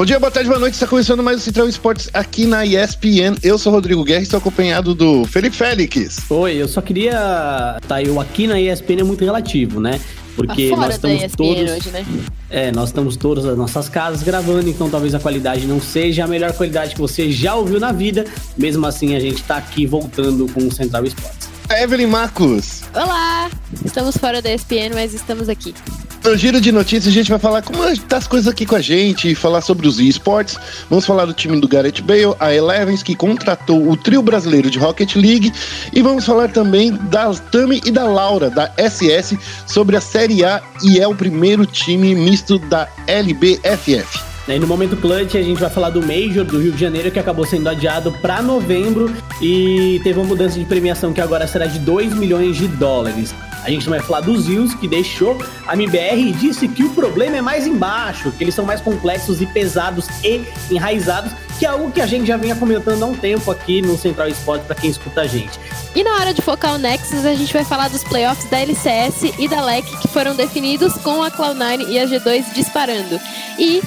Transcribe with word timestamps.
Bom 0.00 0.06
dia, 0.06 0.18
boa 0.18 0.30
tarde, 0.30 0.48
boa 0.48 0.58
noite. 0.58 0.72
Está 0.72 0.86
começando 0.86 1.22
mais 1.22 1.36
o 1.36 1.40
Central 1.40 1.68
Esportes 1.68 2.08
aqui 2.14 2.46
na 2.46 2.64
ESPN. 2.64 3.36
Eu 3.42 3.58
sou 3.58 3.70
o 3.70 3.74
Rodrigo 3.74 4.02
Guerra 4.02 4.20
e 4.20 4.22
estou 4.22 4.38
acompanhado 4.38 4.94
do 4.94 5.26
Felipe 5.26 5.54
Félix. 5.54 6.20
Oi, 6.30 6.54
eu 6.54 6.66
só 6.66 6.80
queria. 6.80 7.76
Tá, 7.86 8.02
eu 8.02 8.18
aqui 8.18 8.46
na 8.46 8.58
ESPN 8.58 9.00
é 9.00 9.02
muito 9.02 9.22
relativo, 9.22 9.78
né? 9.78 10.00
Porque 10.34 10.74
nós 10.74 10.94
estamos 10.94 11.32
todos. 11.36 11.70
Hoje, 11.70 11.90
né? 11.90 12.06
É, 12.48 12.72
nós 12.72 12.88
estamos 12.88 13.14
todos 13.14 13.44
nas 13.44 13.58
nossas 13.58 13.90
casas 13.90 14.22
gravando, 14.22 14.70
então 14.70 14.88
talvez 14.88 15.14
a 15.14 15.20
qualidade 15.20 15.66
não 15.66 15.82
seja 15.82 16.24
a 16.24 16.26
melhor 16.26 16.54
qualidade 16.54 16.94
que 16.94 17.00
você 17.02 17.30
já 17.30 17.54
ouviu 17.54 17.78
na 17.78 17.92
vida. 17.92 18.24
Mesmo 18.56 18.86
assim, 18.86 19.14
a 19.14 19.20
gente 19.20 19.42
está 19.42 19.58
aqui 19.58 19.84
voltando 19.84 20.50
com 20.50 20.66
o 20.66 20.72
Central 20.72 21.04
Esportes. 21.04 21.50
Evelyn 21.70 22.06
Marcos. 22.06 22.84
Olá! 22.94 23.50
Estamos 23.84 24.16
fora 24.16 24.40
da 24.40 24.50
ESPN, 24.50 24.94
mas 24.94 25.12
estamos 25.12 25.50
aqui. 25.50 25.74
No 26.22 26.36
giro 26.36 26.60
de 26.60 26.70
notícias, 26.70 27.06
a 27.06 27.10
gente 27.10 27.30
vai 27.30 27.38
falar 27.38 27.62
como 27.62 27.78
tá 28.00 28.18
as 28.18 28.26
coisas 28.26 28.46
aqui 28.46 28.66
com 28.66 28.76
a 28.76 28.80
gente, 28.80 29.34
falar 29.34 29.62
sobre 29.62 29.88
os 29.88 29.98
esportes. 29.98 30.56
Vamos 30.90 31.06
falar 31.06 31.24
do 31.24 31.32
time 31.32 31.58
do 31.58 31.66
Gareth 31.66 32.02
Bale, 32.02 32.34
a 32.38 32.54
Elevens, 32.54 33.02
que 33.02 33.14
contratou 33.14 33.90
o 33.90 33.96
trio 33.96 34.22
brasileiro 34.22 34.70
de 34.70 34.78
Rocket 34.78 35.16
League. 35.16 35.50
E 35.94 36.02
vamos 36.02 36.26
falar 36.26 36.50
também 36.50 36.92
da 36.92 37.32
Tami 37.32 37.80
e 37.86 37.90
da 37.90 38.04
Laura, 38.04 38.50
da 38.50 38.70
SS, 38.76 39.38
sobre 39.66 39.96
a 39.96 40.00
Série 40.00 40.44
A 40.44 40.62
e 40.84 41.00
é 41.00 41.08
o 41.08 41.14
primeiro 41.14 41.64
time 41.64 42.14
misto 42.14 42.58
da 42.58 42.86
LBFF. 43.06 44.20
E 44.46 44.58
no 44.58 44.66
momento 44.66 44.96
clutch 44.96 45.36
a 45.36 45.42
gente 45.42 45.60
vai 45.60 45.70
falar 45.70 45.90
do 45.90 46.02
Major 46.02 46.44
do 46.44 46.60
Rio 46.60 46.72
de 46.72 46.80
Janeiro 46.80 47.10
que 47.10 47.18
acabou 47.18 47.46
sendo 47.46 47.68
adiado 47.68 48.12
para 48.20 48.42
novembro 48.42 49.10
e 49.40 50.00
teve 50.02 50.18
uma 50.18 50.28
mudança 50.28 50.58
de 50.58 50.64
premiação 50.66 51.12
que 51.12 51.20
agora 51.20 51.46
será 51.46 51.66
de 51.66 51.78
2 51.78 52.14
milhões 52.14 52.56
de 52.56 52.68
dólares. 52.68 53.32
A 53.62 53.70
gente 53.70 53.88
vai 53.88 54.00
falar 54.00 54.20
dos 54.20 54.46
rios, 54.46 54.74
que 54.74 54.88
deixou 54.88 55.38
a 55.66 55.74
MBR 55.74 56.28
e 56.28 56.32
disse 56.32 56.66
que 56.66 56.82
o 56.82 56.90
problema 56.90 57.36
é 57.36 57.42
mais 57.42 57.66
embaixo, 57.66 58.32
que 58.32 58.44
eles 58.44 58.54
são 58.54 58.64
mais 58.64 58.80
complexos 58.80 59.40
e 59.40 59.46
pesados 59.46 60.06
e 60.24 60.44
enraizados, 60.70 61.32
que 61.58 61.66
é 61.66 61.68
algo 61.68 61.90
que 61.90 62.00
a 62.00 62.06
gente 62.06 62.26
já 62.26 62.36
vinha 62.36 62.54
comentando 62.56 63.02
há 63.02 63.06
um 63.06 63.14
tempo 63.14 63.50
aqui 63.50 63.82
no 63.82 63.98
Central 63.98 64.28
Esporte 64.28 64.64
para 64.64 64.74
quem 64.74 64.90
escuta 64.90 65.22
a 65.22 65.26
gente. 65.26 65.58
E 65.94 66.02
na 66.02 66.14
hora 66.14 66.32
de 66.32 66.40
focar 66.40 66.74
o 66.74 66.78
Nexus, 66.78 67.24
a 67.24 67.34
gente 67.34 67.52
vai 67.52 67.64
falar 67.64 67.88
dos 67.88 68.04
playoffs 68.04 68.48
da 68.48 68.60
LCS 68.60 69.34
e 69.38 69.48
da 69.48 69.62
LEC 69.62 69.84
que 69.98 70.08
foram 70.08 70.34
definidos 70.34 70.94
com 70.94 71.22
a 71.22 71.30
Cloud9 71.30 71.88
e 71.88 71.98
a 71.98 72.06
G2 72.06 72.54
disparando. 72.54 73.20
E 73.58 73.82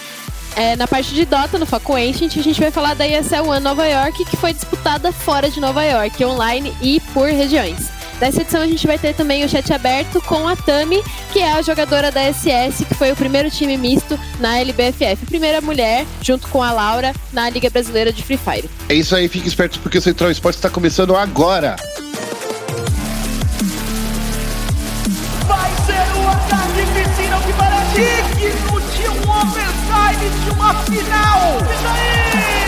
é, 0.56 0.76
na 0.76 0.88
parte 0.88 1.14
de 1.14 1.26
Dota, 1.26 1.58
no 1.58 1.66
Foco 1.66 1.96
Ancient, 1.96 2.38
a 2.38 2.44
gente 2.44 2.60
vai 2.60 2.70
falar 2.70 2.94
da 2.94 3.08
ESL 3.08 3.48
One 3.48 3.60
Nova 3.60 3.88
York, 3.88 4.26
que 4.26 4.38
foi 4.38 4.54
disputada 4.54 5.12
fora 5.12 5.50
de 5.50 5.60
Nova 5.60 5.84
York, 5.84 6.24
online 6.24 6.76
e 6.82 7.00
por 7.14 7.28
regiões. 7.28 7.93
Nessa 8.20 8.42
edição 8.42 8.62
a 8.62 8.68
gente 8.68 8.86
vai 8.88 8.98
ter 8.98 9.14
também 9.14 9.44
o 9.44 9.50
chat 9.50 9.72
aberto 9.74 10.22
com 10.22 10.48
a 10.48 10.56
Tami, 10.56 11.04
que 11.32 11.40
é 11.40 11.54
a 11.54 11.62
jogadora 11.62 12.12
da 12.12 12.22
SS, 12.32 12.86
que 12.86 12.94
foi 12.94 13.12
o 13.12 13.16
primeiro 13.16 13.50
time 13.50 13.78
misto 13.78 14.18
na 14.40 14.60
LBFF. 14.60 15.26
Primeira 15.26 15.60
mulher, 15.62 16.06
junto 16.22 16.48
com 16.48 16.62
a 16.64 16.72
Laura, 16.72 17.14
na 17.32 17.50
Liga 17.50 17.70
Brasileira 17.70 18.14
de 18.14 18.24
Free 18.24 18.38
Fire. 18.38 18.70
É 18.88 18.94
isso 18.94 19.16
aí, 19.16 19.28
fique 19.28 19.48
esperto 19.48 19.80
porque 19.80 19.98
o 19.98 20.02
Central 20.02 20.32
Esporte 20.32 20.56
está 20.56 20.70
começando 20.70 21.16
agora. 21.16 21.76
Vai 25.48 25.72
ser 25.86 26.18
o 26.18 26.28
ataque 26.30 26.86
piscina 26.94 27.40
que 27.40 27.54
parece 27.54 28.02
digno 28.40 28.82
de 28.82 29.10
um 29.10 29.32
overtime 29.42 30.30
de 30.44 30.50
uma 30.52 30.74
final. 30.84 31.58
Isso 31.60 31.88
aí! 31.88 32.63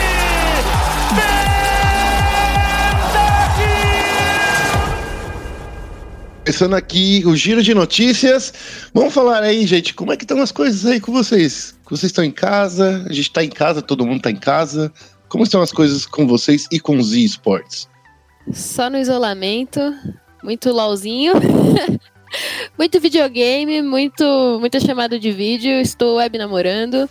Começando 6.46 6.76
aqui 6.76 7.24
o 7.26 7.36
giro 7.36 7.64
de 7.64 7.74
notícias. 7.74 8.54
Vamos 8.94 9.16
falar 9.16 9.42
aí, 9.42 9.66
gente, 9.66 9.96
como 9.96 10.14
é 10.14 10.16
que 10.16 10.26
estão 10.26 10.40
as 10.40 10.52
coisas 10.52 10.86
aí 10.86 11.00
com 11.00 11.12
vocês? 11.12 11.76
Vocês 11.90 12.12
estão 12.12 12.24
em 12.24 12.30
casa, 12.30 13.04
a 13.10 13.12
gente 13.12 13.30
está 13.30 13.44
em 13.44 13.50
casa, 13.50 13.82
todo 13.82 14.06
mundo 14.06 14.18
está 14.18 14.30
em 14.30 14.36
casa. 14.36 14.94
Como 15.28 15.44
estão 15.44 15.60
as 15.64 15.72
coisas 15.72 16.06
com 16.06 16.28
vocês 16.28 16.68
e 16.72 16.80
com 16.80 16.98
os 16.98 17.14
esportes? 17.14 17.90
Só 18.54 18.92
no 18.92 19.00
isolamento, 19.00 19.80
muito 20.44 20.72
LOLzinho, 20.72 21.34
muito 22.78 23.00
videogame, 23.00 23.82
muito, 23.82 24.60
muita 24.60 24.80
chamada 24.80 25.18
de 25.18 25.32
vídeo, 25.32 25.82
estou 25.82 26.18
web 26.18 26.38
namorando. 26.38 27.10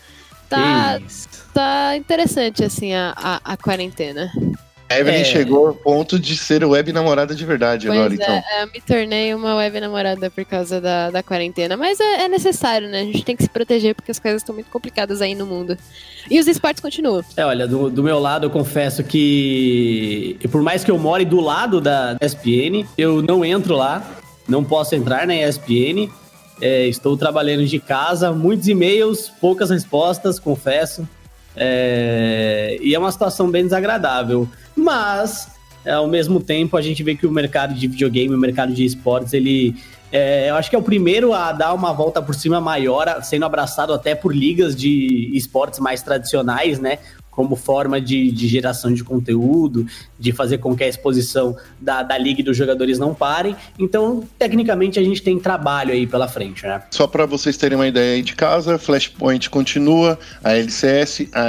Tá, 0.48 1.00
tá 1.52 1.96
interessante, 1.96 2.62
assim, 2.62 2.94
a, 2.94 3.12
a, 3.16 3.40
a 3.52 3.56
quarentena. 3.56 4.30
Evelyn 4.98 5.20
é... 5.20 5.24
chegou 5.24 5.68
ao 5.68 5.74
ponto 5.74 6.18
de 6.18 6.36
ser 6.36 6.64
web 6.64 6.92
namorada 6.92 7.34
de 7.34 7.44
verdade 7.44 7.86
pois 7.86 7.98
agora, 7.98 8.12
é, 8.12 8.16
então. 8.16 8.42
Eu 8.60 8.66
me 8.68 8.80
tornei 8.80 9.34
uma 9.34 9.56
web 9.56 9.80
namorada 9.80 10.30
por 10.30 10.44
causa 10.44 10.80
da, 10.80 11.10
da 11.10 11.22
quarentena. 11.22 11.76
Mas 11.76 12.00
é, 12.00 12.24
é 12.24 12.28
necessário, 12.28 12.88
né? 12.88 13.00
A 13.00 13.04
gente 13.04 13.24
tem 13.24 13.36
que 13.36 13.42
se 13.42 13.48
proteger 13.48 13.94
porque 13.94 14.10
as 14.10 14.18
coisas 14.18 14.42
estão 14.42 14.54
muito 14.54 14.70
complicadas 14.70 15.20
aí 15.20 15.34
no 15.34 15.46
mundo. 15.46 15.76
E 16.30 16.38
os 16.40 16.46
esportes 16.46 16.80
continuam. 16.80 17.22
É, 17.36 17.44
olha, 17.44 17.66
do, 17.66 17.90
do 17.90 18.02
meu 18.02 18.18
lado 18.18 18.46
eu 18.46 18.50
confesso 18.50 19.04
que, 19.04 20.38
por 20.50 20.62
mais 20.62 20.82
que 20.84 20.90
eu 20.90 20.98
more 20.98 21.24
do 21.24 21.40
lado 21.40 21.80
da 21.80 22.16
ESPN, 22.20 22.86
eu 22.96 23.22
não 23.22 23.44
entro 23.44 23.74
lá, 23.74 24.02
não 24.48 24.64
posso 24.64 24.94
entrar 24.94 25.26
na 25.26 25.34
ESPN. 25.34 26.10
É, 26.60 26.86
estou 26.86 27.16
trabalhando 27.16 27.66
de 27.66 27.78
casa, 27.80 28.32
muitos 28.32 28.68
e-mails, 28.68 29.30
poucas 29.40 29.70
respostas, 29.70 30.38
confesso. 30.38 31.06
É, 31.56 32.78
e 32.80 32.94
é 32.94 32.98
uma 32.98 33.12
situação 33.12 33.50
bem 33.50 33.64
desagradável. 33.64 34.48
Mas, 34.74 35.48
é, 35.84 35.92
ao 35.92 36.06
mesmo 36.06 36.40
tempo, 36.40 36.76
a 36.76 36.82
gente 36.82 37.02
vê 37.02 37.14
que 37.14 37.26
o 37.26 37.30
mercado 37.30 37.74
de 37.74 37.86
videogame, 37.86 38.34
o 38.34 38.38
mercado 38.38 38.72
de 38.72 38.84
esportes, 38.84 39.32
ele. 39.32 39.76
É, 40.12 40.48
eu 40.48 40.54
acho 40.54 40.70
que 40.70 40.76
é 40.76 40.78
o 40.78 40.82
primeiro 40.82 41.32
a 41.32 41.50
dar 41.50 41.74
uma 41.74 41.92
volta 41.92 42.22
por 42.22 42.36
cima 42.36 42.60
maior, 42.60 43.20
sendo 43.24 43.44
abraçado 43.44 43.92
até 43.92 44.14
por 44.14 44.34
ligas 44.34 44.76
de 44.76 45.30
esportes 45.34 45.80
mais 45.80 46.02
tradicionais, 46.02 46.78
né? 46.78 46.98
Como 47.34 47.56
forma 47.56 48.00
de, 48.00 48.30
de, 48.30 48.46
geração 48.46 48.92
de 48.92 49.02
conteúdo, 49.02 49.86
de 50.18 50.32
fazer 50.32 50.58
com 50.58 50.76
que 50.76 50.84
a 50.84 50.88
exposição 50.88 51.56
da, 51.80 52.02
da 52.02 52.16
liga 52.16 52.40
e 52.40 52.44
dos 52.44 52.56
jogadores 52.56 52.98
não 52.98 53.14
parem. 53.14 53.56
Então, 53.78 54.22
tecnicamente, 54.38 54.98
a 54.98 55.02
gente 55.02 55.22
tem 55.22 55.38
trabalho 55.38 55.92
aí 55.92 56.06
pela 56.06 56.28
frente, 56.28 56.64
né? 56.64 56.82
Só 56.90 57.06
para 57.06 57.26
vocês 57.26 57.56
terem 57.56 57.76
uma 57.76 57.88
ideia 57.88 58.14
aí 58.14 58.22
de 58.22 58.34
casa, 58.34 58.78
Flashpoint 58.78 59.50
continua, 59.50 60.18
a 60.42 60.52
LCS, 60.52 61.28
a, 61.32 61.44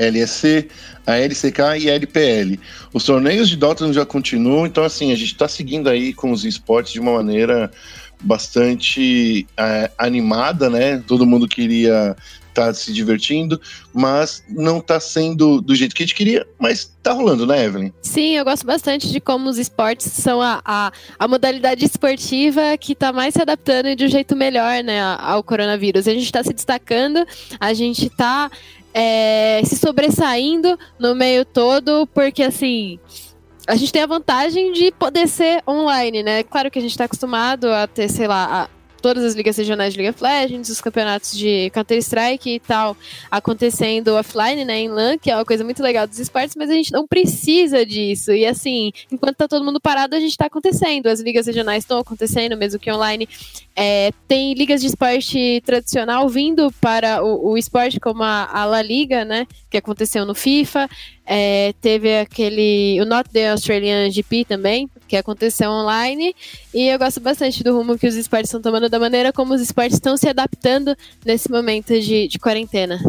a 0.00 0.10
LEC, 0.10 0.68
a 1.06 1.16
LCK 1.16 1.60
e 1.80 1.90
a 1.90 1.94
LPL. 1.94 2.58
Os 2.92 3.04
torneios 3.04 3.48
de 3.48 3.56
Dota 3.56 3.92
já 3.92 4.04
continuam, 4.04 4.66
então 4.66 4.84
assim, 4.84 5.12
a 5.12 5.16
gente 5.16 5.32
está 5.32 5.46
seguindo 5.46 5.88
aí 5.88 6.12
com 6.12 6.32
os 6.32 6.44
esportes 6.44 6.92
de 6.92 7.00
uma 7.00 7.12
maneira 7.12 7.70
bastante 8.20 9.46
é, 9.56 9.90
animada, 9.98 10.70
né? 10.70 11.02
Todo 11.06 11.26
mundo 11.26 11.46
queria 11.46 12.16
tá 12.54 12.72
se 12.72 12.92
divertindo, 12.92 13.60
mas 13.92 14.44
não 14.48 14.78
está 14.78 15.00
sendo 15.00 15.60
do 15.60 15.74
jeito 15.74 15.94
que 15.94 16.02
a 16.02 16.06
gente 16.06 16.14
queria, 16.14 16.46
mas 16.58 16.96
tá 17.02 17.12
rolando, 17.12 17.46
né, 17.46 17.64
Evelyn? 17.64 17.92
Sim, 18.00 18.36
eu 18.36 18.44
gosto 18.44 18.64
bastante 18.64 19.10
de 19.10 19.20
como 19.20 19.50
os 19.50 19.58
esportes 19.58 20.10
são 20.12 20.40
a, 20.40 20.62
a, 20.64 20.92
a 21.18 21.28
modalidade 21.28 21.84
esportiva 21.84 22.78
que 22.78 22.92
está 22.92 23.12
mais 23.12 23.34
se 23.34 23.42
adaptando 23.42 23.94
de 23.96 24.04
um 24.04 24.08
jeito 24.08 24.36
melhor, 24.36 24.82
né, 24.82 25.02
ao 25.18 25.42
coronavírus. 25.42 26.06
A 26.06 26.12
gente 26.12 26.24
está 26.24 26.42
se 26.42 26.52
destacando, 26.52 27.26
a 27.58 27.74
gente 27.74 28.06
está 28.06 28.50
é, 28.94 29.60
se 29.64 29.76
sobressaindo 29.76 30.78
no 30.98 31.14
meio 31.14 31.44
todo, 31.44 32.06
porque 32.06 32.44
assim. 32.44 33.00
A 33.66 33.76
gente 33.76 33.92
tem 33.92 34.02
a 34.02 34.06
vantagem 34.06 34.72
de 34.72 34.92
poder 34.92 35.26
ser 35.26 35.62
online, 35.66 36.22
né? 36.22 36.42
Claro 36.42 36.70
que 36.70 36.78
a 36.78 36.82
gente 36.82 36.90
está 36.90 37.04
acostumado 37.04 37.72
a 37.72 37.86
ter, 37.86 38.10
sei 38.10 38.28
lá, 38.28 38.68
todas 39.04 39.22
as 39.22 39.34
ligas 39.34 39.54
regionais 39.58 39.92
de 39.92 40.00
League 40.00 40.16
of 40.16 40.22
Legends, 40.22 40.70
os 40.70 40.80
campeonatos 40.80 41.36
de 41.36 41.68
Counter-Strike 41.74 42.54
e 42.54 42.58
tal 42.58 42.96
acontecendo 43.30 44.14
offline, 44.14 44.64
né, 44.64 44.80
em 44.80 44.88
LAN, 44.88 45.18
que 45.18 45.30
é 45.30 45.36
uma 45.36 45.44
coisa 45.44 45.62
muito 45.62 45.82
legal 45.82 46.06
dos 46.06 46.18
esportes, 46.18 46.56
mas 46.56 46.70
a 46.70 46.72
gente 46.72 46.90
não 46.90 47.06
precisa 47.06 47.84
disso. 47.84 48.32
E 48.32 48.46
assim, 48.46 48.92
enquanto 49.12 49.36
tá 49.36 49.46
todo 49.46 49.62
mundo 49.62 49.78
parado, 49.78 50.16
a 50.16 50.20
gente 50.20 50.34
tá 50.38 50.46
acontecendo. 50.46 51.08
As 51.08 51.20
ligas 51.20 51.46
regionais 51.46 51.84
estão 51.84 51.98
acontecendo, 51.98 52.56
mesmo 52.56 52.80
que 52.80 52.90
online. 52.90 53.28
É, 53.76 54.10
tem 54.26 54.54
ligas 54.54 54.80
de 54.80 54.86
esporte 54.86 55.62
tradicional 55.66 56.26
vindo 56.26 56.72
para 56.80 57.22
o, 57.22 57.50
o 57.50 57.58
esporte, 57.58 58.00
como 58.00 58.22
a, 58.22 58.48
a 58.50 58.64
La 58.64 58.80
Liga, 58.80 59.22
né, 59.22 59.46
que 59.68 59.76
aconteceu 59.76 60.24
no 60.24 60.34
FIFA. 60.34 60.88
É, 61.26 61.72
teve 61.80 62.18
aquele. 62.18 63.00
O 63.00 63.04
Not 63.04 63.30
The 63.30 63.50
Australian 63.50 64.10
GP 64.10 64.44
também, 64.44 64.88
que 65.08 65.16
aconteceu 65.16 65.70
online. 65.70 66.34
E 66.72 66.88
eu 66.88 66.98
gosto 66.98 67.20
bastante 67.20 67.64
do 67.64 67.74
rumo 67.76 67.98
que 67.98 68.06
os 68.06 68.14
esportes 68.14 68.50
estão 68.50 68.60
tomando, 68.60 68.88
da 68.88 68.98
maneira 68.98 69.32
como 69.32 69.54
os 69.54 69.60
esportes 69.60 69.94
estão 69.94 70.16
se 70.16 70.28
adaptando 70.28 70.94
nesse 71.24 71.50
momento 71.50 71.98
de, 71.98 72.28
de 72.28 72.38
quarentena. 72.38 73.00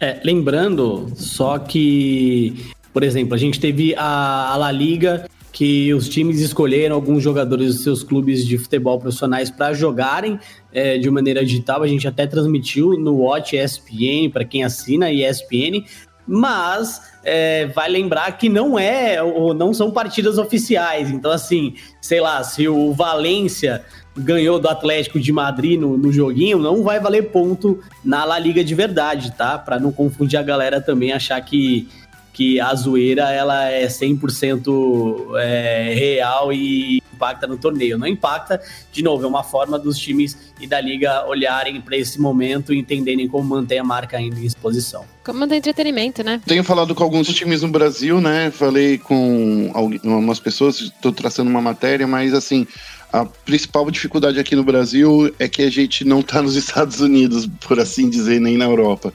É, 0.00 0.20
lembrando 0.24 1.10
só 1.14 1.58
que, 1.58 2.54
por 2.92 3.02
exemplo, 3.02 3.34
a 3.34 3.38
gente 3.38 3.60
teve 3.60 3.94
a, 3.96 4.52
a 4.52 4.56
La 4.56 4.72
Liga 4.72 5.28
que 5.56 5.94
os 5.94 6.06
times 6.06 6.40
escolheram 6.40 6.94
alguns 6.94 7.22
jogadores 7.22 7.76
dos 7.76 7.82
seus 7.82 8.02
clubes 8.02 8.44
de 8.44 8.58
futebol 8.58 9.00
profissionais 9.00 9.50
para 9.50 9.72
jogarem 9.72 10.38
é, 10.70 10.98
de 10.98 11.10
maneira 11.10 11.42
digital. 11.42 11.82
A 11.82 11.86
gente 11.86 12.06
até 12.06 12.26
transmitiu 12.26 12.98
no 12.98 13.22
Watch 13.22 13.56
ESPN 13.56 14.28
para 14.30 14.44
quem 14.44 14.64
assina 14.64 15.10
ESPN, 15.10 15.86
mas 16.26 17.00
é, 17.26 17.66
vai 17.66 17.90
lembrar 17.90 18.30
que 18.38 18.48
não 18.48 18.78
é 18.78 19.20
ou 19.20 19.52
não 19.52 19.74
são 19.74 19.90
partidas 19.90 20.38
oficiais. 20.38 21.10
Então, 21.10 21.32
assim, 21.32 21.74
sei 22.00 22.20
lá, 22.20 22.42
se 22.44 22.68
o 22.68 22.92
Valência 22.92 23.84
ganhou 24.16 24.60
do 24.60 24.68
Atlético 24.68 25.18
de 25.18 25.32
Madrid 25.32 25.78
no, 25.78 25.98
no 25.98 26.12
joguinho, 26.12 26.58
não 26.58 26.84
vai 26.84 27.00
valer 27.00 27.30
ponto 27.30 27.80
na 28.04 28.24
La 28.24 28.38
Liga 28.38 28.62
de 28.62 28.74
verdade, 28.74 29.32
tá? 29.32 29.58
Para 29.58 29.78
não 29.78 29.90
confundir 29.90 30.38
a 30.38 30.42
galera 30.42 30.80
também 30.80 31.12
achar 31.12 31.40
que 31.40 31.88
que 32.36 32.60
a 32.60 32.74
zoeira 32.74 33.32
ela 33.32 33.64
é 33.64 33.86
100% 33.86 35.38
é, 35.38 35.94
real 35.94 36.52
e 36.52 37.02
impacta 37.14 37.46
no 37.46 37.56
torneio. 37.56 37.96
Não 37.96 38.06
impacta, 38.06 38.60
de 38.92 39.02
novo, 39.02 39.24
é 39.24 39.26
uma 39.26 39.42
forma 39.42 39.78
dos 39.78 39.98
times 39.98 40.36
e 40.60 40.66
da 40.66 40.78
liga 40.78 41.24
olharem 41.26 41.80
para 41.80 41.96
esse 41.96 42.20
momento 42.20 42.74
e 42.74 42.78
entenderem 42.78 43.26
como 43.26 43.42
manter 43.42 43.78
a 43.78 43.84
marca 43.84 44.18
ainda 44.18 44.38
em 44.38 44.44
exposição. 44.44 45.06
Como 45.24 45.40
manter 45.40 45.56
entretenimento, 45.56 46.22
né? 46.22 46.38
Tenho 46.44 46.62
falado 46.62 46.94
com 46.94 47.02
alguns 47.02 47.26
times 47.28 47.62
no 47.62 47.68
Brasil, 47.68 48.20
né? 48.20 48.50
Falei 48.50 48.98
com 48.98 49.70
algumas 49.72 50.38
pessoas, 50.38 50.78
estou 50.78 51.12
traçando 51.12 51.48
uma 51.48 51.62
matéria, 51.62 52.06
mas 52.06 52.34
assim, 52.34 52.66
a 53.10 53.24
principal 53.24 53.90
dificuldade 53.90 54.38
aqui 54.38 54.54
no 54.54 54.62
Brasil 54.62 55.34
é 55.38 55.48
que 55.48 55.62
a 55.62 55.70
gente 55.70 56.04
não 56.04 56.20
está 56.20 56.42
nos 56.42 56.54
Estados 56.54 57.00
Unidos, 57.00 57.48
por 57.66 57.80
assim 57.80 58.10
dizer, 58.10 58.42
nem 58.42 58.58
na 58.58 58.66
Europa. 58.66 59.10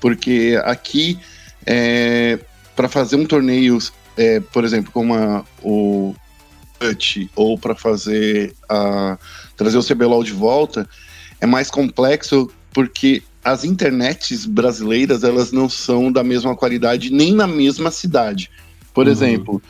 Porque 0.00 0.58
aqui 0.64 1.18
é, 1.66 2.38
para 2.74 2.88
fazer 2.88 3.16
um 3.16 3.26
torneio, 3.26 3.78
é, 4.16 4.40
por 4.40 4.64
exemplo, 4.64 4.90
como 4.92 5.14
a, 5.14 5.44
o 5.62 6.14
Cut, 6.78 7.30
ou 7.34 7.58
para 7.58 7.74
fazer 7.74 8.54
a 8.68 9.18
trazer 9.56 9.78
o 9.78 9.84
CBLOL 9.84 10.24
de 10.24 10.32
volta, 10.32 10.88
é 11.40 11.46
mais 11.46 11.70
complexo 11.70 12.50
porque 12.72 13.22
as 13.44 13.64
internets 13.64 14.46
brasileiras 14.46 15.22
elas 15.22 15.52
não 15.52 15.68
são 15.68 16.10
da 16.10 16.24
mesma 16.24 16.56
qualidade 16.56 17.12
nem 17.12 17.32
na 17.32 17.46
mesma 17.46 17.90
cidade. 17.90 18.50
Por 18.92 19.06
uhum. 19.06 19.12
exemplo, 19.12 19.62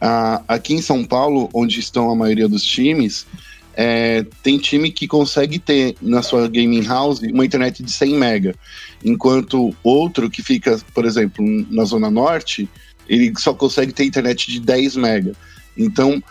a, 0.00 0.42
aqui 0.46 0.74
em 0.74 0.82
São 0.82 1.04
Paulo, 1.04 1.48
onde 1.54 1.78
estão 1.80 2.10
a 2.10 2.16
maioria 2.16 2.48
dos 2.48 2.62
times, 2.62 3.26
é, 3.74 4.24
tem 4.42 4.58
time 4.58 4.90
que 4.90 5.06
consegue 5.06 5.58
ter 5.58 5.96
na 6.00 6.22
sua 6.22 6.48
gaming 6.48 6.82
house 6.82 7.20
uma 7.20 7.44
internet 7.44 7.82
de 7.82 7.90
100 7.90 8.14
mega, 8.14 8.54
enquanto 9.04 9.74
outro 9.82 10.30
que 10.30 10.42
fica, 10.42 10.78
por 10.94 11.04
exemplo, 11.04 11.44
na 11.70 11.84
zona 11.84 12.10
norte, 12.10 12.68
ele 13.08 13.32
só 13.38 13.54
consegue 13.54 13.92
ter 13.92 14.04
internet 14.04 14.50
de 14.50 14.60
10 14.60 14.96
mega. 14.96 15.32
Então, 15.76 16.22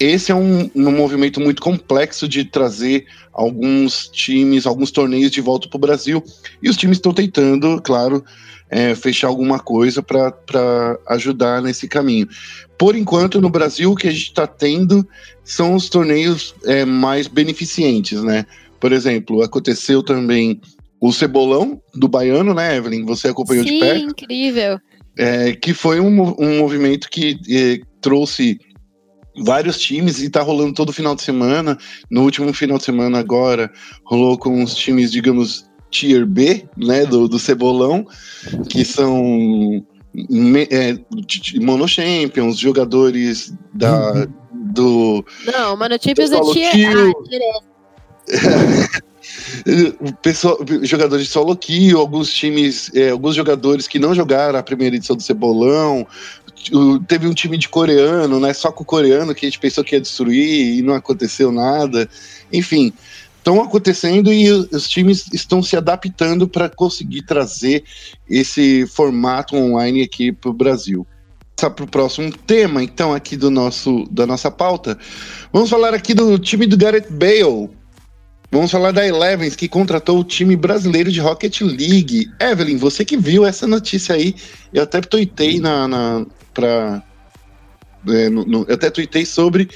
esse 0.00 0.30
é 0.30 0.34
um, 0.34 0.70
um 0.74 0.92
movimento 0.92 1.40
muito 1.40 1.60
complexo 1.60 2.28
de 2.28 2.44
trazer 2.44 3.06
alguns 3.32 4.08
times, 4.08 4.66
alguns 4.66 4.90
torneios 4.90 5.30
de 5.30 5.40
volta 5.40 5.68
para 5.68 5.76
o 5.76 5.80
Brasil. 5.80 6.22
E 6.62 6.68
os 6.68 6.76
times 6.76 6.98
estão 6.98 7.12
tentando, 7.12 7.80
claro, 7.82 8.24
é, 8.70 8.94
fechar 8.94 9.28
alguma 9.28 9.58
coisa 9.58 10.02
para 10.02 10.98
ajudar 11.08 11.62
nesse 11.62 11.88
caminho. 11.88 12.28
Por 12.78 12.94
enquanto, 12.94 13.40
no 13.40 13.50
Brasil, 13.50 13.92
o 13.92 13.96
que 13.96 14.08
a 14.08 14.10
gente 14.10 14.28
está 14.28 14.46
tendo 14.46 15.06
são 15.44 15.74
os 15.74 15.88
torneios 15.88 16.54
é, 16.64 16.84
mais 16.84 17.26
beneficentes, 17.26 18.22
né? 18.22 18.46
Por 18.78 18.92
exemplo, 18.92 19.42
aconteceu 19.42 20.02
também 20.02 20.60
o 21.00 21.12
Cebolão 21.12 21.80
do 21.94 22.08
Baiano, 22.08 22.54
né, 22.54 22.76
Evelyn? 22.76 23.04
Você 23.04 23.28
acompanhou 23.28 23.64
Sim, 23.64 23.74
de 23.74 23.80
perto. 23.80 24.04
incrível. 24.04 24.78
É, 25.16 25.52
que 25.52 25.74
foi 25.74 25.98
um, 25.98 26.34
um 26.38 26.58
movimento 26.58 27.08
que 27.10 27.38
é, 27.50 27.80
trouxe 28.00 28.58
vários 29.44 29.78
times 29.78 30.20
e 30.20 30.26
está 30.26 30.42
rolando 30.42 30.74
todo 30.74 30.92
final 30.92 31.14
de 31.14 31.22
semana. 31.22 31.76
No 32.10 32.22
último 32.22 32.52
final 32.52 32.78
de 32.78 32.84
semana 32.84 33.18
agora 33.18 33.70
rolou 34.04 34.38
com 34.38 34.62
os 34.62 34.74
times, 34.74 35.10
digamos, 35.10 35.67
Tier 35.90 36.26
B, 36.26 36.68
né, 36.76 37.06
do, 37.06 37.28
do 37.28 37.38
Cebolão, 37.38 38.06
que 38.68 38.84
são 38.84 39.84
é, 40.70 40.98
Mono 41.60 41.86
Champions, 41.88 42.58
jogadores 42.58 43.54
da, 43.72 44.12
uhum. 44.12 44.26
do. 44.52 45.24
Não, 45.46 45.76
Mono 45.76 45.96
Champions 46.00 46.32
é 46.32 46.40
Tier 46.52 46.96
A, 46.96 47.12
Pessoal, 50.22 50.58
jogadores 50.82 51.26
de 51.26 51.32
solo 51.32 51.56
kill, 51.56 51.98
alguns 51.98 52.32
times, 52.32 52.90
é, 52.94 53.10
alguns 53.10 53.34
jogadores 53.34 53.86
que 53.86 53.98
não 53.98 54.14
jogaram 54.14 54.58
a 54.58 54.62
primeira 54.62 54.96
edição 54.96 55.16
do 55.16 55.22
Cebolão. 55.22 56.06
Teve 57.06 57.26
um 57.26 57.34
time 57.34 57.56
de 57.56 57.68
coreano, 57.68 58.40
né? 58.40 58.52
Só 58.52 58.72
com 58.72 58.82
o 58.82 58.86
coreano 58.86 59.34
que 59.34 59.46
a 59.46 59.48
gente 59.48 59.58
pensou 59.58 59.84
que 59.84 59.94
ia 59.94 60.00
destruir 60.00 60.78
e 60.78 60.82
não 60.82 60.94
aconteceu 60.94 61.52
nada. 61.52 62.08
Enfim, 62.52 62.92
estão 63.48 63.62
acontecendo 63.62 64.30
e 64.30 64.50
os 64.50 64.86
times 64.86 65.26
estão 65.32 65.62
se 65.62 65.74
adaptando 65.74 66.46
para 66.46 66.68
conseguir 66.68 67.22
trazer 67.22 67.82
esse 68.28 68.86
formato 68.86 69.56
online 69.56 70.02
aqui 70.02 70.30
para 70.30 70.50
o 70.50 70.52
Brasil. 70.52 71.06
Para 71.56 71.84
o 71.84 71.88
próximo 71.88 72.30
tema, 72.30 72.84
então, 72.84 73.12
aqui 73.12 73.36
do 73.36 73.50
nosso, 73.50 74.04
da 74.12 74.24
nossa 74.26 74.48
pauta, 74.48 74.96
vamos 75.52 75.68
falar 75.68 75.92
aqui 75.92 76.14
do 76.14 76.38
time 76.38 76.66
do 76.66 76.76
Gareth 76.76 77.10
Bale. 77.10 77.68
Vamos 78.50 78.70
falar 78.70 78.92
da 78.92 79.04
Elevens, 79.04 79.56
que 79.56 79.66
contratou 79.66 80.20
o 80.20 80.24
time 80.24 80.54
brasileiro 80.54 81.10
de 81.10 81.20
Rocket 81.20 81.60
League. 81.62 82.30
Evelyn, 82.40 82.76
você 82.76 83.04
que 83.04 83.16
viu 83.16 83.44
essa 83.44 83.66
notícia 83.66 84.14
aí, 84.14 84.36
eu 84.72 84.84
até 84.84 85.00
tuitei 85.00 85.58
na, 85.58 85.88
na 85.88 86.26
pra, 86.54 87.02
é, 88.08 88.28
no, 88.28 88.44
no, 88.44 88.64
eu 88.68 88.74
até 88.74 88.88
tuitei 88.88 89.26
sobre 89.26 89.68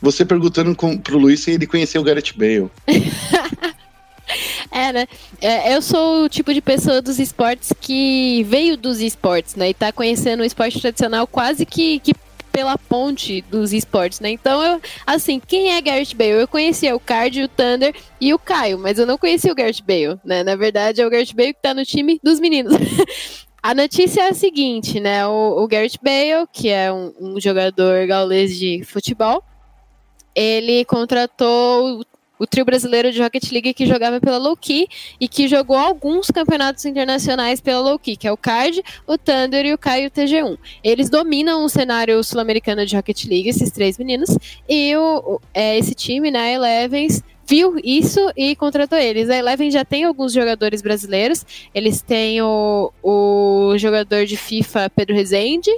você 0.00 0.24
perguntando 0.24 0.74
com, 0.74 0.96
pro 0.96 1.18
Luiz 1.18 1.40
se 1.40 1.52
ele 1.52 1.66
conheceu 1.66 2.00
o 2.00 2.04
Gareth 2.04 2.32
Bale. 2.36 2.70
É, 4.70 4.92
né? 4.92 5.06
É, 5.40 5.74
eu 5.74 5.80
sou 5.80 6.24
o 6.24 6.28
tipo 6.28 6.52
de 6.52 6.60
pessoa 6.60 7.00
dos 7.00 7.18
esportes 7.18 7.72
que 7.80 8.44
veio 8.44 8.76
dos 8.76 9.00
esportes, 9.00 9.54
né? 9.54 9.70
E 9.70 9.74
tá 9.74 9.90
conhecendo 9.90 10.40
o 10.40 10.44
esporte 10.44 10.78
tradicional 10.80 11.26
quase 11.26 11.64
que, 11.64 11.98
que 12.00 12.12
pela 12.52 12.76
ponte 12.76 13.42
dos 13.42 13.72
esportes, 13.72 14.20
né? 14.20 14.30
Então, 14.30 14.62
eu, 14.62 14.80
assim, 15.06 15.40
quem 15.40 15.72
é 15.72 15.80
Gareth 15.80 16.14
Bale? 16.14 16.40
Eu 16.40 16.48
conhecia 16.48 16.94
o 16.94 17.00
Card, 17.00 17.42
o 17.42 17.48
Thunder 17.48 17.94
e 18.20 18.34
o 18.34 18.38
Caio, 18.38 18.78
mas 18.78 18.98
eu 18.98 19.06
não 19.06 19.16
conhecia 19.16 19.52
o 19.52 19.54
Gareth 19.54 19.82
Bale, 19.86 20.18
né? 20.24 20.42
Na 20.42 20.56
verdade, 20.56 21.00
é 21.00 21.06
o 21.06 21.10
Gareth 21.10 21.34
Bale 21.34 21.54
que 21.54 21.62
tá 21.62 21.72
no 21.72 21.84
time 21.84 22.20
dos 22.22 22.40
meninos. 22.40 22.74
A 23.60 23.74
notícia 23.74 24.22
é 24.22 24.28
a 24.28 24.34
seguinte, 24.34 25.00
né? 25.00 25.26
O, 25.26 25.62
o 25.62 25.66
Gareth 25.66 25.98
Bale, 26.00 26.46
que 26.52 26.68
é 26.68 26.92
um, 26.92 27.12
um 27.20 27.40
jogador 27.40 28.06
gaulês 28.06 28.56
de 28.56 28.84
futebol, 28.84 29.42
ele 30.34 30.84
contratou 30.84 32.04
o 32.38 32.46
trio 32.46 32.64
brasileiro 32.64 33.10
de 33.10 33.20
Rocket 33.20 33.50
League 33.50 33.74
que 33.74 33.86
jogava 33.86 34.20
pela 34.20 34.38
Lowkey 34.38 34.86
e 35.20 35.26
que 35.26 35.48
jogou 35.48 35.76
alguns 35.76 36.30
campeonatos 36.30 36.84
internacionais 36.84 37.60
pela 37.60 37.80
Lowkey, 37.80 38.16
que 38.16 38.28
é 38.28 38.32
o 38.32 38.36
Card, 38.36 38.82
o 39.06 39.18
Thunder 39.18 39.66
e 39.66 39.74
o 39.74 39.78
Caio 39.78 40.10
TG1. 40.10 40.56
Eles 40.84 41.10
dominam 41.10 41.64
o 41.64 41.68
cenário 41.68 42.22
sul-americano 42.22 42.86
de 42.86 42.94
Rocket 42.94 43.24
League, 43.24 43.48
esses 43.48 43.70
três 43.70 43.98
meninos, 43.98 44.36
e 44.68 44.96
o, 44.96 45.40
é, 45.52 45.76
esse 45.76 45.94
time, 45.94 46.30
né, 46.30 46.54
Elevens, 46.54 47.22
viu 47.44 47.76
isso 47.82 48.20
e 48.36 48.54
contratou 48.54 48.98
eles. 48.98 49.30
A 49.30 49.36
Eleven 49.36 49.70
já 49.70 49.84
tem 49.84 50.04
alguns 50.04 50.32
jogadores 50.32 50.82
brasileiros, 50.82 51.44
eles 51.74 52.02
têm 52.02 52.40
o, 52.42 52.92
o 53.02 53.76
jogador 53.78 54.26
de 54.26 54.36
FIFA 54.36 54.90
Pedro 54.90 55.16
Rezende, 55.16 55.70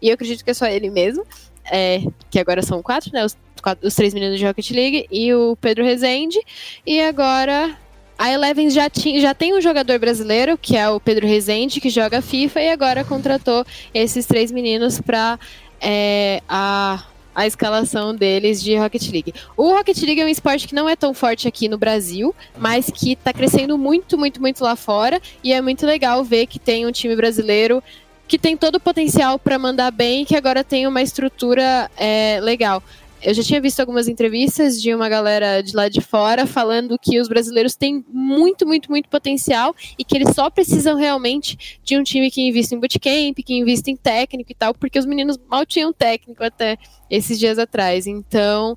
e 0.00 0.08
eu 0.08 0.14
acredito 0.14 0.44
que 0.44 0.50
é 0.50 0.54
só 0.54 0.66
ele 0.66 0.90
mesmo, 0.90 1.24
é, 1.72 2.02
que 2.30 2.38
agora 2.38 2.62
são 2.62 2.82
quatro, 2.82 3.10
né? 3.12 3.24
Os, 3.24 3.36
quatro, 3.66 3.88
os 3.88 3.96
três 3.96 4.14
meninos 4.14 4.38
de 4.38 4.46
Rocket 4.46 4.70
League 4.70 5.08
e 5.10 5.34
o 5.34 5.56
Pedro 5.56 5.82
Rezende. 5.82 6.38
E 6.86 7.00
agora 7.00 7.76
a 8.16 8.32
Eleven 8.32 8.70
já, 8.70 8.88
tinha, 8.88 9.20
já 9.20 9.34
tem 9.34 9.56
um 9.56 9.60
jogador 9.60 9.98
brasileiro, 9.98 10.56
que 10.56 10.76
é 10.76 10.88
o 10.88 11.00
Pedro 11.00 11.26
Rezende, 11.26 11.80
que 11.80 11.90
joga 11.90 12.22
FIFA, 12.22 12.60
e 12.60 12.70
agora 12.70 13.02
contratou 13.02 13.66
esses 13.92 14.24
três 14.24 14.52
meninos 14.52 15.00
para 15.00 15.36
é, 15.80 16.40
a, 16.48 17.04
a 17.34 17.44
escalação 17.44 18.14
deles 18.14 18.62
de 18.62 18.76
Rocket 18.76 19.10
League. 19.10 19.34
O 19.56 19.74
Rocket 19.74 20.00
League 20.00 20.20
é 20.20 20.24
um 20.24 20.28
esporte 20.28 20.68
que 20.68 20.74
não 20.74 20.88
é 20.88 20.94
tão 20.94 21.12
forte 21.12 21.48
aqui 21.48 21.68
no 21.68 21.76
Brasil, 21.76 22.32
mas 22.56 22.88
que 22.88 23.14
está 23.14 23.32
crescendo 23.32 23.76
muito, 23.76 24.16
muito, 24.16 24.40
muito 24.40 24.62
lá 24.62 24.76
fora, 24.76 25.20
e 25.42 25.52
é 25.52 25.60
muito 25.60 25.84
legal 25.84 26.22
ver 26.22 26.46
que 26.46 26.60
tem 26.60 26.86
um 26.86 26.92
time 26.92 27.16
brasileiro 27.16 27.82
que 28.28 28.38
tem 28.38 28.56
todo 28.56 28.76
o 28.76 28.80
potencial 28.80 29.38
para 29.38 29.56
mandar 29.56 29.92
bem 29.92 30.22
e 30.22 30.24
que 30.24 30.34
agora 30.34 30.64
tem 30.64 30.86
uma 30.86 31.00
estrutura 31.00 31.88
é, 31.96 32.40
legal. 32.42 32.82
Eu 33.22 33.32
já 33.32 33.42
tinha 33.42 33.60
visto 33.60 33.80
algumas 33.80 34.08
entrevistas 34.08 34.80
de 34.80 34.94
uma 34.94 35.08
galera 35.08 35.62
de 35.62 35.74
lá 35.74 35.88
de 35.88 36.00
fora 36.00 36.46
falando 36.46 36.98
que 36.98 37.18
os 37.18 37.28
brasileiros 37.28 37.74
têm 37.74 38.04
muito, 38.08 38.66
muito, 38.66 38.90
muito 38.90 39.08
potencial 39.08 39.74
e 39.98 40.04
que 40.04 40.16
eles 40.16 40.34
só 40.34 40.50
precisam 40.50 40.96
realmente 40.96 41.78
de 41.82 41.98
um 41.98 42.02
time 42.02 42.30
que 42.30 42.42
invista 42.42 42.74
em 42.74 42.78
bootcamp, 42.78 43.36
que 43.44 43.54
invista 43.54 43.90
em 43.90 43.96
técnico 43.96 44.52
e 44.52 44.54
tal, 44.54 44.74
porque 44.74 44.98
os 44.98 45.06
meninos 45.06 45.38
mal 45.48 45.64
tinham 45.64 45.92
técnico 45.92 46.44
até 46.44 46.76
esses 47.10 47.38
dias 47.38 47.58
atrás. 47.58 48.06
Então, 48.06 48.76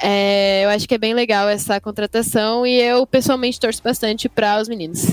é, 0.00 0.64
eu 0.64 0.70
acho 0.70 0.88
que 0.88 0.94
é 0.94 0.98
bem 0.98 1.12
legal 1.12 1.48
essa 1.48 1.80
contratação 1.80 2.66
e 2.66 2.80
eu 2.80 3.06
pessoalmente 3.06 3.60
torço 3.60 3.82
bastante 3.82 4.28
para 4.28 4.60
os 4.60 4.68
meninos. 4.68 5.04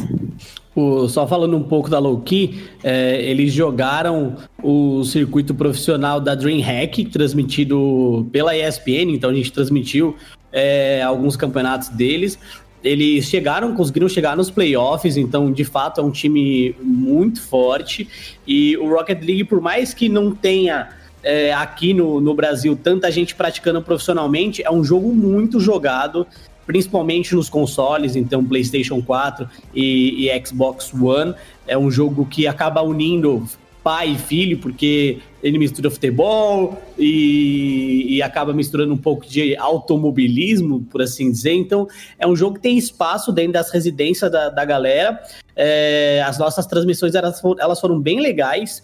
O, 0.78 1.10
só 1.10 1.26
falando 1.26 1.58
um 1.58 1.64
pouco 1.64 1.90
da 1.90 1.98
Low 1.98 2.22
Key, 2.22 2.70
é, 2.84 3.20
eles 3.24 3.52
jogaram 3.52 4.36
o 4.62 5.04
circuito 5.04 5.56
profissional 5.56 6.22
da 6.22 6.36
DreamHack, 6.36 7.06
transmitido 7.06 8.28
pela 8.32 8.56
ESPN, 8.56 9.12
então 9.12 9.32
a 9.32 9.34
gente 9.34 9.52
transmitiu 9.52 10.16
é, 10.52 11.02
alguns 11.02 11.36
campeonatos 11.36 11.90
deles. 11.90 12.38
Eles 12.84 13.26
chegaram, 13.26 13.74
conseguiram 13.74 14.08
chegar 14.08 14.38
nos 14.38 14.52
playoffs, 14.52 15.18
então 15.18 15.52
de 15.52 15.64
fato 15.64 16.00
é 16.00 16.04
um 16.04 16.12
time 16.12 16.76
muito 16.80 17.42
forte. 17.42 18.08
E 18.46 18.78
o 18.78 18.88
Rocket 18.88 19.20
League, 19.24 19.46
por 19.46 19.60
mais 19.60 19.96
que 19.96 20.08
não 20.08 20.30
tenha 20.30 20.90
é, 21.24 21.52
aqui 21.54 21.92
no, 21.92 22.22
no 22.22 22.36
Brasil 22.36 22.78
tanta 22.82 23.12
gente 23.12 23.34
praticando 23.34 23.82
profissionalmente, 23.82 24.62
é 24.62 24.70
um 24.70 24.84
jogo 24.84 25.12
muito 25.12 25.60
jogado 25.60 26.28
principalmente 26.68 27.34
nos 27.34 27.50
consoles, 27.50 28.16
então 28.16 28.46
PlayStation 28.46 29.02
4 29.02 29.50
e, 29.74 30.28
e 30.28 30.46
Xbox 30.46 30.94
One. 30.94 31.34
É 31.66 31.78
um 31.78 31.90
jogo 31.90 32.26
que 32.26 32.46
acaba 32.46 32.82
unindo 32.82 33.48
pai 33.88 34.10
e 34.10 34.18
filho, 34.18 34.58
porque 34.58 35.20
ele 35.42 35.58
mistura 35.58 35.90
futebol 35.90 36.78
e, 37.00 38.18
e, 38.18 38.22
acaba 38.22 38.52
misturando 38.52 38.94
um 38.94 38.98
pouco 38.98 39.26
de 39.26 39.56
automobilismo, 39.56 40.86
por 40.92 41.02
assim 41.02 41.32
dizer. 41.32 41.54
Então, 41.54 41.88
é 42.20 42.28
um 42.28 42.36
jogo 42.36 42.56
que 42.56 42.62
tem 42.62 42.78
espaço 42.78 43.32
dentro 43.32 43.54
das 43.54 43.72
residências 43.72 44.30
da, 44.30 44.50
da 44.50 44.66
galera. 44.66 45.24
É, 45.56 46.22
as 46.26 46.38
nossas 46.38 46.66
transmissões 46.66 47.16
elas, 47.16 47.42
elas 47.60 47.80
foram 47.80 47.98
bem 47.98 48.20
legais. 48.20 48.84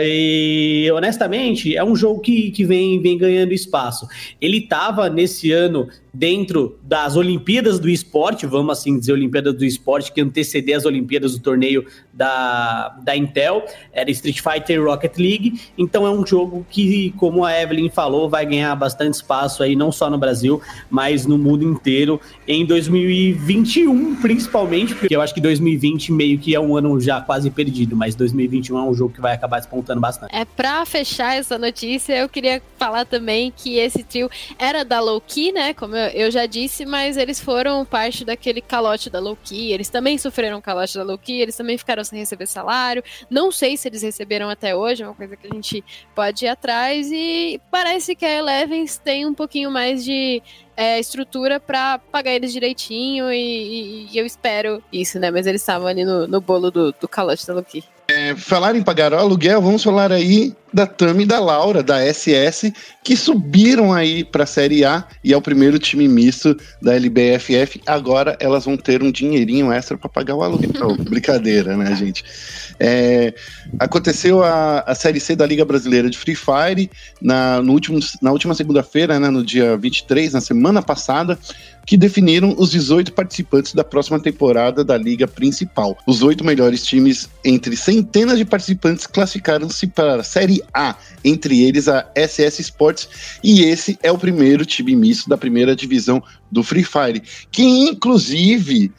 E, 0.00 0.88
honestamente, 0.94 1.76
é 1.76 1.82
um 1.82 1.96
jogo 1.96 2.20
que, 2.20 2.52
que 2.52 2.64
vem, 2.64 3.00
vem 3.00 3.18
ganhando 3.18 3.52
espaço. 3.52 4.06
Ele 4.40 4.58
estava 4.58 5.08
nesse 5.08 5.50
ano 5.50 5.88
dentro 6.12 6.78
das 6.82 7.16
Olimpíadas 7.16 7.78
do 7.78 7.88
Esporte, 7.88 8.46
vamos 8.46 8.78
assim 8.78 8.98
dizer, 8.98 9.12
Olimpíadas 9.12 9.54
do 9.54 9.64
Esporte, 9.64 10.12
que 10.12 10.20
anteceder 10.20 10.76
as 10.76 10.84
Olimpíadas 10.84 11.32
do 11.34 11.40
torneio 11.40 11.86
da, 12.12 12.96
da 13.02 13.16
Intel, 13.16 13.64
era 13.92 14.10
Street 14.10 14.40
Fighter 14.40 14.82
Rocket 14.82 15.16
League. 15.18 15.60
Então 15.76 16.06
é 16.06 16.10
um 16.10 16.26
jogo 16.26 16.66
que, 16.70 17.12
como 17.16 17.44
a 17.44 17.60
Evelyn 17.60 17.88
falou, 17.88 18.28
vai 18.28 18.44
ganhar 18.44 18.74
bastante 18.74 19.14
espaço 19.14 19.62
aí, 19.62 19.76
não 19.76 19.92
só 19.92 20.10
no 20.10 20.18
Brasil, 20.18 20.60
mas 20.90 21.26
no 21.26 21.38
mundo 21.38 21.64
inteiro, 21.64 22.20
em 22.46 22.64
2021, 22.64 24.16
principalmente, 24.16 24.94
porque 24.94 25.14
eu 25.14 25.20
acho 25.20 25.34
que 25.34 25.40
2020 25.40 26.12
meio 26.12 26.38
que 26.38 26.54
é 26.54 26.60
um 26.60 26.76
ano 26.76 27.00
já 27.00 27.20
quase 27.20 27.50
perdido, 27.50 27.94
mas 27.94 28.14
2021 28.14 28.78
é 28.78 28.82
um 28.82 28.94
jogo 28.94 29.12
que 29.14 29.20
vai 29.20 29.34
acabar 29.34 29.58
despontando 29.58 30.00
bastante. 30.00 30.34
É, 30.34 30.44
pra 30.44 30.84
fechar 30.84 31.36
essa 31.36 31.58
notícia, 31.58 32.14
eu 32.14 32.28
queria 32.28 32.60
falar 32.78 33.04
também 33.04 33.52
que 33.54 33.76
esse 33.76 34.02
trio 34.02 34.30
era 34.58 34.84
da 34.84 35.00
Low 35.00 35.20
Key, 35.20 35.52
né? 35.52 35.74
Como 35.74 35.94
eu, 36.14 36.30
já 36.30 36.46
disse, 36.46 36.84
mas 36.84 37.16
eles 37.16 37.40
foram 37.40 37.84
parte 37.84 38.24
daquele 38.24 38.60
calote 38.60 39.10
da 39.10 39.20
Loki. 39.20 39.72
Eles 39.72 39.88
também 39.88 40.18
sofreram 40.18 40.60
calote 40.60 40.96
da 40.96 41.04
Loki, 41.04 41.40
eles 41.40 41.56
também 41.56 41.78
ficaram 41.78 42.04
sem 42.04 42.18
receber 42.18 42.46
salário. 42.46 43.02
Não 43.30 43.50
sei 43.50 43.76
se 43.76 43.88
eles 43.88 44.02
receberam 44.02 44.48
até 44.48 44.74
hoje, 44.74 45.02
é 45.02 45.06
uma 45.06 45.14
coisa 45.14 45.36
que 45.36 45.46
a 45.46 45.54
gente 45.54 45.84
pode 46.14 46.44
ir 46.44 46.48
atrás. 46.48 47.10
E 47.10 47.60
parece 47.70 48.14
que 48.14 48.24
a 48.24 48.38
Elevens 48.38 48.98
tem 48.98 49.26
um 49.26 49.34
pouquinho 49.34 49.70
mais 49.70 50.04
de 50.04 50.42
é, 50.76 51.00
estrutura 51.00 51.58
para 51.58 51.98
pagar 51.98 52.32
eles 52.32 52.52
direitinho. 52.52 53.32
E, 53.32 53.36
e, 53.36 54.08
e, 54.12 54.18
eu 54.18 54.24
espero 54.24 54.82
isso, 54.92 55.18
né? 55.18 55.30
Mas 55.30 55.46
eles 55.46 55.60
estavam 55.60 55.88
ali 55.88 56.04
no, 56.04 56.26
no 56.26 56.40
bolo 56.40 56.70
do, 56.70 56.92
do 56.92 57.08
calote 57.08 57.46
da 57.46 57.54
Loki. 57.54 57.82
É, 58.10 58.34
falar 58.34 58.74
em 58.74 58.82
pagar 58.82 59.12
o 59.12 59.16
aluguel, 59.16 59.60
vamos 59.60 59.84
falar 59.84 60.12
aí 60.12 60.54
da 60.72 60.86
Tami 60.86 61.22
e 61.22 61.26
da 61.26 61.40
Laura, 61.40 61.82
da 61.82 62.00
SS, 62.12 62.72
que 63.02 63.16
subiram 63.16 63.92
aí 63.92 64.24
para 64.24 64.44
a 64.44 64.46
Série 64.46 64.84
A 64.84 65.04
e 65.24 65.32
é 65.32 65.36
o 65.36 65.42
primeiro 65.42 65.78
time 65.78 66.06
misto 66.06 66.56
da 66.82 66.94
LBFF. 66.94 67.80
Agora 67.86 68.36
elas 68.40 68.64
vão 68.64 68.76
ter 68.76 69.02
um 69.02 69.10
dinheirinho 69.10 69.72
extra 69.72 69.96
para 69.96 70.08
pagar 70.08 70.34
o 70.34 70.42
aluguel. 70.42 70.70
oh, 70.84 70.94
brincadeira, 71.02 71.76
né, 71.76 71.94
gente? 71.94 72.24
É, 72.78 73.34
aconteceu 73.78 74.42
a, 74.42 74.80
a 74.80 74.94
Série 74.94 75.20
C 75.20 75.34
da 75.34 75.46
Liga 75.46 75.64
Brasileira 75.64 76.10
de 76.10 76.18
Free 76.18 76.36
Fire 76.36 76.90
na, 77.20 77.62
no 77.62 77.72
último, 77.72 77.98
na 78.20 78.30
última 78.30 78.54
segunda-feira, 78.54 79.18
né, 79.18 79.30
no 79.30 79.44
dia 79.44 79.76
23, 79.76 80.32
na 80.32 80.40
semana 80.40 80.82
passada 80.82 81.38
que 81.88 81.96
definiram 81.96 82.54
os 82.58 82.70
18 82.70 83.14
participantes 83.14 83.72
da 83.72 83.82
próxima 83.82 84.20
temporada 84.20 84.84
da 84.84 84.98
liga 84.98 85.26
principal. 85.26 85.96
Os 86.06 86.22
oito 86.22 86.44
melhores 86.44 86.84
times 86.84 87.30
entre 87.42 87.74
centenas 87.78 88.36
de 88.36 88.44
participantes 88.44 89.06
classificaram-se 89.06 89.86
para 89.86 90.16
a 90.16 90.22
Série 90.22 90.57
A, 90.72 90.96
entre 91.24 91.62
eles 91.62 91.88
a 91.88 92.06
SS 92.16 92.60
Sports, 92.60 93.08
e 93.42 93.62
esse 93.62 93.98
é 94.02 94.10
o 94.10 94.18
primeiro 94.18 94.64
time 94.64 94.94
misto 94.94 95.28
da 95.28 95.36
primeira 95.36 95.74
divisão 95.74 96.22
do 96.50 96.62
Free 96.62 96.84
Fire, 96.84 97.22
que 97.50 97.62
inclusive 97.62 98.92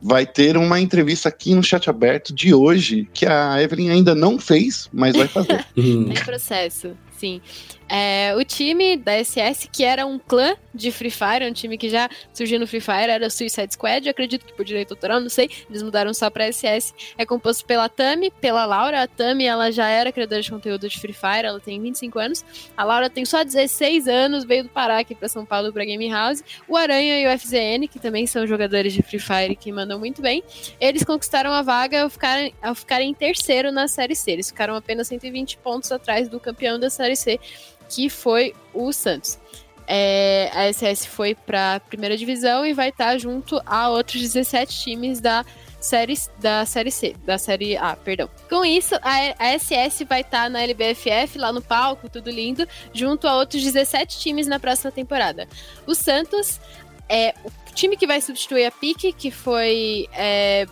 vai 0.00 0.24
ter 0.24 0.56
uma 0.56 0.80
entrevista 0.80 1.28
aqui 1.28 1.54
no 1.54 1.62
chat 1.62 1.90
aberto 1.90 2.32
de 2.32 2.54
hoje 2.54 3.08
que 3.12 3.26
a 3.26 3.60
Evelyn 3.60 3.90
ainda 3.90 4.14
não 4.14 4.38
fez, 4.38 4.88
mas 4.92 5.16
vai 5.16 5.26
fazer. 5.26 5.64
em 5.76 6.14
processo, 6.24 6.96
sim. 7.16 7.40
É, 7.88 8.34
o 8.36 8.44
time 8.44 8.96
da 8.96 9.12
SS, 9.22 9.68
que 9.72 9.82
era 9.82 10.04
um 10.04 10.18
clã 10.18 10.54
de 10.74 10.92
Free 10.92 11.10
Fire, 11.10 11.48
um 11.48 11.52
time 11.52 11.78
que 11.78 11.88
já 11.88 12.08
surgiu 12.32 12.60
no 12.60 12.66
Free 12.66 12.80
Fire, 12.80 13.10
era 13.10 13.30
Suicide 13.30 13.72
Squad, 13.72 14.08
acredito 14.08 14.44
que 14.44 14.52
por 14.52 14.64
direito 14.64 14.92
autoral, 14.92 15.20
não 15.20 15.28
sei, 15.28 15.50
eles 15.68 15.82
mudaram 15.82 16.12
só 16.12 16.28
pra 16.28 16.50
SS. 16.52 16.94
É 17.16 17.24
composto 17.24 17.64
pela 17.64 17.88
Tami, 17.88 18.30
pela 18.30 18.64
Laura. 18.66 19.02
A 19.02 19.06
Tami, 19.06 19.44
ela 19.44 19.70
já 19.72 19.88
era 19.88 20.12
criadora 20.12 20.42
de 20.42 20.50
conteúdo 20.50 20.88
de 20.88 21.00
Free 21.00 21.12
Fire, 21.12 21.46
ela 21.46 21.60
tem 21.60 21.80
25 21.80 22.18
anos. 22.18 22.44
A 22.76 22.84
Laura 22.84 23.08
tem 23.08 23.24
só 23.24 23.42
16 23.42 24.06
anos, 24.06 24.44
veio 24.44 24.64
do 24.64 24.68
Pará 24.68 24.98
aqui 24.98 25.14
pra 25.14 25.28
São 25.28 25.44
Paulo 25.44 25.72
pra 25.72 25.84
Game 25.84 26.08
House. 26.10 26.44
O 26.68 26.76
Aranha 26.76 27.20
e 27.20 27.26
o 27.26 27.38
FZN, 27.38 27.88
que 27.90 27.98
também 27.98 28.26
são 28.26 28.46
jogadores 28.46 28.92
de 28.92 29.02
Free 29.02 29.18
Fire 29.18 29.56
que 29.56 29.72
mandam 29.72 29.98
muito 29.98 30.20
bem, 30.20 30.42
eles 30.80 31.02
conquistaram 31.02 31.52
a 31.52 31.62
vaga 31.62 32.02
ao 32.02 32.10
ficarem, 32.10 32.54
ao 32.62 32.74
ficarem 32.74 33.10
em 33.10 33.14
terceiro 33.14 33.72
na 33.72 33.88
Série 33.88 34.14
C. 34.14 34.32
Eles 34.32 34.48
ficaram 34.48 34.74
apenas 34.74 35.08
120 35.08 35.58
pontos 35.58 35.90
atrás 35.90 36.28
do 36.28 36.38
campeão 36.38 36.78
da 36.78 36.90
Série 36.90 37.16
C 37.16 37.40
que 37.88 38.08
foi 38.08 38.54
o 38.74 38.92
Santos. 38.92 39.38
É, 39.86 40.50
a 40.52 40.70
SS 40.70 41.06
foi 41.06 41.34
para 41.34 41.76
a 41.76 41.80
primeira 41.80 42.16
divisão 42.16 42.66
e 42.66 42.74
vai 42.74 42.90
estar 42.90 43.12
tá 43.12 43.18
junto 43.18 43.60
a 43.64 43.88
outros 43.88 44.20
17 44.20 44.78
times 44.78 45.18
da 45.18 45.44
série, 45.80 46.14
da 46.38 46.66
série 46.66 46.90
C, 46.90 47.16
da 47.24 47.38
série 47.38 47.76
A, 47.76 47.96
perdão. 47.96 48.28
Com 48.50 48.64
isso, 48.64 48.94
a, 48.96 49.34
a 49.38 49.58
SS 49.58 50.04
vai 50.04 50.20
estar 50.20 50.44
tá 50.44 50.48
na 50.50 50.62
LBFF, 50.62 51.38
lá 51.38 51.52
no 51.52 51.62
palco, 51.62 52.08
tudo 52.08 52.30
lindo, 52.30 52.68
junto 52.92 53.26
a 53.26 53.36
outros 53.36 53.62
17 53.62 54.18
times 54.18 54.46
na 54.46 54.60
próxima 54.60 54.92
temporada. 54.92 55.48
O 55.86 55.94
Santos 55.94 56.60
é 57.08 57.34
o 57.42 57.74
time 57.74 57.96
que 57.96 58.06
vai 58.06 58.20
substituir 58.20 58.66
a 58.66 58.70
PIC, 58.70 59.14
que 59.14 59.30
foi 59.30 60.06
é, 60.12 60.66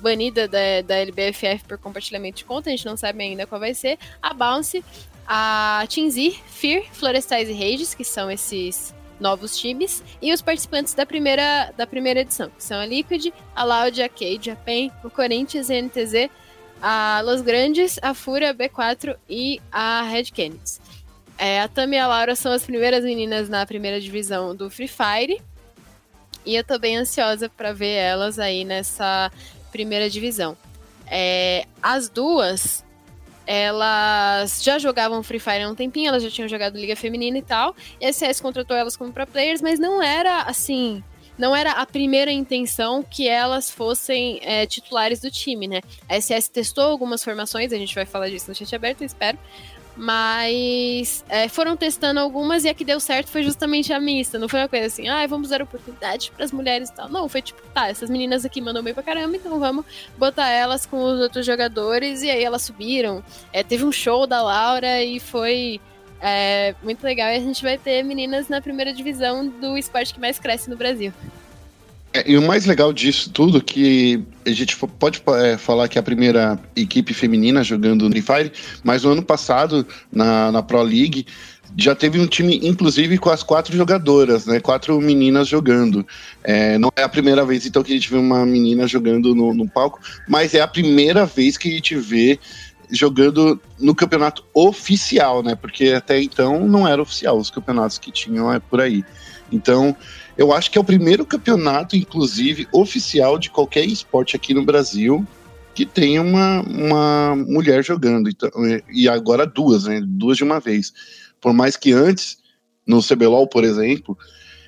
banida 0.00 0.46
da, 0.46 0.82
da 0.84 0.96
LBFF 0.96 1.64
por 1.66 1.78
compartilhamento 1.78 2.38
de 2.38 2.44
conta, 2.44 2.68
a 2.68 2.72
gente 2.72 2.86
não 2.86 2.96
sabe 2.96 3.22
ainda 3.22 3.46
qual 3.46 3.60
vai 3.60 3.74
ser. 3.74 3.98
A 4.20 4.34
Bounce 4.34 4.84
a 5.28 5.84
Tinzi, 5.86 6.40
Fear, 6.46 6.84
Florestais 6.90 7.50
e 7.50 7.52
Rages, 7.52 7.92
que 7.92 8.02
são 8.02 8.30
esses 8.30 8.94
novos 9.20 9.58
times, 9.58 10.02
e 10.22 10.32
os 10.32 10.40
participantes 10.40 10.94
da 10.94 11.04
primeira, 11.04 11.70
da 11.76 11.86
primeira 11.86 12.20
edição, 12.20 12.48
que 12.48 12.64
são 12.64 12.80
a 12.80 12.86
Liquid, 12.86 13.26
a 13.54 13.64
Loud, 13.64 14.02
a 14.02 14.08
Cade, 14.08 14.50
a 14.50 14.56
PEN, 14.56 14.90
o 15.04 15.10
Corinthians, 15.10 15.70
a 15.70 15.74
NTZ, 15.74 16.30
a 16.80 17.20
Los 17.24 17.42
Grandes, 17.42 17.98
a 18.00 18.14
Fúria, 18.14 18.50
a 18.50 18.54
B4 18.54 19.16
e 19.28 19.60
a 19.70 20.02
Red 20.02 20.26
Canids. 20.34 20.80
É, 21.36 21.60
a 21.60 21.68
Tami 21.68 21.96
e 21.96 21.98
a 21.98 22.06
Laura 22.06 22.34
são 22.34 22.50
as 22.50 22.64
primeiras 22.64 23.04
meninas 23.04 23.48
na 23.48 23.66
primeira 23.66 24.00
divisão 24.00 24.56
do 24.56 24.70
Free 24.70 24.88
Fire, 24.88 25.42
e 26.46 26.56
eu 26.56 26.64
tô 26.64 26.78
bem 26.78 26.96
ansiosa 26.96 27.50
para 27.50 27.74
ver 27.74 27.94
elas 27.94 28.38
aí 28.38 28.64
nessa 28.64 29.30
primeira 29.70 30.08
divisão. 30.08 30.56
É, 31.06 31.66
as 31.82 32.08
duas 32.08 32.84
elas 33.50 34.62
já 34.62 34.78
jogavam 34.78 35.22
Free 35.22 35.38
Fire 35.38 35.62
há 35.62 35.70
um 35.70 35.74
tempinho, 35.74 36.08
elas 36.08 36.22
já 36.22 36.30
tinham 36.30 36.46
jogado 36.46 36.76
Liga 36.76 36.94
Feminina 36.94 37.38
e 37.38 37.42
tal. 37.42 37.74
E 37.98 38.04
a 38.04 38.12
CS 38.12 38.42
contratou 38.42 38.76
elas 38.76 38.94
como 38.94 39.10
pro 39.10 39.26
players, 39.26 39.62
mas 39.62 39.78
não 39.78 40.02
era 40.02 40.42
assim. 40.42 41.02
Não 41.38 41.56
era 41.56 41.72
a 41.72 41.86
primeira 41.86 42.30
intenção 42.30 43.02
que 43.02 43.26
elas 43.26 43.70
fossem 43.70 44.38
é, 44.42 44.66
titulares 44.66 45.20
do 45.20 45.30
time, 45.30 45.66
né? 45.66 45.80
A 46.06 46.20
SS 46.20 46.50
testou 46.50 46.84
algumas 46.84 47.24
formações, 47.24 47.72
a 47.72 47.76
gente 47.76 47.94
vai 47.94 48.04
falar 48.04 48.28
disso 48.28 48.50
no 48.50 48.54
chat 48.54 48.76
aberto, 48.76 49.02
espero. 49.02 49.38
Mas 50.00 51.24
é, 51.28 51.48
foram 51.48 51.76
testando 51.76 52.20
algumas 52.20 52.64
e 52.64 52.68
a 52.68 52.74
que 52.74 52.84
deu 52.84 53.00
certo 53.00 53.30
foi 53.30 53.42
justamente 53.42 53.92
a 53.92 53.98
mista. 53.98 54.38
Não 54.38 54.48
foi 54.48 54.60
uma 54.60 54.68
coisa 54.68 54.86
assim, 54.86 55.08
ah, 55.08 55.26
vamos 55.26 55.48
dar 55.48 55.60
oportunidade 55.60 56.30
para 56.30 56.44
as 56.44 56.52
mulheres 56.52 56.88
e 56.88 56.94
tal. 56.94 57.08
Não, 57.08 57.28
foi 57.28 57.42
tipo, 57.42 57.60
tá, 57.74 57.88
essas 57.88 58.08
meninas 58.08 58.44
aqui 58.44 58.60
mandam 58.60 58.80
bem 58.80 58.94
pra 58.94 59.02
caramba, 59.02 59.36
então 59.36 59.58
vamos 59.58 59.84
botar 60.16 60.48
elas 60.50 60.86
com 60.86 61.02
os 61.02 61.20
outros 61.20 61.44
jogadores. 61.44 62.22
E 62.22 62.30
aí 62.30 62.44
elas 62.44 62.62
subiram. 62.62 63.24
É, 63.52 63.64
teve 63.64 63.84
um 63.84 63.90
show 63.90 64.24
da 64.24 64.40
Laura 64.40 65.02
e 65.02 65.18
foi 65.18 65.80
é, 66.20 66.76
muito 66.80 67.02
legal. 67.02 67.28
E 67.30 67.36
a 67.36 67.40
gente 67.40 67.60
vai 67.64 67.76
ter 67.76 68.04
meninas 68.04 68.48
na 68.48 68.60
primeira 68.60 68.92
divisão 68.92 69.48
do 69.48 69.76
esporte 69.76 70.14
que 70.14 70.20
mais 70.20 70.38
cresce 70.38 70.70
no 70.70 70.76
Brasil. 70.76 71.12
É, 72.18 72.24
e 72.26 72.36
o 72.36 72.42
mais 72.42 72.66
legal 72.66 72.92
disso 72.92 73.30
tudo 73.30 73.62
que 73.62 74.20
a 74.44 74.50
gente 74.50 74.76
pode 74.76 75.22
é, 75.40 75.56
falar 75.56 75.88
que 75.88 75.98
é 75.98 76.00
a 76.00 76.02
primeira 76.02 76.58
equipe 76.74 77.14
feminina 77.14 77.62
jogando 77.62 78.08
no 78.08 78.10
Free 78.10 78.22
Fire, 78.22 78.52
mas 78.82 79.04
no 79.04 79.10
ano 79.10 79.22
passado, 79.22 79.86
na, 80.10 80.50
na 80.50 80.62
Pro 80.62 80.82
League, 80.82 81.26
já 81.76 81.94
teve 81.94 82.18
um 82.18 82.26
time, 82.26 82.60
inclusive, 82.64 83.18
com 83.18 83.30
as 83.30 83.42
quatro 83.42 83.76
jogadoras, 83.76 84.46
né? 84.46 84.58
Quatro 84.58 85.00
meninas 85.00 85.46
jogando. 85.46 86.04
É, 86.42 86.76
não 86.78 86.90
é 86.96 87.02
a 87.02 87.08
primeira 87.08 87.44
vez, 87.44 87.66
então, 87.66 87.82
que 87.82 87.92
a 87.92 87.94
gente 87.94 88.10
vê 88.10 88.16
uma 88.16 88.44
menina 88.44 88.86
jogando 88.88 89.34
no, 89.34 89.54
no 89.54 89.68
palco, 89.68 90.00
mas 90.26 90.54
é 90.54 90.60
a 90.60 90.66
primeira 90.66 91.24
vez 91.24 91.56
que 91.56 91.68
a 91.68 91.72
gente 91.72 91.94
vê 91.94 92.38
jogando 92.90 93.60
no 93.78 93.94
campeonato 93.94 94.42
oficial, 94.52 95.42
né? 95.42 95.54
Porque 95.54 95.90
até 95.90 96.20
então 96.20 96.66
não 96.66 96.88
era 96.88 97.02
oficial 97.02 97.38
os 97.38 97.50
campeonatos 97.50 97.98
que 97.98 98.10
tinham 98.10 98.52
é 98.52 98.58
por 98.58 98.80
aí. 98.80 99.04
Então, 99.52 99.94
eu 100.38 100.52
acho 100.52 100.70
que 100.70 100.78
é 100.78 100.80
o 100.80 100.84
primeiro 100.84 101.26
campeonato, 101.26 101.96
inclusive, 101.96 102.68
oficial 102.72 103.36
de 103.38 103.50
qualquer 103.50 103.84
esporte 103.84 104.36
aqui 104.36 104.54
no 104.54 104.64
Brasil 104.64 105.26
que 105.74 105.84
tem 105.84 106.18
uma, 106.18 106.60
uma 106.62 107.36
mulher 107.36 107.84
jogando. 107.84 108.28
Então, 108.28 108.50
e 108.92 109.08
agora 109.08 109.46
duas, 109.46 109.84
né? 109.84 110.00
Duas 110.04 110.36
de 110.36 110.44
uma 110.44 110.58
vez. 110.58 110.92
Por 111.40 111.52
mais 111.52 111.76
que 111.76 111.92
antes, 111.92 112.38
no 112.86 113.02
CBLOL, 113.02 113.48
por 113.48 113.64
exemplo, 113.64 114.16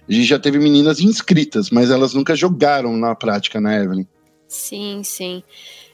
a 0.09 0.13
gente 0.13 0.27
já 0.27 0.39
teve 0.39 0.59
meninas 0.59 1.01
inscritas, 1.01 1.71
mas 1.71 1.91
elas 1.91 2.15
nunca 2.15 2.35
jogaram 2.35 2.97
na 2.97 3.15
prática, 3.15 3.61
né, 3.61 3.83
Evelyn? 3.83 4.07
Sim, 4.49 5.03
sim. 5.05 5.43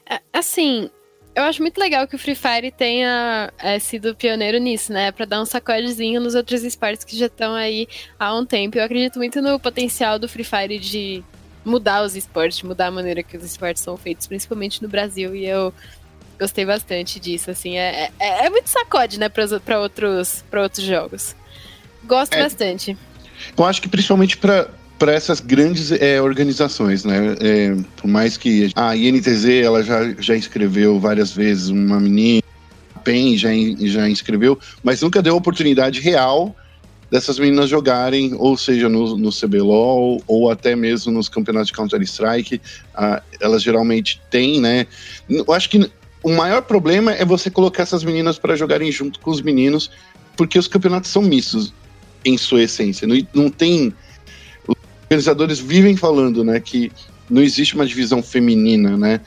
É, 0.09 0.19
assim, 0.33 0.89
eu 1.37 1.43
acho 1.43 1.61
muito 1.61 1.77
legal 1.77 2.07
que 2.07 2.15
o 2.15 2.19
Free 2.19 2.33
Fire 2.33 2.71
tenha 2.71 3.53
é, 3.59 3.77
sido 3.77 4.15
pioneiro 4.15 4.57
nisso, 4.57 4.91
né? 4.91 5.11
Pra 5.11 5.23
dar 5.23 5.39
um 5.39 5.45
sacodezinho 5.45 6.19
nos 6.19 6.33
outros 6.33 6.63
esportes 6.63 7.05
que 7.05 7.15
já 7.15 7.27
estão 7.27 7.53
aí 7.53 7.87
há 8.19 8.35
um 8.35 8.43
tempo. 8.43 8.75
Eu 8.75 8.83
acredito 8.83 9.19
muito 9.19 9.39
no 9.39 9.59
potencial 9.59 10.17
do 10.17 10.27
Free 10.27 10.43
Fire 10.43 10.79
de 10.79 11.23
mudar 11.63 12.03
os 12.03 12.15
esportes, 12.15 12.63
mudar 12.63 12.87
a 12.87 12.91
maneira 12.91 13.21
que 13.21 13.37
os 13.37 13.43
esportes 13.43 13.83
são 13.83 13.95
feitos, 13.95 14.25
principalmente 14.25 14.81
no 14.81 14.89
Brasil. 14.89 15.35
E 15.35 15.45
eu 15.45 15.71
gostei 16.39 16.65
bastante 16.65 17.19
disso, 17.19 17.51
assim. 17.51 17.77
É, 17.77 18.09
é, 18.19 18.47
é 18.47 18.49
muito 18.49 18.67
sacode, 18.67 19.19
né, 19.19 19.29
para 19.29 19.79
outros, 19.79 20.43
pra 20.49 20.63
outros 20.63 20.83
jogos. 20.83 21.35
Gosto 22.03 22.33
é, 22.33 22.41
bastante. 22.41 22.97
Eu 23.55 23.63
acho 23.63 23.79
que 23.79 23.87
principalmente 23.87 24.37
para 24.37 24.71
para 24.97 25.13
essas 25.13 25.39
grandes 25.39 25.91
é, 25.91 26.21
organizações, 26.21 27.03
né? 27.03 27.35
É, 27.39 27.75
por 27.97 28.07
mais 28.07 28.37
que 28.37 28.71
a 28.75 28.95
INTZ 28.95 29.45
ela 29.63 29.83
já, 29.83 30.13
já 30.19 30.35
inscreveu 30.35 30.99
várias 30.99 31.31
vezes 31.31 31.69
uma 31.69 31.99
menina, 31.99 32.41
a 32.95 32.99
PEN 32.99 33.37
já, 33.37 33.49
já 33.81 34.09
inscreveu, 34.09 34.57
mas 34.83 35.01
nunca 35.01 35.21
deu 35.21 35.35
oportunidade 35.35 35.99
real 36.01 36.55
dessas 37.09 37.39
meninas 37.39 37.69
jogarem, 37.69 38.33
ou 38.35 38.57
seja, 38.57 38.89
no, 38.89 39.17
no 39.17 39.31
CBLOL, 39.31 40.21
ou 40.27 40.51
até 40.51 40.75
mesmo 40.75 41.11
nos 41.11 41.29
campeonatos 41.29 41.67
de 41.67 41.73
Counter-Strike. 41.73 42.61
Elas 43.39 43.63
geralmente 43.63 44.21
têm, 44.29 44.59
né? 44.59 44.85
Eu 45.29 45.53
acho 45.53 45.69
que 45.69 45.89
o 46.21 46.31
maior 46.31 46.61
problema 46.61 47.13
é 47.13 47.23
você 47.23 47.49
colocar 47.49 47.83
essas 47.83 48.03
meninas 48.03 48.37
para 48.37 48.55
jogarem 48.55 48.91
junto 48.91 49.19
com 49.19 49.31
os 49.31 49.41
meninos, 49.41 49.89
porque 50.35 50.59
os 50.59 50.67
campeonatos 50.67 51.09
são 51.09 51.21
mistos 51.21 51.73
em 52.25 52.37
sua 52.37 52.63
essência. 52.63 53.07
Não, 53.07 53.15
não 53.33 53.49
tem. 53.49 53.93
Os 55.09 55.11
organizadores 55.11 55.59
vivem 55.59 55.95
falando, 55.95 56.43
né, 56.43 56.59
que 56.59 56.91
não 57.29 57.41
existe 57.41 57.75
uma 57.75 57.85
divisão 57.85 58.21
feminina, 58.21 58.97
né? 58.97 59.21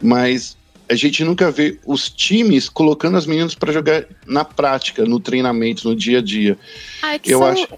Mas 0.00 0.56
a 0.88 0.94
gente 0.94 1.24
nunca 1.24 1.50
vê 1.50 1.78
os 1.84 2.08
times 2.08 2.68
colocando 2.68 3.16
as 3.16 3.26
meninas 3.26 3.54
para 3.54 3.72
jogar 3.72 4.04
na 4.26 4.44
prática, 4.44 5.04
no 5.04 5.18
treinamento, 5.18 5.88
no 5.88 5.96
dia 5.96 6.18
a 6.18 6.22
dia. 6.22 6.58
Ah, 7.02 7.14
é 7.14 7.18
que 7.18 7.30
Eu 7.30 7.40
são, 7.40 7.48
acho 7.48 7.68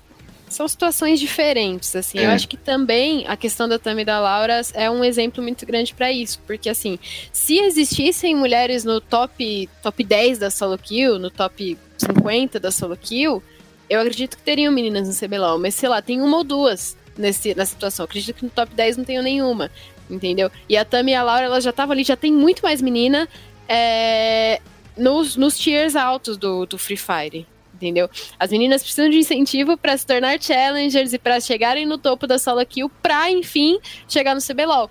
são 0.51 0.67
situações 0.67 1.21
diferentes, 1.21 1.95
assim. 1.95 2.19
É. 2.19 2.27
Eu 2.27 2.31
acho 2.31 2.49
que 2.49 2.57
também 2.57 3.27
a 3.27 3.37
questão 3.37 3.69
da 3.69 3.79
Tami 3.79 4.03
e 4.03 4.05
da 4.05 4.21
Laura 4.21 4.61
é 4.75 4.91
um 4.91 5.05
exemplo 5.05 5.43
muito 5.43 5.65
grande 5.67 5.95
para 5.95 6.11
isso, 6.11 6.41
porque 6.47 6.69
assim, 6.69 6.99
se 7.33 7.59
existissem 7.59 8.35
mulheres 8.35 8.85
no 8.85 9.01
top 9.01 9.69
top 9.83 10.05
10 10.05 10.39
da 10.39 10.51
solo 10.51 10.79
kill, 10.79 11.19
no 11.19 11.31
top 11.31 11.77
50 11.99 12.59
da 12.59 12.71
solo 12.71 12.97
kill, 12.97 13.43
eu 13.89 14.01
acredito 14.01 14.37
que 14.37 14.43
teriam 14.43 14.73
meninas 14.73 15.09
no 15.09 15.15
CBLOL, 15.15 15.59
mas 15.59 15.75
sei 15.75 15.89
lá, 15.89 16.03
tem 16.03 16.21
uma 16.21 16.39
ou 16.39 16.45
duas 16.45 16.97
nesse, 17.19 17.55
nessa 17.55 17.73
situação. 17.73 18.05
Eu 18.05 18.09
acredito 18.09 18.37
que 18.37 18.45
no 18.45 18.51
top 18.51 18.75
10 18.75 18.97
não 18.99 19.05
tenho 19.05 19.23
nenhuma, 19.23 19.71
entendeu? 20.09 20.51
E 20.69 20.77
a 20.77 20.85
Tami 20.85 21.13
e 21.13 21.15
a 21.15 21.23
Laura, 21.23 21.45
ela 21.45 21.61
já 21.61 21.71
estavam 21.71 21.93
ali, 21.93 22.05
já 22.05 22.17
tem 22.17 22.33
muito 22.33 22.63
mais 22.63 22.81
menina 22.81 23.29
é, 23.69 24.61
nos, 24.97 25.37
nos 25.37 25.59
tiers 25.59 25.97
altos 25.97 26.37
do, 26.37 26.65
do 26.65 26.79
Free 26.79 26.97
Fire 26.97 27.47
entendeu? 27.75 28.11
As 28.39 28.51
meninas 28.51 28.83
precisam 28.83 29.09
de 29.09 29.19
incentivo 29.19 29.77
para 29.77 29.97
se 29.97 30.05
tornar 30.05 30.43
challengers 30.43 31.13
e 31.13 31.19
para 31.19 31.41
chegarem 31.41 31.87
no 31.87 31.97
topo 31.97 32.27
da 32.27 32.37
solo 32.37 32.65
kill 32.67 32.91
para 33.01 33.31
enfim 33.31 33.79
chegar 34.09 34.35
no 34.35 34.43
CBLOL. 34.43 34.91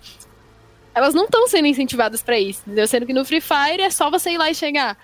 Elas 0.96 1.14
não 1.14 1.26
estão 1.26 1.48
sendo 1.48 1.68
incentivadas 1.68 2.24
para 2.24 2.40
isso, 2.40 2.62
entendeu? 2.66 2.88
Sendo 2.88 3.06
que 3.06 3.14
no 3.14 3.24
Free 3.24 3.42
Fire 3.42 3.82
é 3.82 3.90
só 3.90 4.10
você 4.10 4.32
ir 4.32 4.38
lá 4.38 4.50
e 4.50 4.56
chegar. 4.56 4.98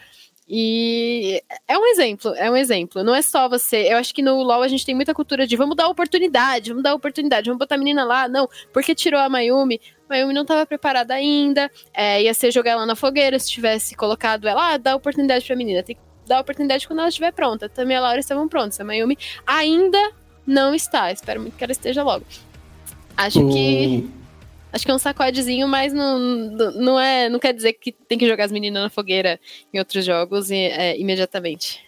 E 0.47 1.41
é 1.67 1.77
um 1.77 1.85
exemplo, 1.85 2.33
é 2.35 2.51
um 2.51 2.55
exemplo. 2.55 3.03
Não 3.03 3.15
é 3.15 3.21
só 3.21 3.47
você. 3.47 3.91
Eu 3.91 3.97
acho 3.97 4.13
que 4.13 4.21
no 4.21 4.41
LoL 4.41 4.61
a 4.61 4.67
gente 4.67 4.85
tem 4.85 4.93
muita 4.93 5.13
cultura 5.13 5.47
de 5.47 5.55
vamos 5.55 5.75
dar 5.75 5.87
oportunidade, 5.87 6.69
vamos 6.69 6.83
dar 6.83 6.93
oportunidade, 6.93 7.49
vamos 7.49 7.59
botar 7.59 7.75
a 7.75 7.77
menina 7.77 8.03
lá. 8.03 8.27
Não, 8.27 8.47
porque 8.73 8.93
tirou 8.93 9.19
a 9.19 9.29
Mayumi. 9.29 9.79
Mayumi 10.09 10.33
não 10.33 10.41
estava 10.41 10.65
preparada 10.65 11.13
ainda. 11.13 11.71
É, 11.93 12.21
ia 12.21 12.33
ser 12.33 12.51
jogar 12.51 12.71
ela 12.71 12.85
na 12.85 12.95
fogueira 12.95 13.39
se 13.39 13.49
tivesse 13.49 13.95
colocado 13.95 14.47
ela, 14.47 14.73
ah, 14.73 14.77
dá 14.77 14.95
oportunidade 14.95 15.45
pra 15.45 15.55
menina. 15.55 15.81
Tem 15.81 15.95
que 15.95 16.01
dar 16.27 16.41
oportunidade 16.41 16.87
quando 16.87 16.99
ela 16.99 17.09
estiver 17.09 17.31
pronta. 17.31 17.69
Também 17.69 17.95
a 17.95 18.01
Laura 18.01 18.19
estavam 18.19 18.47
prontas. 18.47 18.79
A 18.79 18.83
Mayumi 18.83 19.17
ainda 19.47 20.11
não 20.45 20.75
está. 20.75 21.11
Espero 21.11 21.39
muito 21.39 21.55
que 21.55 21.63
ela 21.63 21.71
esteja 21.71 22.03
logo. 22.03 22.25
Acho 23.15 23.47
que. 23.49 24.22
Acho 24.73 24.85
que 24.85 24.91
é 24.91 24.95
um 24.95 24.99
sacodezinho, 24.99 25.67
mas 25.67 25.93
não, 25.93 26.19
não, 26.19 26.99
é, 26.99 27.29
não 27.29 27.39
quer 27.39 27.53
dizer 27.53 27.73
que 27.73 27.91
tem 27.91 28.17
que 28.17 28.27
jogar 28.27 28.45
as 28.45 28.51
meninas 28.51 28.81
na 28.83 28.89
fogueira 28.89 29.39
em 29.71 29.79
outros 29.79 30.03
jogos 30.03 30.49
é, 30.51 30.97
imediatamente. 30.97 31.79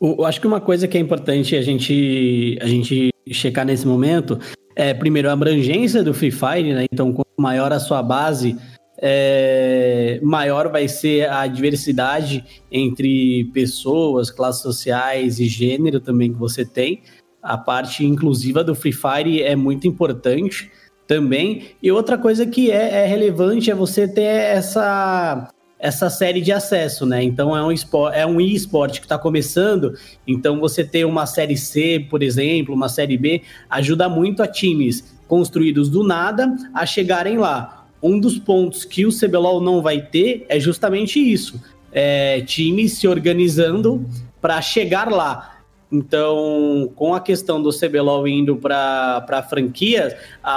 Eu 0.00 0.24
acho 0.26 0.40
que 0.40 0.46
uma 0.46 0.60
coisa 0.60 0.86
que 0.86 0.98
é 0.98 1.00
importante 1.00 1.56
a 1.56 1.62
gente, 1.62 2.58
a 2.60 2.66
gente 2.66 3.10
checar 3.32 3.64
nesse 3.64 3.86
momento 3.86 4.38
é, 4.76 4.92
primeiro, 4.92 5.30
a 5.30 5.32
abrangência 5.32 6.02
do 6.02 6.12
Free 6.12 6.30
Fire, 6.30 6.74
né? 6.74 6.84
Então, 6.92 7.10
quanto 7.10 7.30
maior 7.38 7.72
a 7.72 7.80
sua 7.80 8.02
base, 8.02 8.58
é, 8.98 10.20
maior 10.22 10.70
vai 10.70 10.86
ser 10.86 11.30
a 11.30 11.46
diversidade 11.46 12.44
entre 12.70 13.44
pessoas, 13.54 14.30
classes 14.30 14.60
sociais 14.60 15.40
e 15.40 15.48
gênero 15.48 15.98
também 15.98 16.30
que 16.30 16.38
você 16.38 16.62
tem. 16.62 17.02
A 17.42 17.56
parte 17.56 18.04
inclusiva 18.04 18.62
do 18.62 18.74
Free 18.74 18.92
Fire 18.92 19.42
é 19.42 19.56
muito 19.56 19.88
importante 19.88 20.70
também. 21.06 21.64
E 21.82 21.90
outra 21.90 22.18
coisa 22.18 22.46
que 22.46 22.70
é, 22.70 23.04
é 23.04 23.06
relevante 23.06 23.70
é 23.70 23.74
você 23.74 24.06
ter 24.08 24.22
essa 24.22 25.50
essa 25.78 26.08
série 26.08 26.40
de 26.40 26.50
acesso, 26.50 27.04
né? 27.04 27.22
Então 27.22 27.54
é 27.54 27.62
um 27.62 27.70
esporte, 27.70 28.16
é 28.16 28.26
um 28.26 28.40
e-sport 28.40 28.98
que 28.98 29.04
está 29.04 29.18
começando, 29.18 29.92
então 30.26 30.58
você 30.58 30.82
ter 30.82 31.04
uma 31.04 31.26
série 31.26 31.56
C, 31.56 32.06
por 32.08 32.22
exemplo, 32.22 32.74
uma 32.74 32.88
série 32.88 33.18
B, 33.18 33.42
ajuda 33.68 34.08
muito 34.08 34.42
a 34.42 34.46
times 34.46 35.18
construídos 35.28 35.90
do 35.90 36.02
nada 36.02 36.56
a 36.72 36.86
chegarem 36.86 37.36
lá 37.36 37.86
um 38.02 38.20
dos 38.20 38.38
pontos 38.38 38.84
que 38.84 39.06
o 39.06 39.10
CBLOL 39.10 39.60
não 39.60 39.82
vai 39.82 40.00
ter 40.00 40.46
é 40.48 40.60
justamente 40.60 41.18
isso: 41.18 41.60
é, 41.92 42.40
times 42.42 42.98
se 42.98 43.08
organizando 43.08 44.06
para 44.40 44.60
chegar 44.60 45.10
lá. 45.10 45.55
Então, 45.90 46.90
com 46.96 47.14
a 47.14 47.20
questão 47.20 47.62
do 47.62 47.70
CBLOL 47.70 48.26
indo 48.26 48.56
para 48.56 49.46
franquias, 49.48 50.14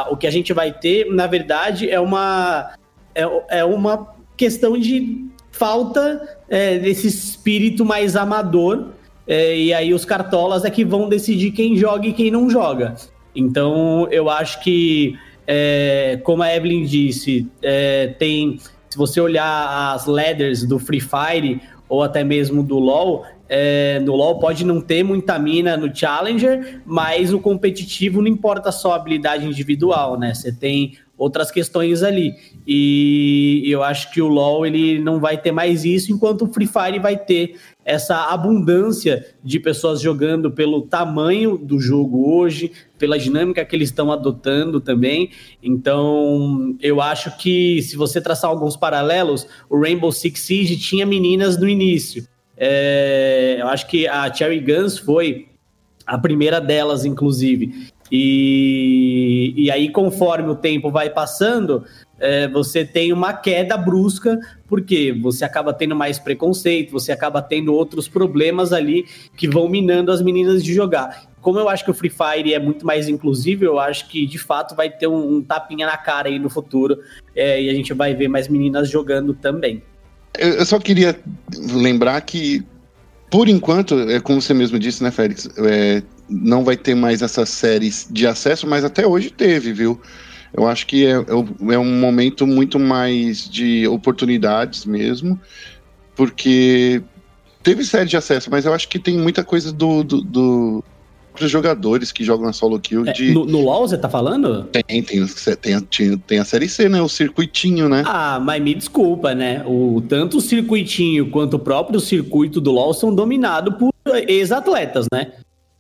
o 0.09 0.17
que 0.17 0.25
a 0.25 0.31
gente 0.31 0.53
vai 0.53 0.71
ter, 0.71 1.05
na 1.11 1.27
verdade, 1.27 1.89
é 1.89 1.99
uma, 1.99 2.73
é, 3.13 3.59
é 3.59 3.65
uma 3.65 4.15
questão 4.35 4.77
de 4.77 5.25
falta 5.51 6.37
é, 6.47 6.79
desse 6.79 7.07
espírito 7.07 7.85
mais 7.85 8.15
amador. 8.15 8.89
É, 9.27 9.55
e 9.55 9.73
aí 9.73 9.93
os 9.93 10.05
cartolas 10.05 10.65
é 10.65 10.69
que 10.71 10.83
vão 10.83 11.07
decidir 11.07 11.51
quem 11.51 11.77
joga 11.77 12.07
e 12.07 12.13
quem 12.13 12.31
não 12.31 12.49
joga. 12.49 12.95
Então, 13.35 14.07
eu 14.09 14.29
acho 14.29 14.61
que 14.61 15.15
é, 15.45 16.19
como 16.23 16.43
a 16.43 16.55
Evelyn 16.55 16.85
disse, 16.85 17.47
é, 17.61 18.07
tem. 18.19 18.59
Se 18.89 18.97
você 18.97 19.21
olhar 19.21 19.93
as 19.93 20.05
ladders 20.05 20.63
do 20.63 20.79
Free 20.79 20.99
Fire 20.99 21.61
ou 21.87 22.01
até 22.01 22.23
mesmo 22.23 22.63
do 22.63 22.79
LoL, 22.79 23.23
é, 23.49 23.99
no 23.99 24.15
LoL 24.15 24.38
pode 24.38 24.63
não 24.63 24.79
ter 24.79 25.03
muita 25.03 25.39
mina 25.39 25.75
no 25.75 25.93
Challenger, 25.93 26.81
mas 26.85 27.33
o 27.33 27.39
competitivo 27.39 28.21
não 28.21 28.27
importa 28.27 28.71
só 28.71 28.93
a 28.93 28.95
habilidade 28.95 29.45
individual, 29.45 30.19
né? 30.19 30.35
Você 30.35 30.51
tem 30.51 30.93
outras 31.17 31.51
questões 31.51 32.01
ali. 32.01 32.33
E 32.65 33.63
eu 33.65 33.83
acho 33.83 34.12
que 34.12 34.21
o 34.21 34.27
LoL 34.29 34.65
ele 34.65 34.99
não 34.99 35.19
vai 35.19 35.38
ter 35.38 35.51
mais 35.51 35.83
isso, 35.83 36.13
enquanto 36.13 36.43
o 36.43 36.53
Free 36.53 36.65
Fire 36.67 36.99
vai 36.99 37.17
ter 37.17 37.55
essa 37.83 38.31
abundância 38.31 39.25
de 39.43 39.59
pessoas 39.59 39.99
jogando 39.99 40.51
pelo 40.51 40.83
tamanho 40.83 41.57
do 41.57 41.79
jogo 41.79 42.31
hoje, 42.31 42.71
pela 42.97 43.17
dinâmica 43.17 43.65
que 43.65 43.75
eles 43.75 43.89
estão 43.89 44.12
adotando 44.12 44.79
também. 44.79 45.31
Então, 45.62 46.77
eu 46.79 47.01
acho 47.01 47.35
que 47.38 47.81
se 47.81 47.97
você 47.97 48.21
traçar 48.21 48.49
alguns 48.49 48.77
paralelos, 48.77 49.45
o 49.69 49.81
Rainbow 49.81 50.12
Six 50.12 50.39
Siege 50.39 50.77
tinha 50.77 51.05
meninas 51.05 51.59
no 51.59 51.67
início. 51.67 52.23
É, 52.59 53.57
eu 53.59 53.67
acho 53.69 53.87
que 53.87 54.05
a 54.05 54.31
Cherry 54.33 54.59
Guns 54.59 54.97
foi 54.97 55.47
a 56.05 56.17
primeira 56.17 56.59
delas, 56.59 57.05
inclusive. 57.05 57.87
E, 58.11 59.53
e 59.55 59.71
aí, 59.71 59.89
conforme 59.89 60.49
o 60.49 60.55
tempo 60.55 60.91
vai 60.91 61.09
passando, 61.09 61.85
é, 62.19 62.47
você 62.47 62.83
tem 62.83 63.13
uma 63.13 63.33
queda 63.33 63.77
brusca, 63.77 64.37
porque 64.67 65.13
você 65.21 65.45
acaba 65.45 65.71
tendo 65.71 65.95
mais 65.95 66.19
preconceito, 66.19 66.91
você 66.91 67.11
acaba 67.11 67.41
tendo 67.41 67.73
outros 67.73 68.07
problemas 68.07 68.73
ali 68.73 69.05
que 69.37 69.47
vão 69.47 69.69
minando 69.69 70.11
as 70.11 70.21
meninas 70.21 70.63
de 70.63 70.73
jogar. 70.73 71.29
Como 71.39 71.59
eu 71.59 71.69
acho 71.69 71.85
que 71.85 71.91
o 71.91 71.93
Free 71.93 72.09
Fire 72.09 72.53
é 72.53 72.59
muito 72.59 72.85
mais 72.85 73.07
inclusivo, 73.07 73.63
eu 73.63 73.79
acho 73.79 74.09
que 74.09 74.25
de 74.25 74.37
fato 74.37 74.75
vai 74.75 74.89
ter 74.89 75.07
um, 75.07 75.35
um 75.35 75.41
tapinha 75.41 75.85
na 75.85 75.95
cara 75.95 76.27
aí 76.27 76.37
no 76.37 76.49
futuro 76.49 76.99
é, 77.33 77.61
e 77.61 77.69
a 77.69 77.73
gente 77.73 77.93
vai 77.93 78.13
ver 78.13 78.27
mais 78.27 78.47
meninas 78.47 78.89
jogando 78.89 79.33
também. 79.33 79.81
Eu 80.37 80.65
só 80.65 80.79
queria 80.79 81.19
lembrar 81.57 82.21
que, 82.21 82.63
por 83.29 83.47
enquanto, 83.47 83.99
é 84.09 84.19
como 84.19 84.41
você 84.41 84.53
mesmo 84.53 84.77
disse, 84.77 85.03
né, 85.03 85.11
Félix? 85.11 85.49
É, 85.57 86.03
não 86.29 86.63
vai 86.63 86.77
ter 86.77 86.95
mais 86.95 87.21
essas 87.21 87.49
séries 87.49 88.07
de 88.09 88.27
acesso, 88.27 88.67
mas 88.67 88.83
até 88.83 89.05
hoje 89.07 89.31
teve, 89.31 89.73
viu? 89.73 89.99
Eu 90.53 90.67
acho 90.67 90.85
que 90.87 91.05
é, 91.05 91.11
é, 91.11 91.73
é 91.73 91.79
um 91.79 91.99
momento 91.99 92.45
muito 92.45 92.79
mais 92.79 93.49
de 93.49 93.87
oportunidades 93.87 94.85
mesmo, 94.85 95.39
porque 96.15 97.01
teve 97.61 97.83
série 97.83 98.09
de 98.09 98.17
acesso, 98.17 98.49
mas 98.49 98.65
eu 98.65 98.73
acho 98.73 98.87
que 98.87 98.99
tem 98.99 99.17
muita 99.17 99.43
coisa 99.43 99.71
do, 99.71 100.03
do, 100.03 100.21
do 100.21 100.83
os 101.39 101.49
jogadores 101.49 102.11
que 102.11 102.23
jogam 102.23 102.45
na 102.45 102.53
solo 102.53 102.79
kill. 102.79 103.07
É, 103.07 103.13
de... 103.13 103.33
no, 103.33 103.45
no 103.45 103.61
LoL 103.61 103.87
você 103.87 103.97
tá 103.97 104.09
falando? 104.09 104.63
Tem, 104.65 104.83
tem, 104.83 105.03
tem, 105.03 105.81
tem, 105.81 106.17
tem 106.17 106.39
a 106.39 106.45
série 106.45 106.67
C, 106.67 106.89
né? 106.89 107.01
O 107.01 107.09
circuitinho, 107.09 107.87
né? 107.89 108.03
Ah, 108.05 108.39
mas 108.39 108.61
me 108.61 108.73
desculpa, 108.73 109.33
né? 109.33 109.63
O, 109.65 110.01
tanto 110.07 110.37
o 110.37 110.41
circuitinho 110.41 111.29
quanto 111.29 111.55
o 111.55 111.59
próprio 111.59 111.99
circuito 111.99 112.59
do 112.59 112.71
LoL 112.71 112.93
são 112.93 113.13
dominados 113.13 113.75
por 113.75 113.91
ex-atletas, 114.27 115.05
né? 115.11 115.31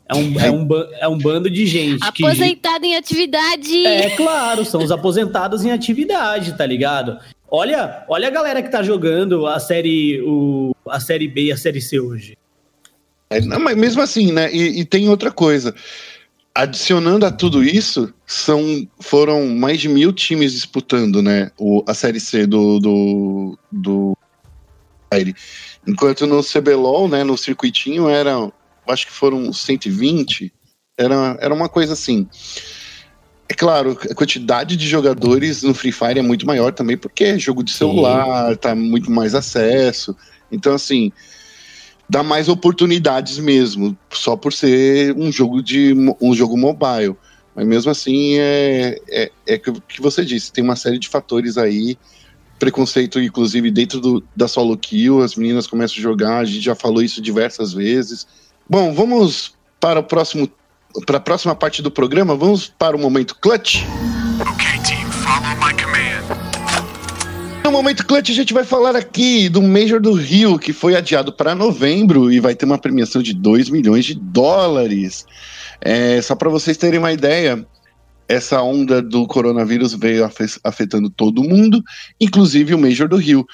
É 0.07 0.15
um, 0.15 0.39
é, 0.39 0.51
um, 0.51 0.67
é 1.01 1.07
um 1.07 1.17
bando 1.19 1.49
de 1.51 1.67
gente. 1.67 2.03
Aposentado 2.03 2.81
que... 2.81 2.87
em 2.87 2.95
atividade. 2.95 3.85
É 3.85 4.09
claro, 4.09 4.65
são 4.65 4.83
os 4.83 4.91
aposentados 4.91 5.63
em 5.63 5.71
atividade, 5.71 6.57
tá 6.57 6.65
ligado? 6.65 7.19
Olha, 7.47 8.03
olha 8.07 8.27
a 8.27 8.31
galera 8.31 8.63
que 8.63 8.69
tá 8.69 8.81
jogando 8.81 9.45
a 9.45 9.59
série, 9.59 10.19
o, 10.21 10.75
a 10.87 10.99
série 10.99 11.27
B 11.27 11.45
e 11.45 11.51
a 11.51 11.57
série 11.57 11.79
C 11.79 11.99
hoje. 11.99 12.35
Não, 13.45 13.59
mas 13.59 13.77
mesmo 13.77 14.01
assim, 14.01 14.31
né? 14.31 14.51
E, 14.51 14.79
e, 14.79 14.85
tem 14.85 15.07
outra 15.07 15.31
coisa. 15.31 15.75
Adicionando 16.53 17.25
a 17.25 17.31
tudo 17.31 17.63
isso, 17.63 18.11
são, 18.25 18.87
foram 18.99 19.47
mais 19.47 19.79
de 19.79 19.87
mil 19.87 20.11
times 20.11 20.53
disputando, 20.53 21.21
né? 21.21 21.51
O, 21.57 21.83
a 21.87 21.93
série 21.93 22.19
C 22.19 22.47
do, 22.47 22.79
do, 22.79 23.59
do 23.71 24.17
Enquanto 25.87 26.27
no 26.27 26.43
CBLOL, 26.43 27.07
né, 27.07 27.23
no 27.23 27.37
circuitinho, 27.37 28.09
era, 28.09 28.51
acho 28.87 29.07
que 29.07 29.13
foram 29.13 29.51
120, 29.51 30.51
era, 30.97 31.37
era 31.39 31.53
uma 31.53 31.69
coisa 31.69 31.93
assim. 31.93 32.27
É 33.47 33.53
claro, 33.53 33.97
a 34.09 34.13
quantidade 34.13 34.75
de 34.75 34.87
jogadores 34.87 35.63
no 35.63 35.73
Free 35.73 35.91
Fire 35.91 36.19
é 36.19 36.21
muito 36.21 36.45
maior 36.45 36.71
também, 36.71 36.97
porque 36.97 37.23
é 37.23 37.39
jogo 37.39 37.63
de 37.63 37.71
celular, 37.71 38.51
Sim. 38.51 38.57
tá 38.57 38.75
muito 38.75 39.09
mais 39.09 39.33
acesso. 39.33 40.15
Então, 40.51 40.73
assim, 40.75 41.11
dá 42.09 42.23
mais 42.23 42.49
oportunidades 42.49 43.37
mesmo, 43.37 43.95
só 44.09 44.35
por 44.35 44.51
ser 44.51 45.15
um 45.15 45.31
jogo 45.31 45.61
de 45.61 45.93
um 46.19 46.33
jogo 46.33 46.57
mobile. 46.57 47.15
Mas 47.55 47.67
mesmo 47.67 47.91
assim, 47.91 48.35
é, 48.37 48.99
é, 49.09 49.31
é 49.47 49.57
que 49.57 50.01
você 50.01 50.25
disse, 50.25 50.51
tem 50.51 50.63
uma 50.63 50.75
série 50.75 50.97
de 50.97 51.07
fatores 51.07 51.57
aí, 51.57 51.97
preconceito, 52.57 53.19
inclusive, 53.19 53.69
dentro 53.69 53.99
do, 53.99 54.23
da 54.35 54.47
solo 54.47 54.77
kill, 54.77 55.21
as 55.21 55.35
meninas 55.35 55.67
começam 55.67 55.97
a 55.97 56.01
jogar, 56.01 56.39
a 56.39 56.45
gente 56.45 56.61
já 56.61 56.75
falou 56.75 57.01
isso 57.01 57.21
diversas 57.21 57.73
vezes. 57.73 58.25
Bom, 58.67 58.93
vamos 58.93 59.53
para 59.79 59.99
o 59.99 60.03
próximo 60.03 60.49
para 61.05 61.17
a 61.17 61.21
próxima 61.21 61.55
parte 61.55 61.83
do 61.83 61.91
programa, 61.91 62.35
vamos 62.35 62.67
para 62.67 62.97
o 62.97 62.99
momento 62.99 63.35
clutch. 63.35 63.83
Okay, 64.41 64.79
team, 64.83 65.11
follow 65.11 65.55
my 65.57 65.71
command. 65.79 66.08
No 67.69 67.73
momento 67.73 68.03
clutch, 68.03 68.31
a 68.31 68.33
gente 68.33 68.51
vai 68.51 68.63
falar 68.63 68.95
aqui 68.95 69.47
do 69.47 69.61
Major 69.61 70.01
do 70.01 70.11
Rio, 70.11 70.57
que 70.57 70.73
foi 70.73 70.95
adiado 70.95 71.31
para 71.31 71.53
novembro 71.53 72.31
e 72.31 72.39
vai 72.39 72.55
ter 72.55 72.65
uma 72.65 72.79
premiação 72.79 73.21
de 73.21 73.31
2 73.31 73.69
milhões 73.69 74.05
de 74.05 74.15
dólares. 74.15 75.23
É, 75.79 76.19
só 76.19 76.33
para 76.33 76.49
vocês 76.49 76.77
terem 76.77 76.97
uma 76.97 77.13
ideia, 77.13 77.63
essa 78.27 78.59
onda 78.63 79.03
do 79.03 79.27
coronavírus 79.27 79.93
veio 79.93 80.27
afetando 80.63 81.11
todo 81.11 81.43
mundo, 81.43 81.83
inclusive 82.19 82.73
o 82.73 82.79
Major 82.79 83.07
do 83.07 83.17
Rio. 83.17 83.45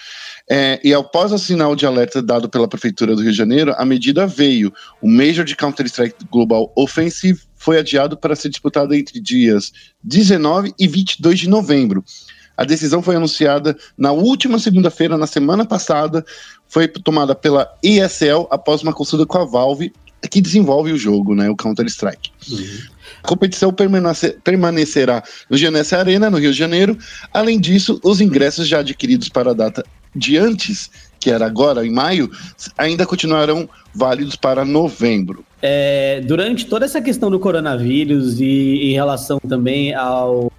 É, 0.50 0.80
e 0.82 0.94
após 0.94 1.34
o 1.34 1.38
sinal 1.38 1.76
de 1.76 1.86
alerta 1.86 2.22
dado 2.22 2.48
pela 2.48 2.70
Prefeitura 2.70 3.18
do 3.18 3.22
Rio 3.22 3.32
de 3.32 3.38
Janeiro, 3.38 3.76
a 3.78 3.84
medida 3.84 4.26
veio. 4.26 4.72
O 5.02 5.10
Major 5.10 5.44
de 5.44 5.58
Counter-Strike 5.58 6.24
Global 6.32 6.72
Offensive 6.74 7.42
foi 7.58 7.80
adiado 7.80 8.16
para 8.16 8.34
ser 8.34 8.48
disputado 8.48 8.94
entre 8.94 9.20
dias 9.20 9.74
19 10.02 10.74
e 10.80 10.88
22 10.88 11.38
de 11.38 11.50
novembro. 11.50 12.02
A 12.58 12.64
decisão 12.64 13.02
foi 13.02 13.16
anunciada 13.16 13.78
na 13.98 14.12
última 14.12 14.60
segunda-feira, 14.60 15.18
na 15.18 15.28
semana 15.28 15.66
passada, 15.66 16.26
foi 16.68 16.88
tomada 16.88 17.36
pela 17.36 17.72
ESL 17.84 18.48
após 18.50 18.82
uma 18.82 18.94
consulta 18.94 19.26
com 19.26 19.38
a 19.38 19.46
Valve, 19.46 19.94
que 20.30 20.42
desenvolve 20.42 20.92
o 20.92 20.98
jogo, 20.98 21.36
né, 21.36 21.50
o 21.50 21.56
Counter-Strike. 21.56 22.32
Uhum. 22.50 22.80
A 23.24 23.28
competição 23.28 23.74
permanecerá 24.44 25.24
no 25.50 25.58
GNS 25.58 25.94
Arena, 25.94 26.30
no 26.30 26.38
Rio 26.38 26.52
de 26.52 26.58
Janeiro. 26.58 26.98
Além 27.34 27.60
disso, 27.60 28.00
os 28.04 28.22
ingressos 28.22 28.68
já 28.68 28.80
adquiridos 28.80 29.30
para 29.30 29.52
a 29.52 29.54
data 29.54 29.84
de 30.16 30.38
antes, 30.38 30.90
que 31.20 31.30
era 31.30 31.46
agora, 31.46 31.86
em 31.86 31.92
maio, 31.92 32.32
ainda 32.78 33.06
continuarão 33.06 33.70
válidos 33.94 34.36
para 34.36 34.64
novembro. 34.64 35.44
É, 35.62 36.22
durante 36.22 36.66
toda 36.66 36.86
essa 36.86 37.02
questão 37.02 37.30
do 37.30 37.40
coronavírus 37.40 38.40
e 38.40 38.92
em 38.92 38.94
relação 38.94 39.40
também 39.40 39.94
ao 39.94 40.52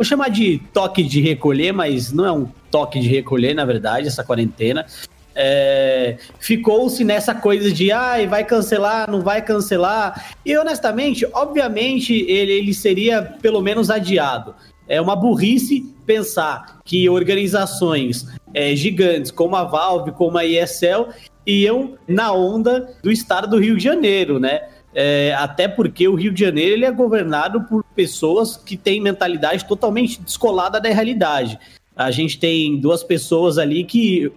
vou 0.00 0.04
chamar 0.06 0.30
de 0.30 0.58
toque 0.72 1.02
de 1.02 1.20
recolher, 1.20 1.72
mas 1.72 2.10
não 2.10 2.24
é 2.24 2.32
um 2.32 2.48
toque 2.70 2.98
de 2.98 3.06
recolher, 3.06 3.52
na 3.52 3.66
verdade, 3.66 4.06
essa 4.06 4.24
quarentena. 4.24 4.86
É, 5.34 6.16
ficou-se 6.38 7.04
nessa 7.04 7.34
coisa 7.34 7.70
de 7.70 7.92
ai, 7.92 8.26
vai 8.26 8.42
cancelar, 8.42 9.10
não 9.10 9.20
vai 9.20 9.42
cancelar. 9.42 10.32
E 10.42 10.56
honestamente, 10.56 11.26
obviamente, 11.34 12.14
ele, 12.14 12.50
ele 12.50 12.72
seria 12.72 13.20
pelo 13.42 13.60
menos 13.60 13.90
adiado. 13.90 14.54
É 14.88 14.98
uma 15.02 15.14
burrice 15.14 15.82
pensar 16.06 16.80
que 16.82 17.06
organizações 17.06 18.26
é, 18.54 18.74
gigantes 18.74 19.30
como 19.30 19.54
a 19.54 19.64
Valve, 19.64 20.12
como 20.12 20.38
a 20.38 20.46
ESL, 20.46 21.10
iam 21.46 21.92
na 22.08 22.32
onda 22.32 22.88
do 23.02 23.12
estado 23.12 23.46
do 23.46 23.58
Rio 23.58 23.76
de 23.76 23.84
Janeiro, 23.84 24.40
né? 24.40 24.62
É, 24.94 25.34
até 25.38 25.68
porque 25.68 26.08
o 26.08 26.14
Rio 26.14 26.32
de 26.32 26.40
Janeiro 26.40 26.72
ele 26.72 26.86
é 26.86 26.90
governado 26.90 27.62
por 27.64 27.84
pessoas 28.00 28.56
que 28.56 28.78
têm 28.78 28.98
mentalidade 28.98 29.68
totalmente 29.68 30.22
descolada 30.22 30.80
da 30.80 30.88
realidade. 30.88 31.58
A 31.94 32.10
gente 32.10 32.38
tem 32.38 32.80
duas 32.80 33.04
pessoas 33.04 33.58
ali 33.58 33.84
que, 33.84 34.32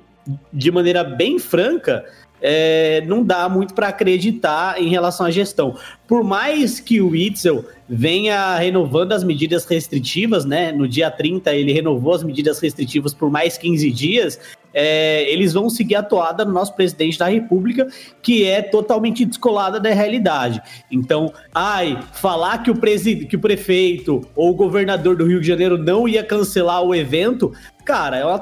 de 0.51 0.69
maneira 0.69 1.01
bem 1.01 1.39
franca, 1.39 2.03
é, 2.45 3.01
não 3.07 3.23
dá 3.23 3.47
muito 3.47 3.73
para 3.73 3.87
acreditar 3.87 4.79
em 4.81 4.89
relação 4.89 5.25
à 5.25 5.31
gestão. 5.31 5.77
Por 6.05 6.25
mais 6.25 6.81
que 6.81 7.01
o 7.01 7.15
Itzel 7.15 7.63
venha 7.87 8.57
renovando 8.57 9.13
as 9.13 9.23
medidas 9.23 9.65
restritivas, 9.65 10.43
né? 10.43 10.73
No 10.73 10.85
dia 10.85 11.09
30 11.09 11.55
ele 11.55 11.71
renovou 11.71 12.13
as 12.13 12.21
medidas 12.21 12.59
restritivas 12.59 13.13
por 13.13 13.31
mais 13.31 13.57
15 13.57 13.89
dias. 13.91 14.39
É, 14.73 15.31
eles 15.31 15.53
vão 15.53 15.69
seguir 15.69 15.95
a 15.95 16.03
toada 16.03 16.43
no 16.43 16.51
nosso 16.51 16.75
presidente 16.75 17.17
da 17.17 17.27
República, 17.27 17.87
que 18.21 18.43
é 18.43 18.61
totalmente 18.61 19.23
descolada 19.23 19.79
da 19.79 19.91
realidade. 19.91 20.61
Então, 20.91 21.31
ai, 21.53 21.99
falar 22.11 22.57
que 22.63 22.71
o, 22.71 22.75
que 22.75 23.35
o 23.35 23.39
prefeito 23.39 24.21
ou 24.35 24.49
o 24.49 24.55
governador 24.55 25.15
do 25.15 25.25
Rio 25.25 25.39
de 25.39 25.47
Janeiro 25.47 25.77
não 25.77 26.07
ia 26.07 26.23
cancelar 26.23 26.81
o 26.81 26.93
evento, 26.93 27.53
cara, 27.85 28.17
é 28.17 28.25
uma 28.25 28.39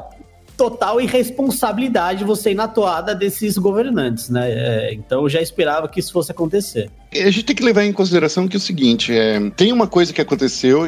total 0.58 1.02
irresponsabilidade 1.02 2.24
você 2.24 2.52
ir 2.52 2.56
na 2.56 2.68
toada 2.68 3.16
desses 3.16 3.58
governantes, 3.58 4.30
né? 4.30 4.52
É, 4.52 4.94
então 4.94 5.24
eu 5.24 5.30
já 5.30 5.42
esperava 5.42 5.88
que 5.88 6.00
isso 6.00 6.12
fosse 6.12 6.32
acontecer. 6.32 6.90
A 7.14 7.30
gente 7.30 7.44
tem 7.44 7.56
que 7.56 7.64
levar 7.64 7.84
em 7.84 7.92
consideração 7.92 8.48
que 8.48 8.56
é 8.56 8.60
o 8.60 8.62
seguinte, 8.62 9.12
é, 9.12 9.40
tem 9.52 9.74
uma 9.74 9.88
coisa 9.88 10.14
que 10.14 10.22
aconteceu, 10.22 10.88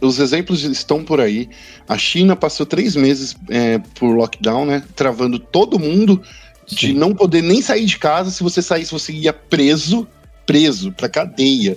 os 0.00 0.18
exemplos 0.18 0.62
estão 0.64 1.02
por 1.02 1.20
aí. 1.20 1.48
A 1.88 1.98
China 1.98 2.36
passou 2.36 2.66
três 2.66 2.94
meses 2.94 3.34
é, 3.48 3.78
por 3.94 4.14
lockdown, 4.14 4.64
né? 4.64 4.82
Travando 4.94 5.38
todo 5.38 5.78
mundo 5.78 6.22
de 6.66 6.88
Sim. 6.88 6.92
não 6.94 7.14
poder 7.14 7.42
nem 7.42 7.60
sair 7.60 7.84
de 7.84 7.98
casa. 7.98 8.30
Se 8.30 8.42
você 8.42 8.62
saísse, 8.62 8.92
você 8.92 9.12
ia 9.12 9.32
preso, 9.32 10.06
preso 10.46 10.92
para 10.92 11.08
cadeia, 11.08 11.76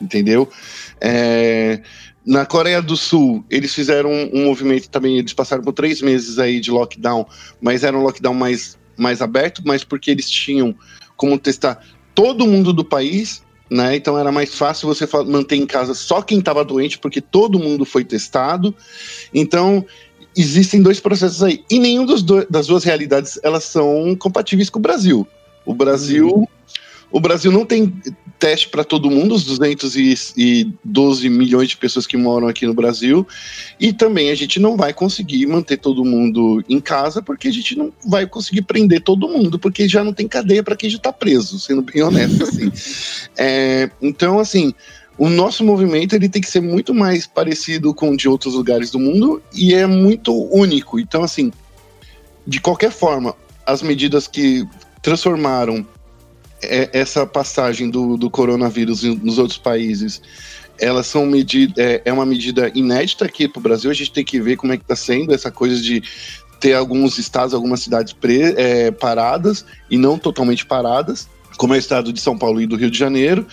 entendeu? 0.00 0.48
É, 1.00 1.80
na 2.30 2.46
Coreia 2.46 2.80
do 2.80 2.96
Sul, 2.96 3.44
eles 3.50 3.74
fizeram 3.74 4.08
um, 4.08 4.30
um, 4.32 4.44
movimento 4.44 4.88
também, 4.88 5.18
eles 5.18 5.32
passaram 5.32 5.64
por 5.64 5.72
três 5.72 6.00
meses 6.00 6.38
aí 6.38 6.60
de 6.60 6.70
lockdown, 6.70 7.26
mas 7.60 7.82
era 7.82 7.98
um 7.98 8.04
lockdown 8.04 8.34
mais, 8.34 8.78
mais 8.96 9.20
aberto, 9.20 9.62
mas 9.64 9.82
porque 9.82 10.12
eles 10.12 10.30
tinham 10.30 10.72
como 11.16 11.36
testar 11.36 11.84
todo 12.14 12.46
mundo 12.46 12.72
do 12.72 12.84
país, 12.84 13.42
né? 13.68 13.96
Então 13.96 14.16
era 14.16 14.30
mais 14.30 14.54
fácil 14.54 14.86
você 14.86 15.08
manter 15.26 15.56
em 15.56 15.66
casa 15.66 15.92
só 15.92 16.22
quem 16.22 16.38
estava 16.38 16.64
doente, 16.64 17.00
porque 17.00 17.20
todo 17.20 17.58
mundo 17.58 17.84
foi 17.84 18.04
testado. 18.04 18.72
Então 19.34 19.84
existem 20.36 20.80
dois 20.80 21.00
processos 21.00 21.42
aí. 21.42 21.64
E 21.68 21.80
nenhum 21.80 22.06
dos 22.06 22.22
do, 22.22 22.46
das 22.48 22.68
duas 22.68 22.84
realidades 22.84 23.40
elas 23.42 23.64
são 23.64 24.14
compatíveis 24.14 24.70
com 24.70 24.78
o 24.78 24.82
Brasil. 24.82 25.26
O 25.66 25.74
Brasil. 25.74 26.28
Uhum. 26.28 26.46
O 27.10 27.20
Brasil 27.20 27.50
não 27.50 27.66
tem 27.66 27.92
teste 28.38 28.68
para 28.68 28.82
todo 28.82 29.10
mundo, 29.10 29.34
os 29.34 29.44
212 29.44 31.28
milhões 31.28 31.68
de 31.68 31.76
pessoas 31.76 32.06
que 32.06 32.16
moram 32.16 32.48
aqui 32.48 32.66
no 32.66 32.72
Brasil. 32.72 33.28
E 33.78 33.92
também 33.92 34.30
a 34.30 34.34
gente 34.34 34.58
não 34.58 34.76
vai 34.76 34.94
conseguir 34.94 35.46
manter 35.46 35.76
todo 35.76 36.04
mundo 36.04 36.64
em 36.68 36.80
casa, 36.80 37.20
porque 37.20 37.48
a 37.48 37.52
gente 37.52 37.76
não 37.76 37.92
vai 38.06 38.26
conseguir 38.26 38.62
prender 38.62 39.02
todo 39.02 39.28
mundo, 39.28 39.58
porque 39.58 39.86
já 39.86 40.02
não 40.02 40.14
tem 40.14 40.26
cadeia 40.26 40.62
para 40.62 40.74
quem 40.74 40.88
já 40.88 40.96
está 40.96 41.12
preso, 41.12 41.58
sendo 41.60 41.82
bem 41.82 42.02
honesto 42.02 42.42
assim. 42.42 42.72
É, 43.36 43.90
então, 44.02 44.38
assim, 44.38 44.74
o 45.16 45.28
nosso 45.28 45.64
movimento 45.64 46.14
ele 46.14 46.28
tem 46.28 46.42
que 46.42 46.50
ser 46.50 46.60
muito 46.60 46.94
mais 46.94 47.26
parecido 47.26 47.94
com 47.94 48.10
o 48.10 48.16
de 48.16 48.28
outros 48.28 48.54
lugares 48.54 48.90
do 48.90 48.98
mundo 48.98 49.42
e 49.54 49.74
é 49.74 49.86
muito 49.86 50.34
único. 50.52 50.98
Então, 50.98 51.22
assim, 51.22 51.50
de 52.46 52.60
qualquer 52.60 52.90
forma, 52.90 53.34
as 53.64 53.82
medidas 53.82 54.26
que 54.26 54.66
transformaram 55.02 55.86
essa 56.62 57.26
passagem 57.26 57.90
do, 57.90 58.16
do 58.16 58.30
coronavírus 58.30 59.02
nos 59.02 59.38
outros 59.38 59.58
países, 59.58 60.20
elas 60.78 61.06
são 61.06 61.26
medida, 61.26 61.74
é, 61.76 62.02
é 62.04 62.12
uma 62.12 62.26
medida 62.26 62.70
inédita 62.74 63.24
aqui 63.24 63.46
para 63.46 63.60
o 63.60 63.62
Brasil. 63.62 63.90
A 63.90 63.94
gente 63.94 64.12
tem 64.12 64.24
que 64.24 64.40
ver 64.40 64.56
como 64.56 64.72
é 64.72 64.76
que 64.76 64.82
está 64.82 64.96
sendo 64.96 65.34
essa 65.34 65.50
coisa 65.50 65.80
de 65.80 66.02
ter 66.58 66.74
alguns 66.74 67.18
estados, 67.18 67.54
algumas 67.54 67.80
cidades 67.80 68.12
pre, 68.12 68.54
é, 68.56 68.90
paradas 68.90 69.64
e 69.90 69.96
não 69.96 70.18
totalmente 70.18 70.66
paradas, 70.66 71.28
como 71.56 71.74
é 71.74 71.76
o 71.76 71.78
estado 71.78 72.12
de 72.12 72.20
São 72.20 72.36
Paulo 72.36 72.60
e 72.60 72.66
do 72.66 72.76
Rio 72.76 72.90
de 72.90 72.98
Janeiro. 72.98 73.46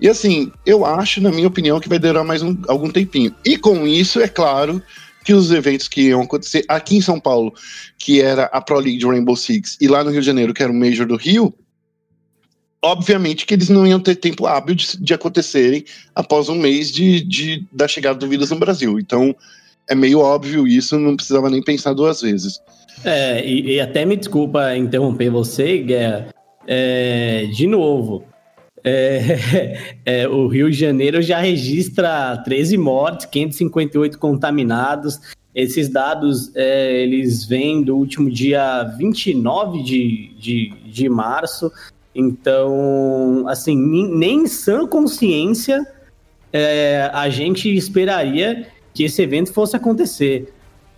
E 0.00 0.08
assim, 0.08 0.50
eu 0.64 0.84
acho, 0.84 1.20
na 1.20 1.30
minha 1.30 1.46
opinião, 1.46 1.78
que 1.78 1.88
vai 1.88 1.98
durar 1.98 2.24
mais 2.24 2.42
um, 2.42 2.56
algum 2.68 2.90
tempinho. 2.90 3.34
E 3.44 3.56
com 3.56 3.86
isso, 3.86 4.20
é 4.20 4.28
claro 4.28 4.82
que 5.24 5.34
os 5.34 5.50
eventos 5.50 5.86
que 5.86 6.08
iam 6.08 6.22
acontecer 6.22 6.64
aqui 6.66 6.96
em 6.96 7.00
São 7.02 7.20
Paulo, 7.20 7.52
que 7.98 8.20
era 8.20 8.44
a 8.44 8.60
Pro 8.60 8.78
League 8.78 8.98
de 8.98 9.06
Rainbow 9.06 9.36
Six, 9.36 9.76
e 9.80 9.86
lá 9.86 10.02
no 10.02 10.10
Rio 10.10 10.20
de 10.20 10.26
Janeiro, 10.26 10.54
que 10.54 10.62
era 10.62 10.72
o 10.72 10.74
Major 10.74 11.06
do 11.06 11.16
Rio, 11.16 11.54
obviamente 12.82 13.46
que 13.46 13.54
eles 13.54 13.68
não 13.68 13.86
iam 13.86 14.00
ter 14.00 14.16
tempo 14.16 14.46
hábil 14.46 14.74
de, 14.74 14.96
de 14.98 15.14
acontecerem 15.14 15.84
após 16.14 16.48
um 16.48 16.54
mês 16.54 16.90
de, 16.90 17.22
de, 17.22 17.66
da 17.72 17.86
chegada 17.86 18.18
do 18.18 18.28
vírus 18.28 18.50
no 18.50 18.58
Brasil. 18.58 18.98
Então, 18.98 19.34
é 19.88 19.94
meio 19.94 20.20
óbvio 20.20 20.66
isso, 20.66 20.98
não 20.98 21.16
precisava 21.16 21.50
nem 21.50 21.62
pensar 21.62 21.92
duas 21.92 22.22
vezes. 22.22 22.60
É, 23.04 23.44
e, 23.44 23.74
e 23.74 23.80
até 23.80 24.04
me 24.04 24.16
desculpa 24.16 24.76
interromper 24.76 25.30
você, 25.30 25.78
Guerra. 25.78 26.28
É, 26.66 27.46
de 27.52 27.66
novo, 27.66 28.24
é, 28.84 29.78
é, 30.04 30.28
o 30.28 30.46
Rio 30.46 30.70
de 30.70 30.76
Janeiro 30.76 31.20
já 31.22 31.38
registra 31.38 32.36
13 32.44 32.76
mortes, 32.76 33.26
558 33.26 34.18
contaminados. 34.18 35.20
Esses 35.54 35.88
dados 35.88 36.54
é, 36.54 37.02
eles 37.02 37.44
vêm 37.44 37.82
do 37.82 37.96
último 37.96 38.30
dia 38.30 38.84
29 38.96 39.82
de, 39.82 40.34
de, 40.38 40.72
de 40.86 41.08
março. 41.08 41.70
Então, 42.14 43.44
assim, 43.48 43.76
nem 43.76 44.42
em 44.42 44.46
sã 44.46 44.86
consciência 44.86 45.86
é, 46.52 47.08
a 47.12 47.28
gente 47.28 47.74
esperaria 47.74 48.66
que 48.92 49.04
esse 49.04 49.22
evento 49.22 49.52
fosse 49.52 49.76
acontecer. 49.76 50.52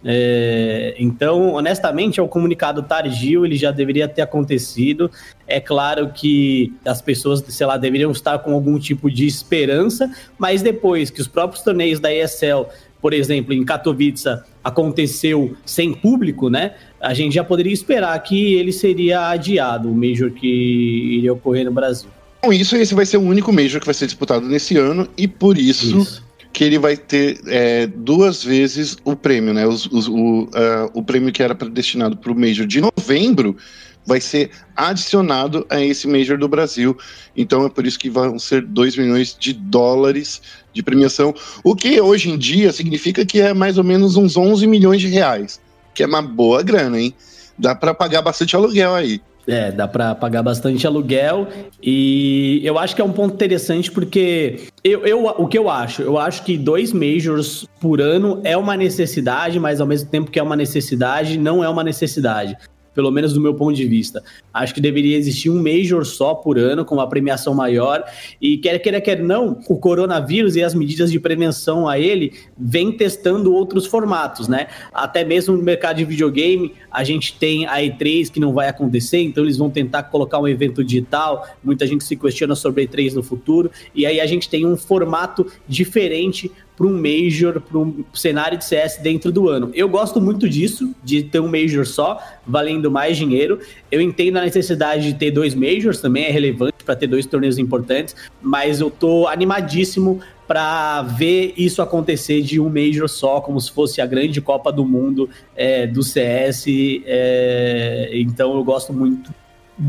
É, 0.05 0.94
então, 0.98 1.53
honestamente, 1.53 2.18
é 2.18 2.22
um 2.22 2.29
comunicado 2.29 2.83
tardio, 2.83 3.46
ele 3.46 3.57
já 3.57 3.70
deveria 3.70 4.09
ter 4.09 4.22
acontecido. 4.22 5.11
É 5.46 5.61
claro 5.61 6.11
que 6.12 6.72
as 6.85 7.01
pessoas, 7.01 7.44
sei 7.48 7.66
lá, 7.66 7.77
deveriam 7.77 8.11
estar 8.11 8.38
com 8.40 8.53
algum 8.53 8.79
tipo 8.79 9.11
de 9.11 9.27
esperança, 9.27 10.11
mas 10.38 10.62
depois 10.62 11.11
que 11.11 11.20
os 11.20 11.29
próprios 11.29 11.62
torneios 11.62 12.01
da 12.01 12.12
ESL, 12.12 12.66
por 13.03 13.12
exemplo, 13.12 13.53
em 13.53 13.65
Katowice, 13.65 14.29
aconteceu 14.62 15.57
sem 15.67 15.93
público, 15.93 16.49
né? 16.49 16.75
A 17.01 17.12
gente 17.12 17.35
já 17.35 17.43
poderia 17.43 17.73
esperar 17.73 18.17
que 18.23 18.55
ele 18.55 18.71
seria 18.73 19.29
adiado, 19.29 19.91
o 19.91 19.95
Major 19.95 20.31
que 20.31 20.47
iria 20.47 21.33
ocorrer 21.33 21.65
no 21.65 21.73
Brasil. 21.73 22.09
Com 22.41 22.53
isso, 22.53 22.77
esse 22.77 22.95
vai 22.95 23.05
ser 23.05 23.17
o 23.17 23.23
único 23.23 23.53
Major 23.53 23.81
que 23.81 23.87
vai 23.87 23.95
ser 23.95 24.07
disputado 24.07 24.47
nesse 24.49 24.77
ano, 24.79 25.09
e 25.19 25.27
por 25.27 25.59
isso. 25.59 25.99
isso 25.99 26.33
que 26.53 26.62
ele 26.65 26.79
vai 26.79 26.97
ter 26.97 27.41
é, 27.47 27.87
duas 27.87 28.45
vezes 28.45 28.99
o 29.05 29.17
prêmio, 29.17 29.55
né? 29.55 29.67
Os, 29.67 29.87
os, 29.87 30.07
o, 30.07 30.43
uh, 30.43 30.49
o 30.93 31.03
prêmio 31.03 31.33
que 31.33 31.43
era 31.43 31.55
predestinado 31.55 32.17
para 32.17 32.31
o 32.31 32.38
Major 32.38 32.67
de 32.67 32.81
novembro 32.81 33.57
vai 34.05 34.21
ser 34.21 34.51
adicionado 34.77 35.67
a 35.71 35.81
esse 35.81 36.07
Major 36.07 36.37
do 36.37 36.49
Brasil. 36.49 36.97
Então 37.37 37.65
é 37.65 37.71
por 37.71 37.87
isso 37.87 37.99
que 37.99 38.11
vão 38.11 38.38
ser 38.38 38.62
2 38.62 38.97
milhões 38.97 39.37
de 39.38 39.53
dólares 39.53 40.43
de 40.73 40.83
premiação, 40.83 41.35
o 41.63 41.75
que 41.75 42.01
hoje 42.01 42.31
em 42.31 42.39
dia 42.39 42.73
significa 42.73 43.25
que 43.25 43.41
é 43.41 43.53
mais 43.53 43.79
ou 43.79 43.85
menos 43.85 44.17
uns 44.17 44.37
11 44.37 44.67
milhões 44.67 45.01
de 45.01 45.09
reais, 45.09 45.61
que 45.95 46.03
é 46.03 46.07
uma 46.07 46.23
boa 46.23 46.63
grana, 46.63 47.01
hein? 47.01 47.15
Dá 47.59 47.75
para 47.75 47.95
pagar 47.95 48.23
bastante 48.23 48.57
aluguel 48.57 48.95
aí. 48.95 49.21
É, 49.47 49.73
dá 49.73 49.89
para 49.89 50.15
pagar 50.15 50.41
bastante 50.43 50.87
aluguel 50.87 51.49
e 51.83 52.61
eu 52.63 52.79
acho 52.79 52.95
que 52.95 53.03
é 53.03 53.05
um 53.05 53.11
ponto 53.11 53.35
interessante 53.35 53.91
porque 53.91 54.69
eu, 54.85 55.05
eu, 55.05 55.25
o 55.27 55.49
que 55.49 55.59
eu 55.59 55.69
acho? 55.69 56.01
Eu 56.01 56.17
acho 56.17 56.45
que 56.45 56.57
dois 56.57 56.93
majors 56.93 57.67
por 57.81 58.01
ano 58.01 58.41
é 58.45 58.57
uma 58.57 58.77
necessidade, 58.77 59.59
mas 59.59 59.81
ao 59.81 59.87
mesmo 59.87 60.09
tempo 60.09 60.31
que 60.31 60.39
é 60.39 60.43
uma 60.43 60.55
necessidade, 60.55 61.37
não 61.39 61.63
é 61.63 61.69
uma 61.69 61.83
necessidade 61.83 62.57
pelo 62.95 63.11
menos 63.11 63.33
do 63.33 63.41
meu 63.41 63.55
ponto 63.55 63.75
de 63.75 63.87
vista. 63.87 64.23
Acho 64.53 64.75
que 64.75 64.81
deveria 64.81 65.17
existir 65.17 65.51
um 65.51 65.63
Major 65.63 66.05
só 66.05 66.35
por 66.35 66.59
ano, 66.59 66.85
com 66.85 66.97
uma 66.97 67.09
premiação 67.09 67.55
maior. 67.55 68.05
E 68.41 68.59
quer 68.59 68.79
queira, 68.79 69.01
quer 69.01 69.23
não, 69.23 69.61
o 69.69 69.77
coronavírus 69.77 70.57
e 70.57 70.63
as 70.63 70.75
medidas 70.75 71.11
de 71.11 71.19
prevenção 71.19 71.89
a 71.89 71.99
ele 71.99 72.33
vem 72.59 72.93
testando 72.93 73.53
outros 73.53 73.87
formatos, 73.87 74.49
né? 74.49 74.67
Até 74.93 75.25
mesmo 75.25 75.57
no 75.57 75.63
mercado 75.63 75.97
de 75.97 76.05
videogame, 76.05 76.75
a 76.91 77.05
gente 77.05 77.39
tem 77.39 77.67
a 77.67 77.79
E3 77.79 78.31
que 78.31 78.41
não 78.41 78.53
vai 78.53 78.69
acontecer, 78.69 79.21
então 79.21 79.45
eles 79.45 79.57
vão 79.57 79.71
tentar 79.71 80.05
colocar 80.05 80.39
um 80.39 80.49
evento 80.49 80.85
digital. 80.85 81.47
Muita 81.63 81.87
gente 81.87 82.05
se 82.05 82.17
questiona 82.17 82.55
sobre 82.55 82.83
a 82.83 82.87
E3 82.87 83.15
no 83.15 83.23
futuro. 83.23 83.71
E 83.95 84.05
aí 84.05 84.21
a 84.21 84.27
gente 84.27 84.49
tem 84.49 84.67
um 84.67 84.77
formato 84.77 85.47
diferente 85.69 86.51
para 86.83 86.88
um 86.88 87.01
Major, 87.01 87.61
para 87.61 87.79
um 87.79 88.05
cenário 88.12 88.59
de 88.59 88.64
CS 88.64 88.99
dentro 89.01 89.31
do 89.31 89.49
ano. 89.49 89.71
Eu 89.73 89.88
gosto 89.88 90.21
muito 90.21 90.49
disso, 90.49 90.92
de 91.05 91.23
ter 91.23 91.38
um 91.38 91.47
Major 91.47 91.87
só, 91.87 92.18
valendo 92.45 92.90
mais 92.90 93.16
dinheiro. 93.16 93.61
Eu 93.88 94.01
entendo 94.01 94.38
a 94.38 94.40
necessidade 94.40 95.05
de 95.05 95.14
ter 95.14 95.31
dois 95.31 95.55
Majors, 95.55 96.01
também 96.01 96.25
é 96.25 96.31
relevante 96.31 96.83
para 96.85 96.97
ter 96.97 97.07
dois 97.07 97.25
torneios 97.25 97.57
importantes, 97.57 98.16
mas 98.42 98.81
eu 98.81 98.90
tô 98.90 99.29
animadíssimo 99.29 100.21
para 100.49 101.03
ver 101.03 101.55
isso 101.57 101.81
acontecer 101.81 102.42
de 102.42 102.59
um 102.59 102.68
Major 102.68 103.09
só, 103.09 103.40
como 103.40 103.61
se 103.61 103.71
fosse 103.71 104.01
a 104.01 104.07
grande 104.07 104.40
Copa 104.40 104.73
do 104.73 104.85
Mundo 104.85 105.31
é, 105.55 105.87
do 105.87 106.03
CS. 106.03 106.64
É, 107.07 108.11
então 108.12 108.57
eu 108.57 108.64
gosto 108.64 108.92
muito 108.92 109.33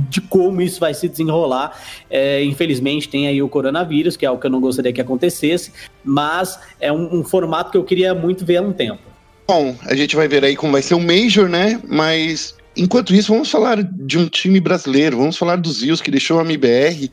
de 0.09 0.21
como 0.21 0.61
isso 0.61 0.79
vai 0.79 0.93
se 0.93 1.07
desenrolar. 1.07 1.77
É, 2.09 2.43
infelizmente 2.43 3.07
tem 3.07 3.27
aí 3.27 3.41
o 3.41 3.49
coronavírus, 3.49 4.17
que 4.17 4.25
é 4.25 4.27
algo 4.27 4.41
que 4.41 4.47
eu 4.47 4.51
não 4.51 4.59
gostaria 4.59 4.91
que 4.91 5.01
acontecesse, 5.01 5.71
mas 6.03 6.59
é 6.79 6.91
um, 6.91 7.19
um, 7.19 7.23
formato 7.23 7.71
que 7.71 7.77
eu 7.77 7.83
queria 7.83 8.13
muito 8.13 8.45
ver 8.45 8.57
há 8.57 8.61
um 8.61 8.73
tempo. 8.73 9.01
Bom, 9.47 9.75
a 9.85 9.95
gente 9.95 10.15
vai 10.15 10.27
ver 10.27 10.43
aí 10.43 10.55
como 10.55 10.71
vai 10.71 10.81
ser 10.81 10.95
o 10.95 10.99
Major, 10.99 11.47
né? 11.49 11.79
Mas 11.87 12.55
enquanto 12.75 13.13
isso, 13.13 13.31
vamos 13.31 13.51
falar 13.51 13.83
de 13.83 14.17
um 14.17 14.27
time 14.27 14.59
brasileiro, 14.59 15.17
vamos 15.17 15.37
falar 15.37 15.57
do 15.57 15.71
Zios, 15.71 16.01
que 16.01 16.09
deixou 16.09 16.39
a 16.39 16.43
MBR 16.43 17.11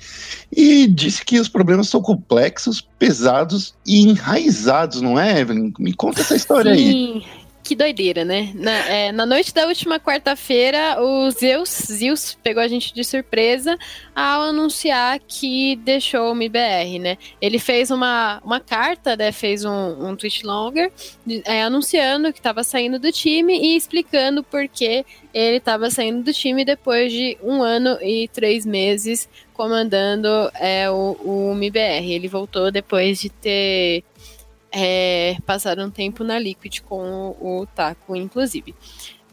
e 0.57 0.87
disse 0.87 1.25
que 1.25 1.39
os 1.39 1.49
problemas 1.49 1.89
são 1.89 2.01
complexos, 2.01 2.81
pesados 2.99 3.75
e 3.87 4.01
enraizados, 4.01 5.03
não 5.03 5.19
é, 5.19 5.41
Evelyn? 5.41 5.73
Me 5.79 5.93
conta 5.93 6.21
essa 6.23 6.37
história 6.37 6.75
Sim. 6.75 6.81
aí 6.81 7.40
que 7.71 7.77
doideira, 7.77 8.25
né? 8.25 8.51
Na, 8.53 8.73
é, 8.89 9.13
na 9.13 9.25
noite 9.25 9.55
da 9.55 9.65
última 9.65 10.01
quarta-feira, 10.01 11.01
o 11.01 11.31
Zeus, 11.31 11.69
Zeus 11.69 12.37
pegou 12.43 12.61
a 12.61 12.67
gente 12.67 12.93
de 12.93 13.05
surpresa 13.05 13.79
ao 14.13 14.43
anunciar 14.43 15.21
que 15.21 15.77
deixou 15.77 16.33
o 16.33 16.35
MBR, 16.35 16.99
né? 16.99 17.17
Ele 17.41 17.61
fez 17.61 17.93
uma, 17.93 18.41
uma 18.45 18.59
carta, 18.59 19.15
né? 19.15 19.31
Fez 19.31 19.65
um, 19.65 20.09
um 20.09 20.17
tweet 20.17 20.45
longer 20.45 20.91
é, 21.45 21.63
anunciando 21.63 22.33
que 22.33 22.41
estava 22.41 22.65
saindo 22.65 22.99
do 22.99 23.13
time 23.13 23.57
e 23.57 23.77
explicando 23.77 24.43
por 24.43 24.67
que 24.67 25.07
ele 25.33 25.59
estava 25.59 25.91
saindo 25.91 26.25
do 26.25 26.33
time 26.33 26.65
depois 26.65 27.13
de 27.13 27.39
um 27.41 27.63
ano 27.63 27.99
e 28.03 28.27
três 28.33 28.67
meses 28.67 29.29
comandando 29.55 30.27
é, 30.55 30.91
o, 30.91 31.17
o 31.23 31.53
MBR. 31.53 32.15
Ele 32.15 32.27
voltou 32.27 32.73
depois 32.73 33.21
de 33.21 33.31
ter 33.31 34.03
é, 34.73 35.37
passaram 35.45 35.87
um 35.87 35.91
tempo 35.91 36.25
na 36.25 36.39
Liquid 36.39 36.81
com 36.81 37.35
o, 37.41 37.61
o 37.61 37.67
Taco, 37.67 38.15
inclusive. 38.15 38.75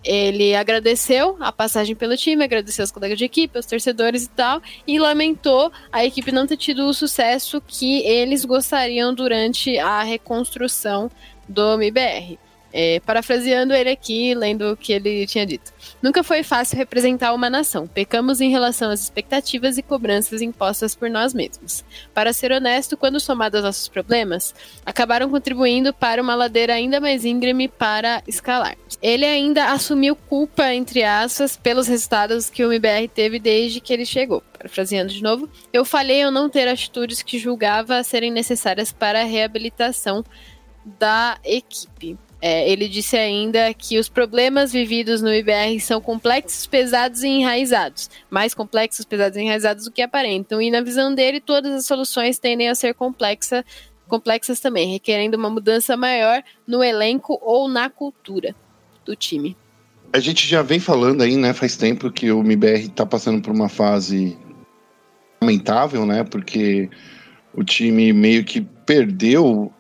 Ele 0.04 0.56
agradeceu 0.56 1.36
a 1.39 1.52
passagem 1.52 1.95
pelo 1.95 2.15
time, 2.15 2.43
agradeceu 2.43 2.86
os 2.86 2.91
colegas 2.91 3.17
de 3.17 3.26
equipe, 3.26 3.60
os 3.60 3.65
torcedores 3.65 4.23
e 4.23 4.30
tal, 4.30 4.62
e 4.86 4.97
lamentou 5.00 5.71
a 5.91 6.06
equipe 6.06 6.32
não 6.32 6.47
ter 6.47 6.58
tido 6.58 6.86
o 6.88 6.93
sucesso 6.93 7.62
que 7.65 8.00
eles 8.04 8.45
gostariam 8.45 9.13
durante 9.13 9.78
a 9.78 10.04
reconstrução 10.04 11.12
do 11.47 11.73
MBR. 11.73 12.39
É, 12.73 12.99
parafraseando 12.99 13.73
ele 13.73 13.89
aqui, 13.89 14.34
lendo 14.34 14.71
o 14.71 14.77
que 14.77 14.93
ele 14.93 15.25
tinha 15.25 15.45
dito. 15.45 15.73
Nunca 16.01 16.23
foi 16.23 16.43
fácil 16.43 16.77
representar 16.77 17.34
uma 17.34 17.49
nação. 17.49 17.88
Pecamos 17.88 18.41
em 18.41 18.49
relação 18.49 18.91
às 18.91 19.01
expectativas 19.01 19.77
e 19.77 19.82
cobranças 19.82 20.41
impostas 20.41 20.93
por 20.93 21.10
nós 21.10 21.34
mesmos. 21.34 21.84
Para 22.13 22.34
ser 22.34 22.51
honesto, 22.51 22.97
quando 22.97 23.19
somados 23.19 23.58
aos 23.58 23.65
nossos 23.65 23.88
problemas, 23.88 24.53
acabaram 24.86 25.30
contribuindo 25.30 25.93
para 25.93 26.21
uma 26.21 26.36
ladeira 26.36 26.73
ainda 26.73 26.99
mais 26.99 27.25
íngreme 27.25 27.67
para 27.67 28.21
escalar. 28.27 28.77
Ele 29.01 29.25
ainda 29.25 29.71
assumiu 29.71 30.15
culpa, 30.15 30.73
entre 30.73 31.03
aspas, 31.03 31.58
pelos 31.58 31.88
resultados 31.88 32.49
que 32.49 32.63
o 32.63 32.71
MBR 32.71 33.08
teve 33.08 33.39
desde 33.39 33.80
que 33.80 33.93
ele 33.93 34.06
chegou. 34.06 34.41
Parafraseando 34.58 35.13
de 35.13 35.21
novo, 35.21 35.49
eu 35.71 35.86
falhei 35.86 36.23
ao 36.23 36.32
não 36.32 36.49
ter 36.49 36.67
atitudes 36.67 37.21
que 37.21 37.38
julgava 37.38 38.03
serem 38.03 38.32
necessárias 38.32 38.91
para 38.91 39.21
a 39.21 39.25
reabilitação 39.25 40.23
da 40.99 41.38
equipe. 41.43 42.17
É, 42.39 42.69
ele 42.69 42.88
disse 42.88 43.17
ainda 43.17 43.73
que 43.73 43.97
os 43.97 44.08
problemas 44.08 44.71
vividos 44.71 45.21
no 45.21 45.34
IBR 45.34 45.80
são 45.80 46.00
complexos, 46.00 46.67
pesados 46.67 47.23
e 47.23 47.28
enraizados. 47.28 48.10
Mais 48.30 48.54
complexos, 48.54 49.06
pesados 49.06 49.38
e 49.38 49.41
enraizados 49.41 49.86
do 49.86 49.91
que 49.91 50.02
aparentam. 50.02 50.62
E 50.62 50.69
na 50.69 50.82
visão 50.82 51.13
dele, 51.13 51.39
todas 51.39 51.71
as 51.73 51.86
soluções 51.86 52.38
tendem 52.38 52.69
a 52.69 52.76
ser 52.76 52.93
complexa, 52.93 53.65
complexas 54.08 54.60
também, 54.60 54.91
requerendo 54.91 55.36
uma 55.36 55.50
mudança 55.50 55.97
maior 55.97 56.43
no 56.67 56.84
elenco 56.84 57.39
ou 57.41 57.67
na 57.67 57.89
cultura 57.89 58.56
do 59.04 59.15
time. 59.15 59.58
A 60.13 60.19
gente 60.19 60.47
já 60.47 60.62
vem 60.62 60.80
falando 60.80 61.21
aí, 61.21 61.36
né, 61.36 61.54
faz 61.54 61.76
tempo 61.76 62.12
que 62.12 62.32
o 62.32 62.39
MBR 62.39 62.86
está 62.86 63.06
passando 63.06 63.41
por 63.41 63.54
uma 63.54 63.67
fase 63.67 64.38
lamentável, 65.41 66.06
né, 66.06 66.23
porque 66.23 66.89
o 67.54 67.63
time 67.63 68.13
meio 68.13 68.45
que 68.45 68.62
perdeu 68.62 69.73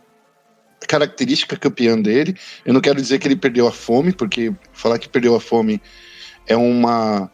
característica 0.87 1.55
campeã 1.57 1.99
dele. 1.99 2.35
Eu 2.65 2.73
não 2.73 2.81
quero 2.81 3.01
dizer 3.01 3.19
que 3.19 3.27
ele 3.27 3.35
perdeu 3.35 3.67
a 3.67 3.71
fome, 3.71 4.11
porque 4.11 4.53
falar 4.73 4.99
que 4.99 5.07
perdeu 5.09 5.35
a 5.35 5.39
fome 5.39 5.81
é 6.45 6.55
uma 6.55 7.31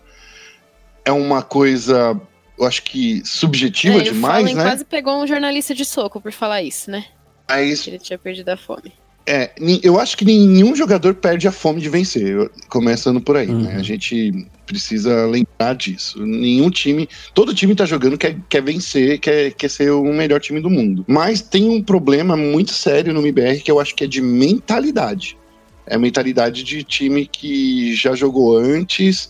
é 1.06 1.12
uma 1.12 1.42
coisa 1.42 2.20
eu 2.58 2.66
acho 2.66 2.84
que 2.84 3.22
subjetiva 3.26 3.96
É, 3.96 4.02
o 4.02 4.04
demais, 4.04 4.42
Fallen 4.42 4.56
né? 4.56 4.64
quase 4.64 4.86
pegou 4.86 5.22
um 5.22 5.28
jornalista 5.28 5.74
de 5.74 5.84
soco 5.84 6.22
por 6.22 6.32
falar 6.32 6.62
isso, 6.62 6.90
né? 6.92 7.04
Aí, 7.48 7.76
Que 7.76 7.90
ele 7.90 8.00
tinha 8.00 8.18
perdido 8.18 8.50
a 8.50 8.58
fome. 8.58 8.94
é, 9.26 9.52
eu 9.82 10.00
acho 10.00 10.16
que 10.16 10.24
nenhum 10.24 10.76
jogador 10.76 11.14
perde 11.16 11.48
a 11.48 11.52
fome 11.52 11.82
de 11.82 11.90
vencer, 11.90 12.50
começando 12.70 13.20
por 13.20 13.36
aí, 13.36 13.48
né? 13.48 13.74
Uhum. 13.74 13.80
A 13.80 13.84
gente 13.84 14.48
precisa 14.74 15.26
lembrar 15.28 15.76
disso. 15.76 16.26
Nenhum 16.26 16.70
time, 16.70 17.08
todo 17.34 17.54
time 17.54 17.76
tá 17.76 17.86
jogando 17.86 18.18
quer, 18.18 18.36
quer 18.50 18.64
vencer, 18.64 19.20
quer, 19.20 19.52
quer 19.54 19.70
ser 19.70 19.92
o 19.92 20.04
melhor 20.04 20.40
time 20.40 20.60
do 20.60 20.70
mundo. 20.70 21.06
Mas 21.08 21.42
tem 21.42 21.70
um 21.70 21.82
problema 21.82 22.36
muito 22.36 22.72
sério 22.72 23.14
no 23.14 23.22
MBR 23.22 23.62
que 23.62 23.72
eu 23.72 23.80
acho 23.80 23.94
que 23.94 24.04
é 24.04 24.08
de 24.08 24.22
mentalidade. 24.22 25.38
É 25.86 25.96
a 25.96 26.00
mentalidade 26.00 26.64
de 26.64 26.84
time 26.84 27.28
que 27.28 27.94
já 27.94 28.16
jogou 28.16 28.58
antes, 28.58 29.30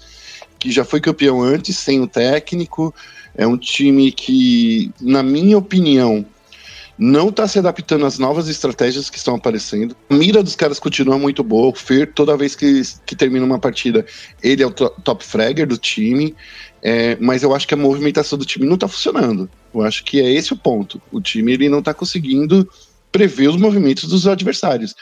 que 0.58 0.71
já 0.71 0.86
foi 0.86 1.01
campeão 1.01 1.41
antes, 1.41 1.77
sem 1.77 1.99
o 1.99 2.08
técnico. 2.08 2.93
É 3.36 3.45
um 3.45 3.58
time 3.58 4.12
que, 4.12 4.91
na 5.01 5.21
minha 5.21 5.58
opinião, 5.58 6.25
não 6.97 7.29
está 7.29 7.47
se 7.47 7.58
adaptando 7.58 8.06
às 8.06 8.19
novas 8.19 8.47
estratégias 8.47 9.10
que 9.10 9.17
estão 9.17 9.36
aparecendo. 9.36 9.95
A 10.10 10.13
mira 10.13 10.43
dos 10.43 10.56
caras 10.56 10.79
continua 10.79 11.17
muito 11.17 11.43
boa. 11.43 11.69
O 11.69 11.75
Fer, 11.75 12.12
toda 12.13 12.38
vez 12.38 12.56
que, 12.56 12.82
que 13.06 13.15
termina 13.15 13.45
uma 13.45 13.60
partida, 13.60 14.06
ele 14.41 14.62
é 14.62 14.65
o 14.67 14.71
to- 14.71 14.93
top 15.03 15.23
fragger 15.25 15.67
do 15.67 15.77
time. 15.77 16.36
É, 16.82 17.17
mas 17.19 17.43
eu 17.43 17.56
acho 17.56 17.67
que 17.67 17.73
a 17.73 17.77
movimentação 17.77 18.38
do 18.38 18.45
time 18.45 18.65
não 18.65 18.75
está 18.75 18.88
funcionando. 18.88 19.49
Eu 19.73 19.82
acho 19.82 20.03
que 20.03 20.19
é 20.19 20.32
esse 20.32 20.53
o 20.53 20.58
ponto. 20.58 21.01
O 21.12 21.19
time 21.21 21.53
ele 21.53 21.69
não 21.69 21.79
está 21.79 21.93
conseguindo 21.93 22.67
prever 23.12 23.47
os 23.49 23.58
movimentos 23.58 24.08
dos 24.10 24.27
adversários. 24.27 24.93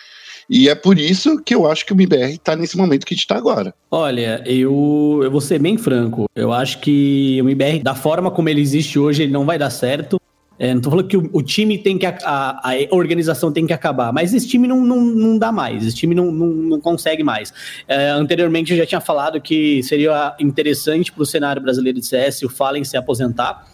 E 0.49 0.67
é 0.67 0.75
por 0.75 0.99
isso 0.99 1.41
que 1.41 1.55
eu 1.55 1.69
acho 1.69 1.85
que 1.85 1.93
o 1.93 1.95
MBR 1.95 2.33
está 2.33 2.55
nesse 2.55 2.75
momento 2.77 3.05
que 3.05 3.13
a 3.13 3.15
gente 3.15 3.23
está 3.23 3.35
agora. 3.37 3.73
Olha, 3.89 4.43
eu, 4.45 5.21
eu 5.23 5.31
vou 5.31 5.39
ser 5.39 5.59
bem 5.59 5.77
franco. 5.77 6.25
Eu 6.35 6.51
acho 6.51 6.79
que 6.81 7.39
o 7.41 7.45
MBR, 7.49 7.81
da 7.81 7.95
forma 7.95 8.29
como 8.29 8.49
ele 8.49 8.59
existe 8.61 8.99
hoje, 8.99 9.23
ele 9.23 9.31
não 9.31 9.45
vai 9.45 9.57
dar 9.57 9.69
certo. 9.69 10.19
É, 10.61 10.75
não 10.75 10.79
tô 10.79 10.91
falando 10.91 11.07
que 11.07 11.17
o, 11.17 11.27
o 11.33 11.41
time 11.41 11.75
tem 11.75 11.97
que. 11.97 12.05
A, 12.05 12.15
a, 12.23 12.95
organização 12.95 13.51
tem 13.51 13.65
que 13.65 13.73
acabar, 13.73 14.13
mas 14.13 14.31
esse 14.31 14.47
time 14.47 14.67
não, 14.67 14.79
não, 14.79 15.01
não 15.01 15.35
dá 15.39 15.51
mais, 15.51 15.83
esse 15.83 15.95
time 15.95 16.13
não, 16.13 16.31
não, 16.31 16.45
não 16.45 16.79
consegue 16.79 17.23
mais. 17.23 17.51
É, 17.87 18.09
anteriormente 18.09 18.71
eu 18.71 18.77
já 18.77 18.85
tinha 18.85 19.01
falado 19.01 19.41
que 19.41 19.81
seria 19.81 20.35
interessante 20.39 21.11
para 21.11 21.23
o 21.23 21.25
cenário 21.25 21.59
brasileiro 21.59 21.99
de 21.99 22.05
CS 22.05 22.43
o 22.43 22.49
Fallen 22.49 22.83
se 22.83 22.95
aposentar. 22.95 23.67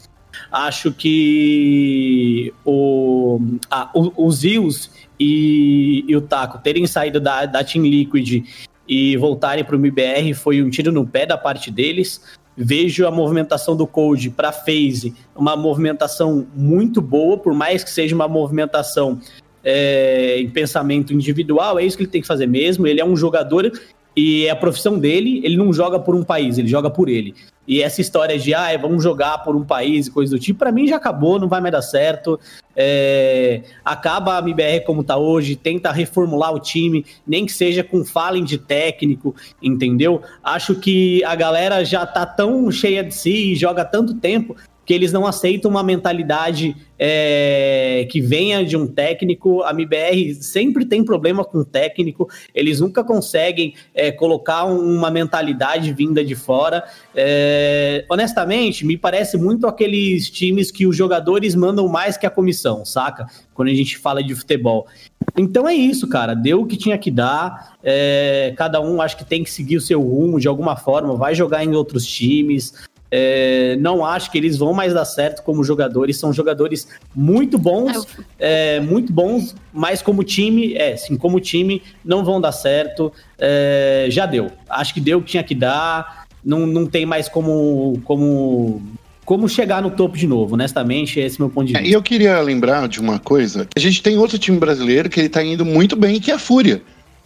Acho 0.50 0.93
que 0.93 2.54
o, 2.63 3.41
a, 3.69 3.89
o, 3.93 4.26
os 4.26 4.38
Zeus 4.38 4.89
e, 5.19 6.06
e 6.08 6.15
o 6.15 6.21
Taco 6.21 6.58
terem 6.60 6.88
saído 6.88 7.19
da, 7.19 7.45
da 7.45 7.65
Team 7.65 7.86
Liquid 7.86 8.45
e 8.88 9.17
voltarem 9.17 9.65
para 9.65 9.76
o 9.76 9.80
MBR 9.80 10.34
foi 10.34 10.63
um 10.63 10.69
tiro 10.69 10.93
no 10.93 11.06
pé 11.06 11.26
da 11.26 11.38
parte 11.38 11.69
deles. 11.69 12.21
Vejo 12.57 13.05
a 13.05 13.11
movimentação 13.11 13.75
do 13.75 13.85
Code 13.85 14.31
para 14.31 14.51
FaZe 14.51 15.13
uma 15.35 15.55
movimentação 15.55 16.47
muito 16.55 16.99
boa, 17.01 17.37
por 17.37 17.53
mais 17.53 17.83
que 17.83 17.91
seja 17.91 18.15
uma 18.15 18.27
movimentação 18.27 19.19
é, 19.63 20.39
em 20.39 20.49
pensamento 20.49 21.13
individual, 21.13 21.77
é 21.77 21.85
isso 21.85 21.95
que 21.95 22.03
ele 22.03 22.09
tem 22.09 22.21
que 22.21 22.27
fazer 22.27 22.47
mesmo. 22.47 22.87
Ele 22.87 22.99
é 22.99 23.05
um 23.05 23.15
jogador 23.15 23.71
e 24.15 24.45
é 24.45 24.49
a 24.49 24.55
profissão 24.55 24.97
dele, 24.97 25.41
ele 25.43 25.55
não 25.55 25.71
joga 25.71 25.99
por 25.99 26.15
um 26.15 26.23
país, 26.23 26.57
ele 26.57 26.67
joga 26.67 26.89
por 26.89 27.09
ele. 27.09 27.35
E 27.67 27.84
essa 27.84 27.99
história 27.99 28.39
de, 28.39 28.53
ah, 28.53 28.75
vamos 28.77 29.03
jogar 29.03 29.39
por 29.39 29.56
um 29.56 29.65
país 29.65 30.08
e 30.08 30.12
coisa 30.12 30.36
do 30.36 30.39
tipo, 30.39 30.60
para 30.60 30.71
mim 30.71 30.88
já 30.88 30.95
acabou, 30.95 31.38
não 31.38 31.49
vai 31.49 31.60
mais 31.60 31.73
dar 31.73 31.82
certo. 31.82 32.39
É, 32.75 33.63
acaba 33.84 34.38
a 34.38 34.39
MBR 34.39 34.86
como 34.86 35.03
tá 35.03 35.17
hoje, 35.17 35.56
tenta 35.56 35.91
reformular 35.91 36.53
o 36.53 36.60
time, 36.60 37.06
nem 37.25 37.45
que 37.45 37.51
seja 37.51 37.84
com 37.84 38.06
falem 38.06 38.43
de 38.43 38.58
técnico, 38.58 39.36
entendeu? 39.62 40.21
Acho 40.43 40.75
que 40.75 41.23
a 41.25 41.36
galera 41.36 41.84
já 41.84 42.06
tá 42.06 42.25
tão 42.25 42.71
cheia 42.71 43.03
de 43.03 43.13
si 43.13 43.51
e 43.51 43.56
joga 43.56 43.84
tanto 43.84 44.13
tempo 44.13 44.56
que 44.88 44.93
eles 44.93 45.12
não 45.12 45.28
aceitam 45.28 45.69
uma 45.69 45.84
mentalidade 45.84 46.73
é, 46.97 48.08
que 48.10 48.21
venha 48.21 48.65
de 48.65 48.78
um 48.78 48.88
técnico. 48.88 49.62
A 49.63 49.71
MBR 49.71 50.34
sempre 50.36 50.86
tem 50.86 51.04
problema 51.04 51.43
com 51.43 51.58
o 51.58 51.65
técnico, 51.65 52.30
eles 52.56 52.80
nunca 52.80 53.04
conseguem 53.04 53.73
é, 53.93 54.13
colocar 54.13 54.63
uma 54.63 55.12
mentalidade 55.12 55.91
vinda 55.91 56.23
de 56.23 56.36
fora. 56.36 56.86
É, 57.13 58.06
honestamente, 58.10 58.86
me 58.86 58.97
parece 58.97 59.38
muito 59.38 59.67
aqueles 59.67 60.30
times 60.30 60.71
que 60.71 60.88
os 60.88 60.95
jogadores 60.95 61.54
mandam 61.54 61.89
mais 61.89 62.15
que 62.15 62.26
a 62.26 62.30
comissão, 62.30 62.86
saca? 62.86 63.28
Quando 63.54 63.67
a 63.67 63.73
gente 63.73 63.97
fala 63.97 64.23
de 64.23 64.34
futebol. 64.34 64.88
Então 65.36 65.67
é 65.67 65.73
isso, 65.73 66.08
cara. 66.08 66.34
Deu 66.34 66.62
o 66.62 66.65
que 66.65 66.78
tinha 66.78 66.97
que 66.97 67.12
dar. 67.12 67.78
É, 67.84 68.54
cada 68.56 68.80
um 68.80 69.02
acho 69.02 69.17
que 69.17 69.26
tem 69.26 69.43
que 69.43 69.52
seguir 69.52 69.76
o 69.76 69.82
seu 69.82 70.02
rumo 70.02 70.39
de 70.39 70.47
alguma 70.47 70.78
forma, 70.78 71.15
vai 71.15 71.36
jogar 71.36 71.63
em 71.65 71.76
outros 71.76 72.06
times. 72.06 72.73
É, 73.09 73.77
não 73.79 74.05
acho 74.05 74.31
que 74.31 74.37
eles 74.37 74.57
vão 74.57 74.73
mais 74.73 74.93
dar 74.93 75.05
certo 75.05 75.43
como 75.43 75.63
jogadores. 75.63 76.17
São 76.17 76.33
jogadores 76.33 76.87
muito 77.15 77.57
bons, 77.57 78.07
é, 78.37 78.79
muito 78.79 79.13
bons, 79.13 79.55
mas 79.73 80.01
como 80.01 80.23
time, 80.23 80.75
é, 80.75 80.95
sim, 80.97 81.15
como 81.15 81.39
time, 81.39 81.81
não 82.03 82.23
vão 82.23 82.39
dar 82.41 82.51
certo. 82.51 83.11
É, 83.39 84.07
já 84.09 84.25
deu. 84.25 84.51
Acho 84.69 84.93
que 84.93 85.01
deu 85.01 85.19
o 85.19 85.21
que 85.21 85.31
tinha 85.31 85.43
que 85.43 85.55
dar. 85.55 86.27
Não, 86.43 86.65
não 86.65 86.85
tem 86.85 87.05
mais 87.05 87.27
como, 87.27 87.99
como, 88.03 88.81
como 89.25 89.49
chegar 89.49 89.81
no 89.81 89.91
topo 89.91 90.17
de 90.17 90.27
novo, 90.27 90.55
honestamente. 90.55 91.19
Esse 91.19 91.35
é 91.35 91.43
o 91.43 91.47
meu 91.47 91.53
ponto 91.53 91.67
de 91.67 91.75
É, 91.75 91.79
vista. 91.79 91.91
E 91.91 91.93
eu 91.93 92.01
queria 92.01 92.39
lembrar 92.41 92.87
de 92.87 92.99
uma 92.99 93.19
coisa. 93.19 93.67
A 93.75 93.79
gente 93.79 94.01
tem 94.01 94.17
outro 94.17 94.37
time 94.37 94.57
brasileiro 94.57 95.09
que 95.09 95.19
ele 95.19 95.29
tá 95.29 95.43
indo 95.43 95.65
muito 95.65 95.95
bem, 95.95 96.19
que 96.19 96.31
é 96.31 96.33
a 96.33 96.39
Fúria. 96.39 96.81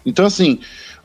Então, 0.06 0.26
assim, 0.26 0.60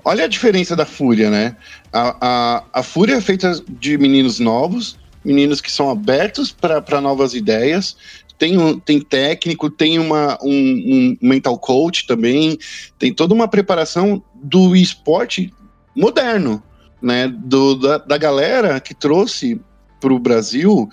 olha 0.06 0.24
a 0.24 0.28
diferença 0.28 0.76
da 0.76 0.86
Fúria, 0.86 1.28
né? 1.28 1.56
A, 1.92 2.16
a, 2.20 2.64
a 2.74 2.82
Fúria 2.84 3.16
é 3.16 3.20
feita 3.20 3.60
de 3.68 3.98
meninos 3.98 4.38
novos, 4.38 4.96
meninos 5.24 5.60
que 5.60 5.70
são 5.70 5.90
abertos 5.90 6.52
para 6.52 7.00
novas 7.00 7.34
ideias. 7.34 7.96
Tem, 8.38 8.56
um, 8.56 8.78
tem 8.78 9.00
técnico, 9.00 9.68
tem 9.68 9.98
uma, 9.98 10.38
um, 10.40 10.48
um 10.48 11.16
mental 11.20 11.58
coach 11.58 12.06
também, 12.06 12.56
tem 12.98 13.12
toda 13.12 13.34
uma 13.34 13.48
preparação 13.48 14.22
do 14.32 14.76
esporte 14.76 15.52
moderno, 15.94 16.62
né? 17.02 17.26
Do, 17.26 17.74
da, 17.74 17.98
da 17.98 18.16
galera 18.16 18.78
que 18.78 18.94
trouxe 18.94 19.60
para 20.00 20.14
o 20.14 20.20
Brasil 20.20 20.88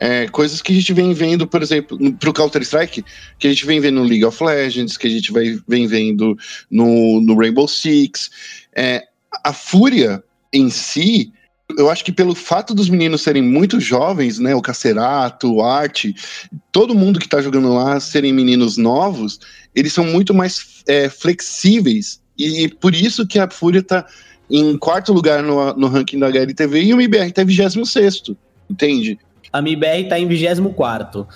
é, 0.00 0.26
coisas 0.28 0.62
que 0.62 0.72
a 0.72 0.74
gente 0.74 0.94
vem 0.94 1.12
vendo, 1.12 1.46
por 1.46 1.62
exemplo, 1.62 1.98
para 2.14 2.30
o 2.30 2.32
Counter-Strike, 2.32 3.04
que 3.38 3.46
a 3.46 3.50
gente 3.50 3.66
vem 3.66 3.80
vendo 3.80 3.96
no 3.96 4.08
League 4.08 4.24
of 4.24 4.42
Legends, 4.42 4.96
que 4.96 5.06
a 5.06 5.10
gente 5.10 5.30
vai, 5.30 5.58
vem 5.68 5.86
vendo 5.86 6.36
no, 6.70 7.20
no 7.20 7.36
Rainbow 7.36 7.68
Six. 7.68 8.30
É, 8.74 9.04
a 9.44 9.52
Fúria 9.52 10.24
em 10.50 10.70
si, 10.70 11.30
eu 11.76 11.90
acho 11.90 12.02
que 12.02 12.12
pelo 12.12 12.34
fato 12.34 12.74
dos 12.74 12.88
meninos 12.88 13.20
serem 13.20 13.42
muito 13.42 13.78
jovens, 13.78 14.38
né, 14.38 14.54
o 14.54 14.62
Cacerato, 14.62 15.52
o 15.52 15.62
Arte, 15.62 16.14
todo 16.72 16.94
mundo 16.94 17.20
que 17.20 17.28
tá 17.28 17.42
jogando 17.42 17.74
lá 17.74 18.00
serem 18.00 18.32
meninos 18.32 18.78
novos, 18.78 19.38
eles 19.74 19.92
são 19.92 20.04
muito 20.04 20.32
mais 20.32 20.82
é, 20.88 21.10
flexíveis, 21.10 22.20
e, 22.38 22.68
por 22.68 22.94
isso 22.94 23.26
que 23.26 23.38
a 23.38 23.50
Fúria 23.50 23.82
tá 23.82 24.06
em 24.50 24.76
quarto 24.78 25.12
lugar 25.12 25.42
no, 25.42 25.74
no 25.74 25.88
ranking 25.88 26.18
da 26.18 26.28
HLTV 26.28 26.84
e 26.84 26.94
o 26.94 27.00
MBR 27.00 27.30
tá 27.32 27.42
em 27.42 27.44
26 27.44 28.22
entende? 28.70 29.18
A 29.52 29.60
MIBR 29.60 30.08
tá 30.08 30.18
em 30.18 30.26
24. 30.26 31.26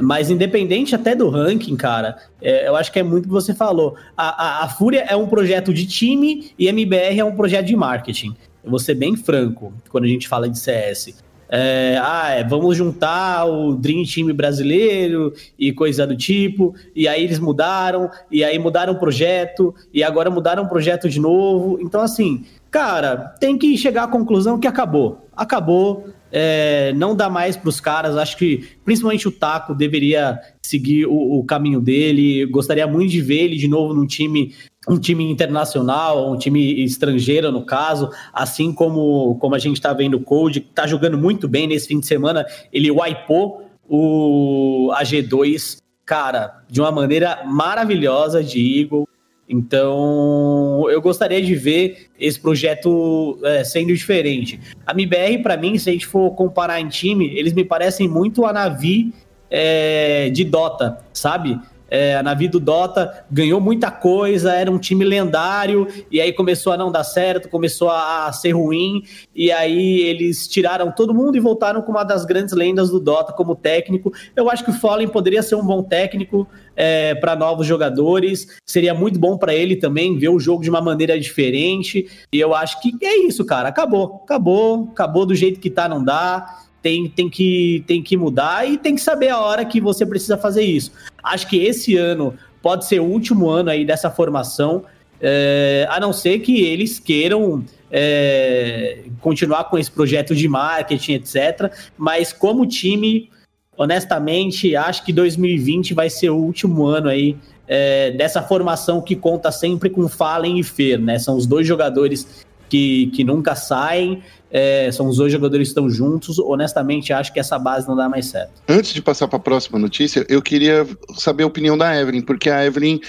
Mas 0.00 0.30
independente 0.30 0.94
até 0.94 1.14
do 1.14 1.28
ranking, 1.28 1.76
cara, 1.76 2.16
é, 2.40 2.66
eu 2.66 2.74
acho 2.74 2.90
que 2.90 2.98
é 2.98 3.02
muito 3.02 3.26
o 3.26 3.28
que 3.28 3.32
você 3.32 3.54
falou. 3.54 3.94
A, 4.16 4.60
a, 4.60 4.64
a 4.64 4.68
Fúria 4.68 5.04
é 5.06 5.14
um 5.14 5.26
projeto 5.26 5.72
de 5.72 5.86
time 5.86 6.50
e 6.58 6.66
a 6.66 6.70
MBR 6.70 7.20
é 7.20 7.24
um 7.24 7.36
projeto 7.36 7.66
de 7.66 7.76
marketing. 7.76 8.34
Eu 8.64 8.70
vou 8.70 8.78
ser 8.78 8.94
bem 8.94 9.16
franco 9.16 9.72
quando 9.90 10.04
a 10.04 10.08
gente 10.08 10.28
fala 10.28 10.48
de 10.48 10.58
CS. 10.58 11.14
É, 11.54 12.00
ah, 12.02 12.30
é, 12.30 12.42
vamos 12.42 12.74
juntar 12.78 13.44
o 13.44 13.74
Dream 13.74 14.04
Team 14.04 14.34
brasileiro 14.34 15.34
e 15.58 15.70
coisa 15.70 16.06
do 16.06 16.16
tipo, 16.16 16.74
e 16.96 17.06
aí 17.06 17.22
eles 17.22 17.38
mudaram, 17.38 18.10
e 18.30 18.42
aí 18.42 18.58
mudaram 18.58 18.94
o 18.94 18.98
projeto, 18.98 19.74
e 19.92 20.02
agora 20.02 20.30
mudaram 20.30 20.62
o 20.62 20.68
projeto 20.70 21.10
de 21.10 21.20
novo. 21.20 21.78
Então, 21.82 22.00
assim, 22.00 22.46
cara, 22.70 23.34
tem 23.38 23.58
que 23.58 23.76
chegar 23.76 24.04
à 24.04 24.08
conclusão 24.08 24.58
que 24.58 24.66
acabou. 24.66 25.28
Acabou, 25.36 26.06
é, 26.32 26.94
não 26.94 27.14
dá 27.14 27.28
mais 27.28 27.56
para 27.56 27.68
os 27.68 27.78
caras. 27.78 28.16
Acho 28.16 28.38
que 28.38 28.66
principalmente 28.84 29.28
o 29.28 29.30
Taco 29.30 29.74
deveria 29.74 30.40
seguir 30.62 31.04
o, 31.06 31.38
o, 31.38 31.44
caminho 31.44 31.80
dele. 31.80 32.46
Gostaria 32.46 32.86
muito 32.86 33.10
de 33.10 33.20
ver 33.20 33.44
ele 33.44 33.56
de 33.56 33.68
novo 33.68 33.92
num 33.92 34.06
time, 34.06 34.54
um 34.88 34.98
time 34.98 35.30
internacional, 35.30 36.32
um 36.32 36.38
time 36.38 36.82
estrangeiro 36.82 37.52
no 37.52 37.66
caso, 37.66 38.08
assim 38.32 38.72
como, 38.72 39.36
como 39.38 39.54
a 39.54 39.58
gente 39.58 39.76
está 39.76 39.92
vendo 39.92 40.16
o 40.16 40.22
Code, 40.22 40.62
que 40.62 40.70
está 40.70 40.86
jogando 40.86 41.18
muito 41.18 41.46
bem 41.46 41.66
nesse 41.66 41.88
fim 41.88 42.00
de 42.00 42.06
semana. 42.06 42.46
Ele 42.72 42.90
wipou 42.90 43.66
o 43.86 44.90
AG2, 44.94 45.76
cara, 46.06 46.62
de 46.66 46.80
uma 46.80 46.90
maneira 46.90 47.44
maravilhosa 47.44 48.42
de 48.42 48.80
Eagle. 48.80 49.06
Então, 49.52 50.86
eu 50.88 51.02
gostaria 51.02 51.42
de 51.42 51.54
ver 51.54 52.06
esse 52.18 52.40
projeto 52.40 53.38
é, 53.44 53.62
sendo 53.62 53.92
diferente. 53.94 54.58
A 54.86 54.92
MBR, 54.92 55.42
para 55.42 55.58
mim, 55.58 55.76
se 55.76 55.90
a 55.90 55.92
gente 55.92 56.06
for 56.06 56.30
comparar 56.30 56.80
em 56.80 56.88
time, 56.88 57.36
eles 57.36 57.52
me 57.52 57.62
parecem 57.62 58.08
muito 58.08 58.46
a 58.46 58.52
Navi 58.52 59.12
é, 59.50 60.30
de 60.30 60.42
Dota, 60.42 61.04
sabe? 61.12 61.60
É, 61.92 62.16
a 62.16 62.22
Navi 62.22 62.48
do 62.48 62.58
Dota 62.58 63.22
ganhou 63.30 63.60
muita 63.60 63.90
coisa, 63.90 64.54
era 64.54 64.70
um 64.70 64.78
time 64.78 65.04
lendário, 65.04 65.86
e 66.10 66.22
aí 66.22 66.32
começou 66.32 66.72
a 66.72 66.76
não 66.78 66.90
dar 66.90 67.04
certo, 67.04 67.50
começou 67.50 67.90
a, 67.90 68.28
a 68.28 68.32
ser 68.32 68.52
ruim, 68.52 69.02
e 69.36 69.52
aí 69.52 70.00
eles 70.00 70.48
tiraram 70.48 70.90
todo 70.90 71.12
mundo 71.12 71.36
e 71.36 71.40
voltaram 71.40 71.82
com 71.82 71.92
uma 71.92 72.02
das 72.02 72.24
grandes 72.24 72.54
lendas 72.54 72.88
do 72.88 72.98
Dota 72.98 73.34
como 73.34 73.54
técnico. 73.54 74.10
Eu 74.34 74.48
acho 74.48 74.64
que 74.64 74.70
o 74.70 74.72
Fallen 74.72 75.06
poderia 75.06 75.42
ser 75.42 75.54
um 75.54 75.66
bom 75.66 75.82
técnico 75.82 76.48
é, 76.74 77.14
para 77.14 77.36
novos 77.36 77.66
jogadores, 77.66 78.46
seria 78.64 78.94
muito 78.94 79.18
bom 79.18 79.36
para 79.36 79.54
ele 79.54 79.76
também 79.76 80.16
ver 80.16 80.30
o 80.30 80.40
jogo 80.40 80.62
de 80.62 80.70
uma 80.70 80.80
maneira 80.80 81.20
diferente, 81.20 82.08
e 82.32 82.40
eu 82.40 82.54
acho 82.54 82.80
que 82.80 82.96
é 83.02 83.18
isso, 83.18 83.44
cara, 83.44 83.68
acabou, 83.68 84.22
acabou, 84.24 84.88
acabou 84.92 85.26
do 85.26 85.34
jeito 85.34 85.60
que 85.60 85.68
tá, 85.68 85.86
não 85.90 86.02
dá 86.02 86.62
tem, 86.82 87.08
tem, 87.08 87.30
que, 87.30 87.84
tem 87.86 88.02
que 88.02 88.16
mudar 88.16 88.68
e 88.68 88.76
tem 88.76 88.94
que 88.94 89.00
saber 89.00 89.28
a 89.28 89.40
hora 89.40 89.64
que 89.64 89.80
você 89.80 90.04
precisa 90.04 90.36
fazer 90.36 90.62
isso. 90.62 90.92
Acho 91.22 91.48
que 91.48 91.56
esse 91.64 91.96
ano 91.96 92.34
pode 92.60 92.86
ser 92.86 93.00
o 93.00 93.04
último 93.04 93.48
ano 93.48 93.70
aí 93.70 93.84
dessa 93.84 94.10
formação, 94.10 94.84
é, 95.20 95.86
a 95.88 96.00
não 96.00 96.12
ser 96.12 96.40
que 96.40 96.62
eles 96.62 96.98
queiram 96.98 97.64
é, 97.90 99.04
continuar 99.20 99.64
com 99.64 99.78
esse 99.78 99.90
projeto 99.90 100.34
de 100.34 100.48
marketing, 100.48 101.14
etc. 101.14 101.72
Mas 101.96 102.32
como 102.32 102.66
time, 102.66 103.30
honestamente, 103.76 104.74
acho 104.74 105.04
que 105.04 105.12
2020 105.12 105.94
vai 105.94 106.10
ser 106.10 106.30
o 106.30 106.36
último 106.36 106.84
ano 106.86 107.08
aí 107.08 107.36
é, 107.68 108.10
dessa 108.10 108.42
formação 108.42 109.00
que 109.00 109.14
conta 109.14 109.52
sempre 109.52 109.88
com 109.88 110.08
Fallen 110.08 110.58
e 110.58 110.64
Fer, 110.64 110.98
né? 110.98 111.18
São 111.18 111.36
os 111.36 111.46
dois 111.46 111.66
jogadores 111.66 112.44
que, 112.68 113.08
que 113.08 113.22
nunca 113.22 113.54
saem 113.54 114.22
é, 114.52 114.92
são 114.92 115.08
os 115.08 115.16
dois 115.16 115.32
jogadores 115.32 115.68
que 115.68 115.70
estão 115.70 115.88
juntos. 115.88 116.38
Honestamente, 116.38 117.12
acho 117.12 117.32
que 117.32 117.40
essa 117.40 117.58
base 117.58 117.88
não 117.88 117.96
dá 117.96 118.08
mais 118.08 118.26
certo. 118.26 118.52
Antes 118.68 118.92
de 118.92 119.00
passar 119.00 119.26
para 119.26 119.38
a 119.38 119.40
próxima 119.40 119.78
notícia, 119.78 120.26
eu 120.28 120.42
queria 120.42 120.86
saber 121.16 121.44
a 121.44 121.46
opinião 121.46 121.76
da 121.76 121.98
Evelyn, 121.98 122.20
porque 122.20 122.50
a 122.50 122.64
Evelyn 122.64 123.00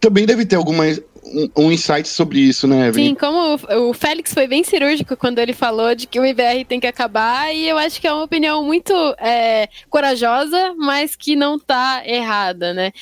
também 0.00 0.26
deve 0.26 0.44
ter 0.44 0.56
alguma 0.56 0.84
um, 1.22 1.50
um, 1.56 1.72
insight 1.72 2.08
sobre 2.08 2.40
isso, 2.40 2.66
né, 2.66 2.88
Evelyn? 2.88 3.10
Sim, 3.10 3.14
como 3.14 3.56
o, 3.56 3.90
o, 3.90 3.94
Félix 3.94 4.32
foi 4.32 4.48
bem 4.48 4.64
cirúrgico 4.64 5.16
quando 5.16 5.38
ele 5.38 5.52
falou 5.52 5.94
de 5.94 6.06
que 6.06 6.18
o 6.18 6.26
IBR 6.26 6.64
tem 6.64 6.80
que 6.80 6.86
acabar, 6.86 7.54
e 7.54 7.68
eu 7.68 7.78
acho 7.78 8.00
que 8.00 8.06
é 8.06 8.12
uma 8.12 8.24
opinião 8.24 8.64
muito 8.64 8.92
é, 9.18 9.68
corajosa, 9.88 10.74
mas 10.76 11.14
que 11.14 11.36
não 11.36 11.56
está 11.56 12.02
errada, 12.04 12.72
né? 12.72 12.92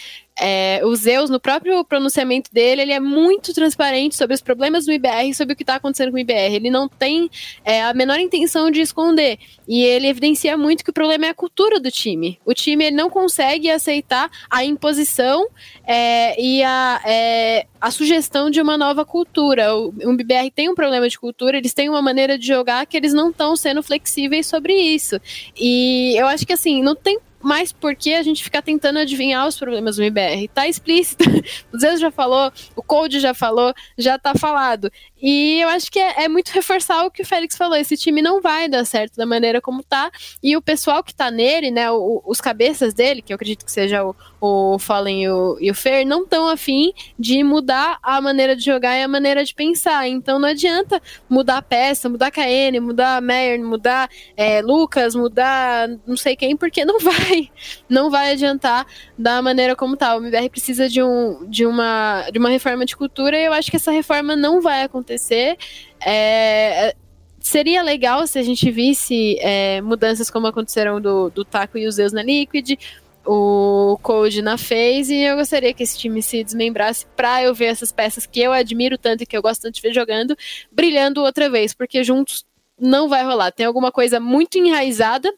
É, 0.41 0.80
o 0.84 0.95
Zeus, 0.95 1.28
no 1.28 1.41
próprio 1.41 1.84
pronunciamento 1.84 2.53
dele, 2.53 2.82
ele 2.82 2.93
é 2.93 3.01
muito 3.01 3.53
transparente 3.53 4.16
sobre 4.16 4.34
os 4.34 4.41
problemas 4.41 4.86
do 4.86 4.93
IBR, 4.93 5.34
sobre 5.34 5.55
o 5.55 5.57
que 5.57 5.62
está 5.62 5.74
acontecendo 5.76 6.11
com 6.11 6.16
o 6.16 6.20
IBR. 6.20 6.55
Ele 6.55 6.70
não 6.70 6.89
tem 6.89 7.28
é, 7.64 7.82
a 7.82 7.93
menor 7.93 8.18
intenção 8.18 8.70
de 8.70 8.80
esconder. 8.80 9.39
E 9.66 9.82
ele 9.82 10.07
evidencia 10.07 10.57
muito 10.57 10.84
que 10.84 10.91
o 10.91 10.93
problema 10.95 11.26
é 11.26 11.30
a 11.30 11.34
cultura 11.34 11.80
do 11.80 11.91
time. 11.91 12.39
O 12.45 12.55
time 12.55 12.84
ele 12.84 12.97
não 12.97 13.11
consegue 13.11 13.68
aceitar 13.70 14.30
a 14.49 14.64
imposição 14.64 15.49
é, 15.84 16.41
e 16.41 16.62
a, 16.62 17.01
é, 17.05 17.66
a 17.80 17.91
sugestão 17.91 18.49
de 18.49 18.61
uma 18.61 18.78
nova 18.78 19.05
cultura. 19.05 19.74
O, 19.74 19.89
o 19.89 20.12
IBR 20.12 20.51
tem 20.55 20.68
um 20.68 20.74
problema 20.74 21.09
de 21.09 21.18
cultura, 21.18 21.59
eles 21.59 21.74
têm 21.74 21.89
uma 21.89 22.01
maneira 22.01 22.39
de 22.39 22.47
jogar 22.47 22.86
que 22.86 22.97
eles 22.97 23.12
não 23.12 23.30
estão 23.30 23.57
sendo 23.57 23.82
flexíveis 23.82 24.47
sobre 24.47 24.74
isso. 24.74 25.20
E 25.59 26.14
eu 26.16 26.26
acho 26.26 26.47
que 26.47 26.53
assim, 26.53 26.82
não 26.82 26.95
tem 26.95 27.18
mas 27.43 27.72
porque 27.72 28.12
a 28.12 28.22
gente 28.22 28.43
fica 28.43 28.61
tentando 28.61 28.99
adivinhar 28.99 29.47
os 29.47 29.59
problemas 29.59 29.97
do 29.97 30.05
IBR. 30.05 30.49
Tá 30.49 30.66
explícito. 30.68 31.24
O 31.72 31.78
Zeus 31.78 32.01
já 32.01 32.11
falou, 32.11 32.53
o 32.74 32.82
Code 32.82 33.20
já 33.20 33.32
falou, 33.34 33.72
já 33.97 34.18
tá 34.18 34.34
falado. 34.34 34.91
E 35.21 35.61
eu 35.61 35.69
acho 35.69 35.91
que 35.91 35.99
é, 35.99 36.25
é, 36.25 36.29
muito 36.29 36.51
reforçar 36.51 37.05
o 37.05 37.11
que 37.11 37.23
o 37.23 37.27
Félix 37.27 37.57
falou. 37.57 37.77
Esse 37.77 37.97
time 37.97 38.23
não 38.23 38.41
vai 38.41 38.69
dar 38.69 38.85
certo 38.85 39.16
da 39.16 39.27
maneira 39.27 39.61
como 39.61 39.83
tá. 39.83 40.11
E 40.43 40.57
o 40.57 40.62
pessoal 40.62 41.03
que 41.03 41.14
tá 41.14 41.31
nele, 41.31 41.71
né, 41.71 41.91
o, 41.91 42.23
os 42.25 42.41
cabeças 42.41 42.95
dele, 42.95 43.21
que 43.21 43.33
eu 43.33 43.35
acredito 43.35 43.64
que 43.64 43.73
seja 43.73 44.05
o, 44.05 44.14
o 44.41 44.79
Fallen 44.79 45.25
e 45.25 45.29
o, 45.29 45.59
e 45.61 45.71
o 45.71 45.75
Fer, 45.75 46.07
não 46.07 46.23
estão 46.23 46.49
afim 46.49 46.93
de 47.19 47.43
mudar 47.43 47.99
a 48.03 48.21
maneira 48.21 48.55
de 48.55 48.64
jogar 48.64 48.97
e 48.97 49.03
a 49.03 49.09
maneira 49.09 49.45
de 49.45 49.53
pensar. 49.55 50.07
Então 50.07 50.39
não 50.39 50.49
adianta 50.49 51.03
mudar 51.29 51.59
a 51.59 51.62
peça, 51.62 52.09
mudar 52.09 52.29
a 52.29 52.31
KN, 52.31 52.81
mudar 52.81 53.16
a 53.16 53.21
Meyer, 53.21 53.61
mudar 53.61 54.09
é, 54.37 54.62
Lucas, 54.62 55.14
mudar 55.14 55.89
não 56.07 56.16
sei 56.16 56.37
quem, 56.37 56.57
porque 56.57 56.85
não 56.85 56.99
vai. 57.01 57.51
Não 57.89 58.11
vai 58.11 58.33
adiantar 58.33 58.87
da 59.19 59.43
maneira 59.43 59.75
como 59.75 59.97
tá. 59.97 60.14
O 60.16 60.21
MBR 60.21 60.49
precisa 60.49 60.89
de, 60.89 61.03
um, 61.03 61.45
de, 61.49 61.66
uma, 61.66 62.29
de 62.31 62.39
uma 62.39 62.49
reforma 62.49 62.85
de 62.85 62.97
cultura 62.97 63.37
e 63.37 63.47
eu 63.47 63.53
acho 63.53 63.71
que 63.71 63.77
essa 63.77 63.91
reforma 63.91 64.37
não 64.37 64.61
vai 64.61 64.85
acontecer 64.85 65.07
acontecer. 65.09 65.56
É, 66.04 66.94
seria 67.40 67.82
legal 67.82 68.26
se 68.26 68.38
a 68.38 68.42
gente 68.42 68.70
visse 68.70 69.38
é, 69.40 69.80
mudanças 69.80 70.30
como 70.30 70.46
aconteceram 70.46 71.00
do, 71.00 71.30
do 71.30 71.44
Taco 71.44 71.78
e 71.78 71.86
os 71.86 71.94
Zeus 71.94 72.12
na 72.12 72.22
Liquid, 72.22 72.78
o 73.26 73.98
Code 74.02 74.42
na 74.42 74.56
FaZe, 74.56 75.14
e 75.14 75.24
eu 75.24 75.36
gostaria 75.36 75.74
que 75.74 75.82
esse 75.82 75.98
time 75.98 76.22
se 76.22 76.42
desmembrasse 76.44 77.06
para 77.16 77.42
eu 77.42 77.54
ver 77.54 77.66
essas 77.66 77.92
peças 77.92 78.26
que 78.26 78.40
eu 78.40 78.52
admiro 78.52 78.96
tanto 78.96 79.22
e 79.22 79.26
que 79.26 79.36
eu 79.36 79.42
gosto 79.42 79.62
tanto 79.62 79.74
de 79.74 79.82
ver 79.82 79.92
jogando, 79.92 80.36
brilhando 80.70 81.22
outra 81.22 81.50
vez, 81.50 81.74
porque 81.74 82.02
juntos 82.04 82.46
não 82.80 83.09
vai 83.09 83.24
rolar. 83.24 83.50
Tem 83.50 83.66
alguma 83.66 83.90
coisa 83.90 84.20
muito 84.20 84.56
enraizada 84.56 85.32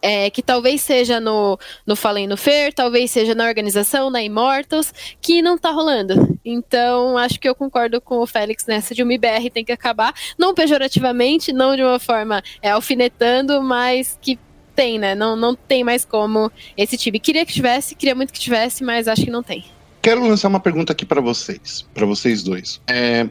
é, 0.00 0.30
que 0.30 0.42
talvez 0.42 0.80
seja 0.80 1.20
no, 1.20 1.58
no 1.86 1.96
Fallen 1.96 2.26
no 2.26 2.36
Fair, 2.36 2.72
talvez 2.72 3.10
seja 3.10 3.34
na 3.34 3.46
organização, 3.46 4.10
na 4.10 4.22
Immortals, 4.22 4.92
que 5.20 5.42
não 5.42 5.58
tá 5.58 5.70
rolando. 5.70 6.38
Então, 6.44 7.18
acho 7.18 7.38
que 7.38 7.48
eu 7.48 7.54
concordo 7.54 8.00
com 8.00 8.18
o 8.18 8.26
Félix 8.26 8.66
nessa 8.66 8.94
de 8.94 9.02
uma 9.02 9.12
IBR 9.12 9.50
tem 9.50 9.64
que 9.64 9.72
acabar, 9.72 10.14
não 10.38 10.54
pejorativamente, 10.54 11.52
não 11.52 11.76
de 11.76 11.82
uma 11.82 11.98
forma 11.98 12.42
é, 12.62 12.70
alfinetando, 12.70 13.62
mas 13.62 14.18
que 14.20 14.38
tem, 14.74 14.98
né? 14.98 15.14
Não, 15.14 15.34
não 15.34 15.56
tem 15.56 15.82
mais 15.82 16.04
como 16.04 16.52
esse 16.76 16.96
time. 16.96 17.18
Queria 17.18 17.44
que 17.44 17.52
tivesse, 17.52 17.94
queria 17.96 18.14
muito 18.14 18.32
que 18.32 18.38
tivesse, 18.38 18.84
mas 18.84 19.08
acho 19.08 19.24
que 19.24 19.30
não 19.30 19.42
tem. 19.42 19.64
Quero 20.00 20.26
lançar 20.26 20.48
uma 20.48 20.60
pergunta 20.60 20.92
aqui 20.92 21.04
para 21.04 21.20
vocês, 21.20 21.84
para 21.92 22.06
vocês 22.06 22.42
dois. 22.44 22.80
É, 22.86 23.28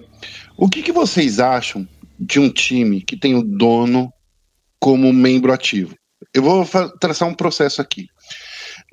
o 0.58 0.68
que, 0.68 0.84
que 0.84 0.92
vocês 0.92 1.40
acham 1.40 1.88
de 2.20 2.40
um 2.40 2.50
time 2.50 3.02
que 3.02 3.16
tem 3.16 3.36
o 3.36 3.42
dono 3.42 4.12
como 4.80 5.14
membro 5.14 5.54
ativo? 5.54 5.96
Eu 6.34 6.44
vou 6.44 6.66
traçar 7.00 7.28
um 7.28 7.34
processo 7.34 7.82
aqui. 7.82 8.08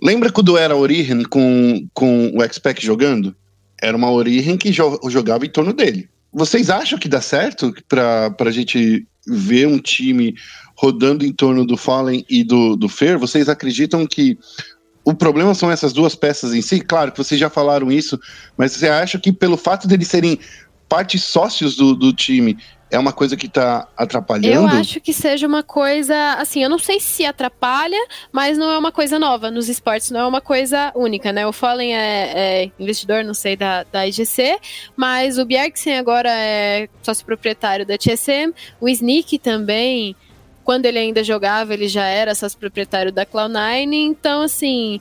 Lembra 0.02 0.30
quando 0.30 0.56
era 0.56 0.76
Origen 0.76 1.22
com, 1.24 1.86
com 1.92 2.30
o 2.36 2.42
X-Pac 2.42 2.84
jogando? 2.84 3.34
Era 3.80 3.96
uma 3.96 4.10
Origen 4.10 4.56
que 4.56 4.72
jo 4.72 4.98
jogava 5.08 5.44
em 5.44 5.50
torno 5.50 5.72
dele. 5.72 6.08
Vocês 6.32 6.68
acham 6.68 6.98
que 6.98 7.08
dá 7.08 7.20
certo 7.20 7.72
para 7.88 8.34
a 8.38 8.50
gente 8.50 9.06
ver 9.26 9.68
um 9.68 9.78
time 9.78 10.34
rodando 10.76 11.24
em 11.24 11.32
torno 11.32 11.64
do 11.64 11.76
Fallen 11.76 12.24
e 12.28 12.42
do, 12.42 12.76
do 12.76 12.88
Fer? 12.88 13.16
Vocês 13.18 13.48
acreditam 13.48 14.06
que 14.06 14.36
o 15.04 15.14
problema 15.14 15.54
são 15.54 15.70
essas 15.70 15.92
duas 15.92 16.14
peças 16.14 16.52
em 16.52 16.62
si? 16.62 16.80
Claro 16.80 17.12
que 17.12 17.18
vocês 17.18 17.38
já 17.38 17.48
falaram 17.48 17.92
isso, 17.92 18.18
mas 18.56 18.72
você 18.72 18.88
acha 18.88 19.18
que 19.18 19.32
pelo 19.32 19.56
fato 19.56 19.86
deles 19.86 20.08
serem 20.08 20.38
partes 20.88 21.22
sócios 21.22 21.76
do, 21.76 21.94
do 21.94 22.12
time, 22.12 22.58
é 22.94 22.98
uma 22.98 23.12
coisa 23.12 23.36
que 23.36 23.46
está 23.46 23.88
atrapalhando? 23.96 24.54
Eu 24.54 24.66
acho 24.66 25.00
que 25.00 25.12
seja 25.12 25.46
uma 25.46 25.62
coisa, 25.62 26.34
assim, 26.34 26.62
eu 26.62 26.70
não 26.70 26.78
sei 26.78 27.00
se 27.00 27.26
atrapalha, 27.26 27.98
mas 28.30 28.56
não 28.56 28.70
é 28.70 28.78
uma 28.78 28.92
coisa 28.92 29.18
nova 29.18 29.50
nos 29.50 29.68
esportes, 29.68 30.10
não 30.10 30.20
é 30.20 30.26
uma 30.26 30.40
coisa 30.40 30.92
única, 30.94 31.32
né? 31.32 31.44
O 31.46 31.52
Fallen 31.52 31.94
é, 31.94 32.32
é 32.34 32.70
investidor, 32.78 33.24
não 33.24 33.34
sei, 33.34 33.56
da, 33.56 33.82
da 33.84 34.06
IGC, 34.06 34.58
mas 34.96 35.38
o 35.38 35.44
Bjergsen 35.44 35.98
agora 35.98 36.30
é 36.30 36.88
sócio 37.02 37.26
proprietário 37.26 37.84
da 37.84 37.98
TSM, 37.98 38.52
o 38.80 38.88
Sneak 38.88 39.38
também, 39.40 40.14
quando 40.62 40.86
ele 40.86 40.98
ainda 40.98 41.24
jogava, 41.24 41.74
ele 41.74 41.88
já 41.88 42.06
era 42.06 42.34
sócio 42.34 42.58
proprietário 42.58 43.12
da 43.12 43.26
Cloud9, 43.26 43.92
então, 43.92 44.42
assim... 44.42 45.00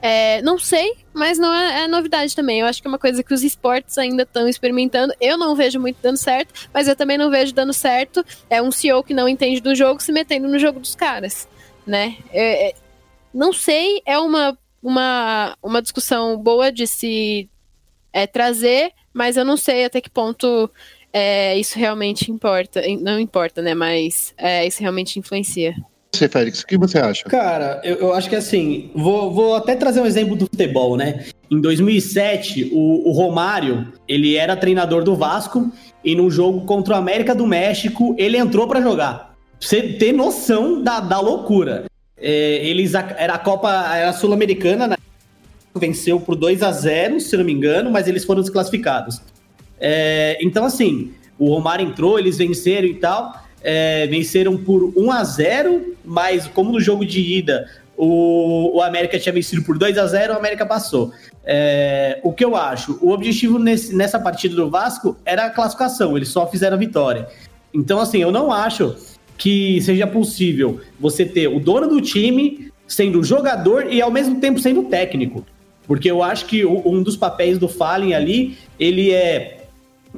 É, 0.00 0.40
não 0.42 0.58
sei, 0.58 0.94
mas 1.12 1.38
não 1.38 1.52
é, 1.52 1.82
é, 1.82 1.88
novidade 1.88 2.34
também. 2.34 2.60
Eu 2.60 2.66
acho 2.66 2.80
que 2.80 2.86
é 2.86 2.90
uma 2.90 2.98
coisa 2.98 3.22
que 3.22 3.34
os 3.34 3.42
esportes 3.42 3.98
ainda 3.98 4.22
estão 4.22 4.48
experimentando. 4.48 5.12
Eu 5.20 5.36
não 5.36 5.56
vejo 5.56 5.80
muito 5.80 5.98
dando 6.00 6.16
certo, 6.16 6.68
mas 6.72 6.86
eu 6.86 6.94
também 6.94 7.18
não 7.18 7.30
vejo 7.30 7.52
dando 7.52 7.72
certo. 7.72 8.24
É 8.48 8.62
um 8.62 8.70
CEO 8.70 9.02
que 9.02 9.14
não 9.14 9.28
entende 9.28 9.60
do 9.60 9.74
jogo 9.74 10.00
se 10.00 10.12
metendo 10.12 10.48
no 10.48 10.58
jogo 10.58 10.78
dos 10.78 10.94
caras, 10.94 11.48
né? 11.86 12.16
É, 12.32 12.68
é, 12.68 12.74
não 13.34 13.52
sei, 13.52 14.00
é 14.06 14.18
uma, 14.18 14.56
uma, 14.82 15.56
uma 15.62 15.82
discussão 15.82 16.36
boa 16.36 16.70
de 16.70 16.86
se 16.86 17.50
é, 18.12 18.26
trazer, 18.26 18.92
mas 19.12 19.36
eu 19.36 19.44
não 19.44 19.56
sei 19.56 19.84
até 19.84 20.00
que 20.00 20.10
ponto 20.10 20.70
é, 21.12 21.58
isso 21.58 21.76
realmente 21.76 22.30
importa. 22.30 22.82
Não 23.00 23.18
importa, 23.18 23.60
né? 23.62 23.74
Mas 23.74 24.32
isso 24.64 24.80
realmente 24.80 25.18
influencia. 25.18 25.74
Você, 26.14 26.28
Félix, 26.28 26.60
o 26.60 26.66
que 26.66 26.78
você 26.78 26.98
acha? 26.98 27.24
Cara, 27.24 27.80
eu, 27.84 27.96
eu 27.96 28.14
acho 28.14 28.28
que 28.28 28.36
assim, 28.36 28.90
vou, 28.94 29.32
vou 29.32 29.54
até 29.54 29.76
trazer 29.76 30.00
um 30.00 30.06
exemplo 30.06 30.34
do 30.34 30.46
futebol, 30.46 30.96
né? 30.96 31.26
Em 31.50 31.60
2007, 31.60 32.70
o, 32.72 33.08
o 33.08 33.12
Romário, 33.12 33.92
ele 34.06 34.34
era 34.34 34.56
treinador 34.56 35.04
do 35.04 35.14
Vasco 35.14 35.70
e 36.04 36.14
num 36.14 36.30
jogo 36.30 36.62
contra 36.62 36.94
o 36.94 36.96
América 36.96 37.34
do 37.34 37.46
México, 37.46 38.14
ele 38.18 38.36
entrou 38.36 38.66
para 38.66 38.80
jogar. 38.80 39.36
Pra 39.58 39.68
você 39.68 39.82
ter 39.82 40.12
noção 40.12 40.82
da, 40.82 41.00
da 41.00 41.20
loucura. 41.20 41.84
É, 42.16 42.66
eles, 42.66 42.94
era 42.94 43.34
a 43.34 43.38
Copa, 43.38 43.70
era 43.94 44.12
Sul-Americana, 44.12 44.88
né? 44.88 44.96
venceu 45.78 46.18
por 46.18 46.34
2 46.34 46.62
a 46.62 46.72
0 46.72 47.20
se 47.20 47.36
não 47.36 47.44
me 47.44 47.52
engano, 47.52 47.90
mas 47.90 48.08
eles 48.08 48.24
foram 48.24 48.40
desclassificados. 48.40 49.20
É, 49.78 50.36
então, 50.40 50.64
assim, 50.64 51.12
o 51.38 51.54
Romário 51.54 51.86
entrou, 51.86 52.18
eles 52.18 52.36
venceram 52.36 52.88
e 52.88 52.94
tal 52.94 53.47
é, 53.62 54.06
venceram 54.06 54.56
por 54.56 54.92
1 54.96 55.10
a 55.10 55.24
0 55.24 55.96
mas 56.04 56.46
como 56.48 56.72
no 56.72 56.80
jogo 56.80 57.04
de 57.04 57.20
ida 57.20 57.66
o, 57.98 58.76
o 58.76 58.82
América 58.82 59.18
tinha 59.18 59.32
vencido 59.32 59.62
por 59.62 59.76
2 59.76 59.98
a 59.98 60.06
0 60.06 60.32
o 60.32 60.36
América 60.36 60.64
passou. 60.64 61.12
É, 61.44 62.20
o 62.22 62.32
que 62.32 62.44
eu 62.44 62.54
acho? 62.54 62.96
O 63.02 63.10
objetivo 63.10 63.58
nesse, 63.58 63.94
nessa 63.94 64.20
partida 64.20 64.54
do 64.54 64.70
Vasco 64.70 65.16
era 65.24 65.46
a 65.46 65.50
classificação, 65.50 66.16
eles 66.16 66.28
só 66.28 66.46
fizeram 66.46 66.76
a 66.76 66.78
vitória. 66.78 67.26
Então, 67.74 67.98
assim, 67.98 68.18
eu 68.18 68.30
não 68.30 68.52
acho 68.52 68.94
que 69.36 69.80
seja 69.82 70.06
possível 70.06 70.80
você 70.98 71.24
ter 71.24 71.48
o 71.48 71.58
dono 71.58 71.88
do 71.88 72.00
time 72.00 72.70
sendo 72.86 73.22
jogador 73.22 73.92
e 73.92 74.00
ao 74.00 74.10
mesmo 74.10 74.40
tempo 74.40 74.60
sendo 74.60 74.84
técnico. 74.84 75.44
Porque 75.86 76.10
eu 76.10 76.22
acho 76.22 76.46
que 76.46 76.64
um 76.66 77.02
dos 77.02 77.16
papéis 77.16 77.58
do 77.58 77.68
Fallen 77.68 78.14
ali, 78.14 78.58
ele 78.78 79.10
é 79.10 79.57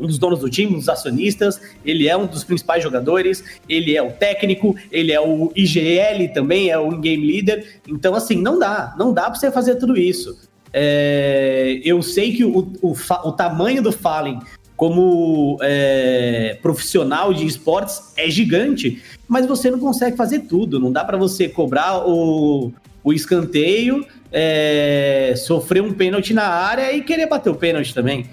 um 0.00 0.06
dos 0.06 0.18
donos 0.18 0.40
do 0.40 0.48
time, 0.48 0.74
um 0.74 0.78
dos 0.78 0.88
acionistas, 0.88 1.60
ele 1.84 2.08
é 2.08 2.16
um 2.16 2.26
dos 2.26 2.42
principais 2.42 2.82
jogadores, 2.82 3.44
ele 3.68 3.96
é 3.96 4.02
o 4.02 4.10
técnico, 4.10 4.74
ele 4.90 5.12
é 5.12 5.20
o 5.20 5.52
IGL 5.54 6.32
também, 6.32 6.70
é 6.70 6.78
o 6.78 6.92
in-game 6.92 7.26
leader. 7.26 7.80
Então, 7.88 8.14
assim, 8.14 8.36
não 8.36 8.58
dá, 8.58 8.94
não 8.98 9.12
dá 9.12 9.24
para 9.24 9.34
você 9.34 9.50
fazer 9.50 9.76
tudo 9.76 9.96
isso. 9.96 10.38
É, 10.72 11.80
eu 11.84 12.00
sei 12.02 12.32
que 12.32 12.44
o, 12.44 12.72
o, 12.80 12.92
o, 12.92 13.32
tamanho 13.32 13.82
do 13.82 13.90
Fallen 13.90 14.38
como 14.76 15.58
é, 15.60 16.56
profissional 16.62 17.34
de 17.34 17.44
esportes 17.44 18.14
é 18.16 18.30
gigante, 18.30 19.02
mas 19.28 19.44
você 19.46 19.70
não 19.70 19.78
consegue 19.78 20.16
fazer 20.16 20.40
tudo. 20.40 20.80
Não 20.80 20.90
dá 20.90 21.04
para 21.04 21.18
você 21.18 21.48
cobrar 21.48 22.08
o, 22.08 22.72
o 23.02 23.12
escanteio, 23.12 24.06
é, 24.32 25.34
sofrer 25.36 25.82
um 25.82 25.92
pênalti 25.92 26.32
na 26.32 26.44
área 26.44 26.92
e 26.92 27.02
querer 27.02 27.26
bater 27.26 27.50
o 27.50 27.54
pênalti 27.54 27.92
também. 27.92 28.26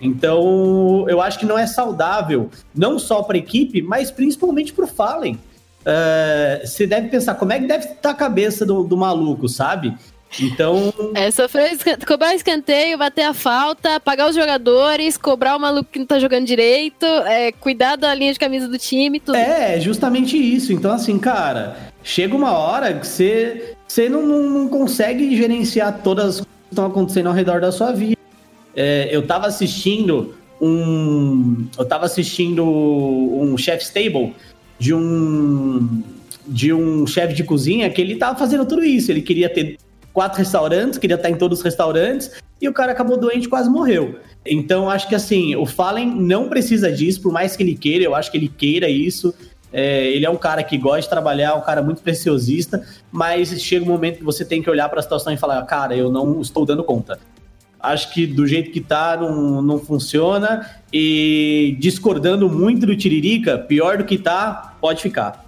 Então, 0.00 1.06
eu 1.08 1.20
acho 1.20 1.38
que 1.38 1.46
não 1.46 1.58
é 1.58 1.66
saudável, 1.66 2.50
não 2.74 2.98
só 2.98 3.22
para 3.22 3.36
a 3.36 3.38
equipe, 3.38 3.80
mas 3.80 4.10
principalmente 4.10 4.72
para 4.72 4.84
o 4.84 4.88
Fallen. 4.88 5.38
É, 5.86 6.62
você 6.64 6.86
deve 6.86 7.08
pensar 7.08 7.34
como 7.34 7.52
é 7.52 7.60
que 7.60 7.66
deve 7.66 7.86
estar 7.86 8.10
a 8.10 8.14
cabeça 8.14 8.64
do, 8.64 8.82
do 8.82 8.96
maluco, 8.96 9.48
sabe? 9.48 9.94
Então. 10.40 10.92
É, 11.14 11.30
sofrer, 11.30 11.76
cobrar 12.06 12.34
escanteio, 12.34 12.98
bater 12.98 13.22
a 13.22 13.34
falta, 13.34 14.00
pagar 14.00 14.28
os 14.28 14.34
jogadores, 14.34 15.16
cobrar 15.16 15.56
o 15.56 15.60
maluco 15.60 15.90
que 15.92 15.98
não 15.98 16.06
tá 16.06 16.18
jogando 16.18 16.46
direito, 16.46 17.06
é, 17.06 17.52
cuidar 17.52 17.96
da 17.96 18.12
linha 18.14 18.32
de 18.32 18.38
camisa 18.38 18.66
do 18.66 18.78
time, 18.78 19.20
tudo. 19.20 19.36
É, 19.36 19.78
justamente 19.80 20.36
isso. 20.36 20.72
Então, 20.72 20.92
assim, 20.92 21.18
cara, 21.18 21.76
chega 22.02 22.34
uma 22.34 22.52
hora 22.52 22.94
que 22.94 23.06
você, 23.06 23.74
você 23.86 24.08
não, 24.08 24.22
não, 24.22 24.50
não 24.50 24.68
consegue 24.68 25.36
gerenciar 25.36 26.00
todas 26.02 26.24
as 26.24 26.34
coisas 26.36 26.54
que 26.68 26.72
estão 26.72 26.86
acontecendo 26.86 27.28
ao 27.28 27.34
redor 27.34 27.60
da 27.60 27.70
sua 27.70 27.92
vida. 27.92 28.23
É, 28.76 29.08
eu 29.10 29.26
tava 29.26 29.46
assistindo 29.46 30.34
um. 30.60 31.66
Eu 31.78 31.84
tava 31.84 32.06
assistindo 32.06 32.64
um 32.64 33.56
chef's 33.56 33.90
table 33.90 34.34
de 34.78 34.94
um. 34.94 36.02
De 36.46 36.74
um 36.74 37.06
chefe 37.06 37.32
de 37.32 37.42
cozinha 37.42 37.88
que 37.88 38.00
ele 38.00 38.16
tava 38.16 38.38
fazendo 38.38 38.66
tudo 38.66 38.84
isso. 38.84 39.10
Ele 39.10 39.22
queria 39.22 39.48
ter 39.48 39.78
quatro 40.12 40.38
restaurantes, 40.38 40.98
queria 40.98 41.16
estar 41.16 41.30
em 41.30 41.36
todos 41.36 41.58
os 41.58 41.64
restaurantes, 41.64 42.30
e 42.60 42.68
o 42.68 42.72
cara 42.72 42.92
acabou 42.92 43.16
doente 43.16 43.48
quase 43.48 43.68
morreu. 43.68 44.16
Então, 44.46 44.88
acho 44.88 45.08
que 45.08 45.14
assim, 45.14 45.56
o 45.56 45.66
Fallen 45.66 46.06
não 46.14 46.48
precisa 46.48 46.92
disso, 46.92 47.20
por 47.20 47.32
mais 47.32 47.56
que 47.56 47.62
ele 47.62 47.74
queira, 47.74 48.04
eu 48.04 48.14
acho 48.14 48.30
que 48.30 48.36
ele 48.36 48.48
queira 48.48 48.88
isso. 48.88 49.34
É, 49.72 50.06
ele 50.06 50.24
é 50.24 50.30
um 50.30 50.36
cara 50.36 50.62
que 50.62 50.78
gosta 50.78 51.00
de 51.00 51.08
trabalhar, 51.08 51.56
um 51.56 51.60
cara 51.60 51.82
muito 51.82 52.00
preciosista, 52.00 52.86
mas 53.10 53.48
chega 53.60 53.84
um 53.84 53.88
momento 53.88 54.18
que 54.18 54.24
você 54.24 54.44
tem 54.44 54.62
que 54.62 54.70
olhar 54.70 54.88
para 54.88 55.00
a 55.00 55.02
situação 55.02 55.32
e 55.32 55.36
falar: 55.36 55.60
cara, 55.62 55.96
eu 55.96 56.12
não 56.12 56.40
estou 56.40 56.64
dando 56.64 56.84
conta. 56.84 57.18
Acho 57.84 58.12
que 58.12 58.26
do 58.26 58.46
jeito 58.46 58.70
que 58.70 58.80
tá, 58.80 59.16
não, 59.16 59.60
não 59.60 59.78
funciona. 59.78 60.68
E 60.92 61.76
discordando 61.78 62.48
muito 62.48 62.86
do 62.86 62.96
Tiririca, 62.96 63.58
pior 63.58 63.98
do 63.98 64.04
que 64.04 64.18
tá, 64.18 64.74
pode 64.80 65.02
ficar. 65.02 65.44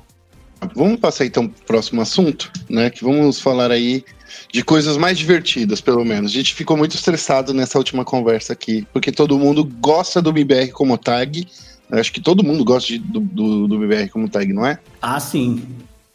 Vamos 0.74 0.98
passar 0.98 1.26
então 1.26 1.48
para 1.48 1.62
o 1.62 1.66
próximo 1.66 2.00
assunto, 2.00 2.50
né? 2.68 2.90
Que 2.90 3.04
vamos 3.04 3.40
falar 3.40 3.70
aí 3.70 4.04
de 4.52 4.62
coisas 4.62 4.96
mais 4.96 5.18
divertidas, 5.18 5.80
pelo 5.80 6.04
menos. 6.04 6.30
A 6.30 6.34
gente 6.34 6.54
ficou 6.54 6.76
muito 6.76 6.94
estressado 6.94 7.52
nessa 7.52 7.78
última 7.78 8.04
conversa 8.04 8.52
aqui, 8.52 8.86
porque 8.92 9.12
todo 9.12 9.38
mundo 9.38 9.64
gosta 9.64 10.20
do 10.20 10.32
BBR 10.32 10.72
como 10.72 10.98
tag. 10.98 11.46
Eu 11.90 11.98
acho 11.98 12.12
que 12.12 12.20
todo 12.20 12.42
mundo 12.42 12.64
gosta 12.64 12.88
de, 12.88 12.98
do, 12.98 13.20
do, 13.20 13.68
do 13.68 13.78
BBR 13.78 14.08
como 14.08 14.28
tag, 14.28 14.52
não 14.52 14.66
é? 14.66 14.78
Ah, 15.00 15.20
sim. 15.20 15.62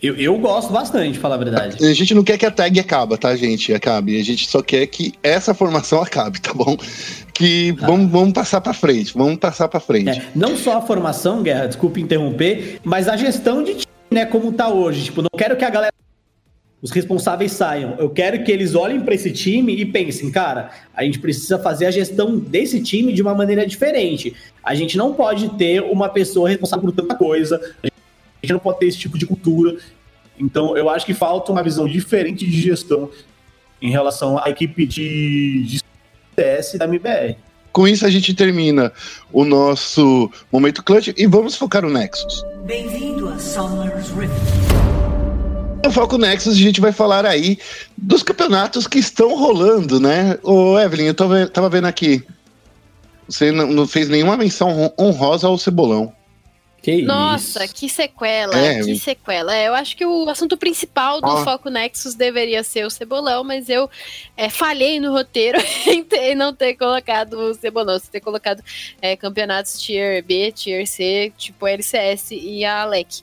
Eu, 0.01 0.15
eu 0.15 0.37
gosto 0.39 0.73
bastante, 0.73 1.19
falar 1.19 1.35
a 1.35 1.37
verdade. 1.37 1.85
A 1.85 1.93
gente 1.93 2.15
não 2.15 2.23
quer 2.23 2.35
que 2.35 2.45
a 2.45 2.49
tag 2.49 2.79
acabe, 2.79 3.15
tá, 3.17 3.35
gente? 3.35 3.71
Acabe. 3.71 4.19
A 4.19 4.23
gente 4.23 4.49
só 4.49 4.61
quer 4.61 4.87
que 4.87 5.13
essa 5.21 5.53
formação 5.53 6.01
acabe, 6.03 6.41
tá 6.41 6.53
bom? 6.53 6.75
Que 7.33 7.75
ah. 7.81 7.85
vamos, 7.85 8.11
vamos 8.11 8.33
passar 8.33 8.61
para 8.61 8.73
frente, 8.73 9.13
vamos 9.15 9.37
passar 9.37 9.67
para 9.67 9.79
frente. 9.79 10.19
É, 10.19 10.23
não 10.33 10.57
só 10.57 10.77
a 10.77 10.81
formação, 10.81 11.43
Guerra, 11.43 11.67
desculpe 11.67 12.01
interromper, 12.01 12.79
mas 12.83 13.07
a 13.07 13.15
gestão 13.15 13.63
de 13.63 13.73
time, 13.73 13.85
né, 14.09 14.25
como 14.25 14.51
tá 14.51 14.69
hoje. 14.69 15.05
Tipo, 15.05 15.21
não 15.21 15.29
quero 15.37 15.55
que 15.55 15.63
a 15.63 15.69
galera 15.69 15.91
os 16.81 16.89
responsáveis 16.89 17.51
saiam. 17.51 17.95
Eu 17.99 18.09
quero 18.09 18.43
que 18.43 18.51
eles 18.51 18.73
olhem 18.73 19.01
para 19.01 19.13
esse 19.13 19.31
time 19.31 19.75
e 19.75 19.85
pensem, 19.85 20.31
cara, 20.31 20.71
a 20.95 21.03
gente 21.03 21.19
precisa 21.19 21.59
fazer 21.59 21.85
a 21.85 21.91
gestão 21.91 22.39
desse 22.39 22.81
time 22.81 23.13
de 23.13 23.21
uma 23.21 23.35
maneira 23.35 23.67
diferente. 23.67 24.35
A 24.63 24.73
gente 24.73 24.97
não 24.97 25.13
pode 25.13 25.49
ter 25.49 25.81
uma 25.83 26.09
pessoa 26.09 26.49
responsável 26.49 26.85
por 26.85 26.91
tanta 26.91 27.13
coisa. 27.13 27.61
A 27.83 27.87
gente 28.45 28.53
não 28.53 28.59
pode 28.59 28.79
ter 28.79 28.87
esse 28.87 28.97
tipo 28.97 29.17
de 29.17 29.25
cultura. 29.25 29.77
Então, 30.39 30.75
eu 30.75 30.89
acho 30.89 31.05
que 31.05 31.13
falta 31.13 31.51
uma 31.51 31.61
visão 31.61 31.87
diferente 31.87 32.45
de 32.45 32.61
gestão 32.61 33.09
em 33.81 33.91
relação 33.91 34.37
à 34.37 34.49
equipe 34.49 34.85
de, 34.85 35.63
de 35.63 35.81
CS 36.35 36.75
da 36.77 36.85
MBR. 36.85 37.35
Com 37.71 37.87
isso, 37.87 38.05
a 38.05 38.09
gente 38.09 38.33
termina 38.33 38.91
o 39.31 39.45
nosso 39.45 40.29
momento 40.51 40.83
clutch 40.83 41.09
e 41.15 41.27
vamos 41.27 41.55
focar 41.55 41.83
no 41.83 41.89
Nexus. 41.89 42.43
Bem-vindo 42.65 43.29
a 43.29 43.39
Summer's 43.39 44.09
Rift. 44.09 44.81
No 45.83 45.91
Foco 45.91 46.17
Nexus 46.17 46.53
a 46.53 46.57
gente 46.57 46.79
vai 46.79 46.91
falar 46.91 47.25
aí 47.25 47.57
dos 47.97 48.21
campeonatos 48.21 48.87
que 48.87 48.99
estão 48.99 49.35
rolando, 49.35 49.99
né? 49.99 50.37
Ô 50.43 50.77
Evelyn, 50.77 51.07
eu 51.07 51.13
tô, 51.13 51.25
tava 51.47 51.69
vendo 51.69 51.85
aqui. 51.85 52.23
Você 53.27 53.51
não, 53.51 53.67
não 53.67 53.87
fez 53.87 54.09
nenhuma 54.09 54.37
menção 54.37 54.93
honrosa 54.99 55.47
ao 55.47 55.57
Cebolão. 55.57 56.13
Que 56.81 57.03
Nossa, 57.03 57.63
isso? 57.63 57.75
que 57.75 57.87
sequela, 57.87 58.57
é, 58.57 58.81
que 58.81 58.97
sequela. 58.97 59.55
É, 59.55 59.67
eu 59.67 59.75
acho 59.75 59.95
que 59.95 60.03
o 60.03 60.27
assunto 60.27 60.57
principal 60.57 61.21
do 61.21 61.27
ah. 61.27 61.43
Foco 61.43 61.69
Nexus 61.69 62.15
deveria 62.15 62.63
ser 62.63 62.85
o 62.85 62.89
Cebolão, 62.89 63.43
mas 63.43 63.69
eu 63.69 63.87
é, 64.35 64.49
falhei 64.49 64.99
no 64.99 65.11
roteiro 65.11 65.59
em, 65.85 66.33
não 66.33 66.55
ter 66.55 66.75
colocado 66.75 67.33
o 67.33 67.53
Cebolão, 67.53 67.99
ter 67.99 68.19
colocado 68.19 68.63
é, 68.99 69.15
campeonatos 69.15 69.79
Tier 69.79 70.23
B, 70.23 70.51
Tier 70.51 70.87
C, 70.87 71.31
tipo 71.37 71.67
LCS 71.67 72.31
e 72.31 72.65
a 72.65 72.81
Alec. 72.81 73.21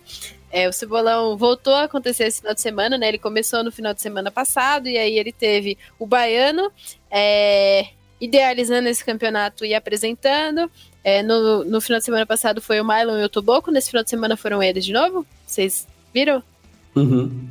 É, 0.53 0.69
o 0.69 0.73
Cebolão 0.73 1.37
voltou 1.37 1.75
a 1.75 1.85
acontecer 1.85 2.25
esse 2.25 2.41
final 2.41 2.55
de 2.55 2.61
semana, 2.61 2.97
né? 2.97 3.09
Ele 3.09 3.19
começou 3.19 3.65
no 3.65 3.73
final 3.73 3.93
de 3.93 4.01
semana 4.01 4.31
passado, 4.31 4.89
e 4.89 4.97
aí 4.97 5.19
ele 5.19 5.33
teve 5.33 5.77
o 5.99 6.07
Baiano 6.07 6.73
é, 7.11 7.89
idealizando 8.21 8.89
esse 8.89 9.05
campeonato 9.05 9.65
e 9.65 9.75
apresentando. 9.75 10.71
É, 11.05 11.23
no, 11.23 11.65
no 11.65 11.81
final 11.81 11.99
de 11.99 12.05
semana 12.05 12.27
passado 12.27 12.61
foi 12.61 12.81
o 12.81 12.85
Mylon 12.85 13.19
e 13.19 13.25
o 13.25 13.29
Toboco, 13.29 13.71
nesse 13.71 13.91
final 13.91 14.05
de 14.05 14.11
semana 14.11 14.37
foram 14.37 14.63
eles 14.63 14.85
de 14.85 14.93
novo? 14.93 15.27
Vocês 15.47 15.87
viram? 16.13 16.43
Uhum. 16.95 17.49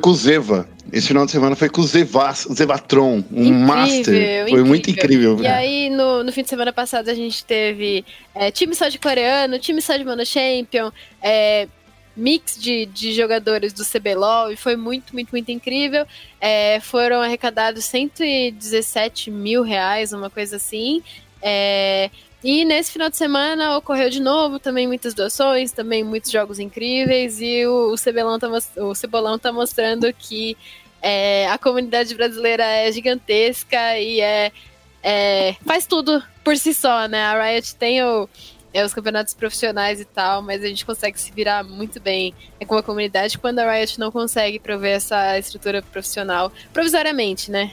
Com 0.00 0.10
o 0.10 0.14
Zeva. 0.14 0.68
Esse 0.92 1.08
final 1.08 1.24
de 1.24 1.32
semana 1.32 1.54
foi 1.54 1.68
com 1.68 1.80
o 1.80 1.84
Zevas, 1.84 2.46
Zevatron, 2.52 3.24
um 3.30 3.44
incrível, 3.44 3.66
master. 3.66 4.04
Foi 4.04 4.40
incrível. 4.42 4.66
muito 4.66 4.90
incrível. 4.90 5.38
E 5.40 5.46
aí, 5.46 5.90
no, 5.90 6.24
no 6.24 6.32
fim 6.32 6.42
de 6.42 6.48
semana 6.48 6.72
passado, 6.72 7.08
a 7.08 7.14
gente 7.14 7.44
teve 7.44 8.04
é, 8.34 8.50
time 8.50 8.74
só 8.74 8.88
de 8.88 8.98
coreano, 8.98 9.58
time 9.58 9.80
só 9.80 9.96
de 9.96 10.04
Mono 10.04 10.24
Champion, 10.26 10.90
é, 11.22 11.68
mix 12.16 12.58
de, 12.60 12.86
de 12.86 13.12
jogadores 13.12 13.72
do 13.72 13.84
CBLOL 13.84 14.50
e 14.52 14.56
foi 14.56 14.76
muito, 14.76 15.12
muito, 15.12 15.30
muito 15.30 15.50
incrível. 15.50 16.06
É, 16.40 16.80
foram 16.80 17.20
arrecadados 17.20 17.84
117 17.84 19.30
mil 19.30 19.62
reais, 19.62 20.12
uma 20.12 20.30
coisa 20.30 20.56
assim. 20.56 21.02
E 22.44 22.64
nesse 22.64 22.90
final 22.90 23.08
de 23.08 23.16
semana 23.16 23.76
ocorreu 23.76 24.10
de 24.10 24.20
novo 24.20 24.58
também 24.58 24.86
muitas 24.86 25.14
doações, 25.14 25.70
também 25.70 26.02
muitos 26.02 26.30
jogos 26.30 26.58
incríveis, 26.58 27.40
e 27.40 27.64
o, 27.66 27.92
o, 27.92 27.96
Cebolão, 27.96 28.38
tá, 28.38 28.48
o 28.78 28.94
Cebolão 28.94 29.38
tá 29.38 29.52
mostrando 29.52 30.12
que 30.12 30.56
é, 31.00 31.48
a 31.48 31.56
comunidade 31.56 32.14
brasileira 32.14 32.64
é 32.64 32.90
gigantesca 32.90 33.98
e 33.98 34.20
é, 34.20 34.50
é, 35.02 35.54
faz 35.64 35.86
tudo 35.86 36.22
por 36.42 36.56
si 36.56 36.74
só, 36.74 37.06
né? 37.06 37.22
A 37.22 37.44
Riot 37.44 37.76
tem 37.76 38.02
o, 38.02 38.28
é, 38.74 38.84
os 38.84 38.92
campeonatos 38.92 39.34
profissionais 39.34 40.00
e 40.00 40.04
tal, 40.04 40.42
mas 40.42 40.64
a 40.64 40.66
gente 40.66 40.84
consegue 40.84 41.20
se 41.20 41.30
virar 41.30 41.62
muito 41.62 42.00
bem 42.00 42.34
é, 42.58 42.64
com 42.64 42.76
a 42.76 42.82
comunidade 42.82 43.38
quando 43.38 43.60
a 43.60 43.72
Riot 43.72 44.00
não 44.00 44.10
consegue 44.10 44.58
prover 44.58 44.96
essa 44.96 45.38
estrutura 45.38 45.82
profissional 45.82 46.52
provisoriamente, 46.72 47.50
né? 47.50 47.72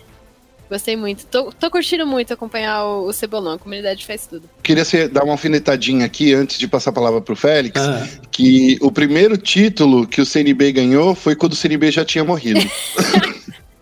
Gostei 0.70 0.96
muito. 0.96 1.26
Tô, 1.26 1.52
tô 1.52 1.72
curtindo 1.72 2.06
muito 2.06 2.32
acompanhar 2.32 2.86
o, 2.86 3.08
o, 3.08 3.14
Cebolão. 3.14 3.54
A 3.54 3.60
comunidade 3.60 4.06
faz 4.06 4.28
tudo. 4.28 4.48
Queria 4.62 4.86
ser, 4.86 5.10
dar 5.10 5.24
uma 5.24 5.34
alfinetadinha 5.34 6.06
aqui 6.06 6.34
antes 6.34 6.60
de 6.60 6.68
passar 6.68 6.92
a 6.92 6.94
palavra 6.94 7.22
pro 7.22 7.36
Félix. 7.36 7.82
Ah. 7.82 8.08
Que 8.30 8.78
o 8.80 8.92
primeiro 8.92 9.36
título 9.36 10.06
que 10.06 10.22
o 10.22 10.26
CNB 10.26 10.72
ganhou 10.72 11.16
foi 11.16 11.36
quando 11.36 11.54
o 11.54 11.56
CNB 11.56 11.92
já 11.92 12.06
tinha 12.06 12.24
morrido. 12.24 12.60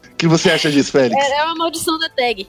O 0.07 0.17
que 0.17 0.27
você 0.27 0.49
acha 0.49 0.71
disso, 0.71 0.91
Félix? 0.91 1.15
É, 1.15 1.41
é 1.41 1.43
uma 1.43 1.53
maldição 1.53 1.99
da 1.99 2.09
tag. 2.09 2.47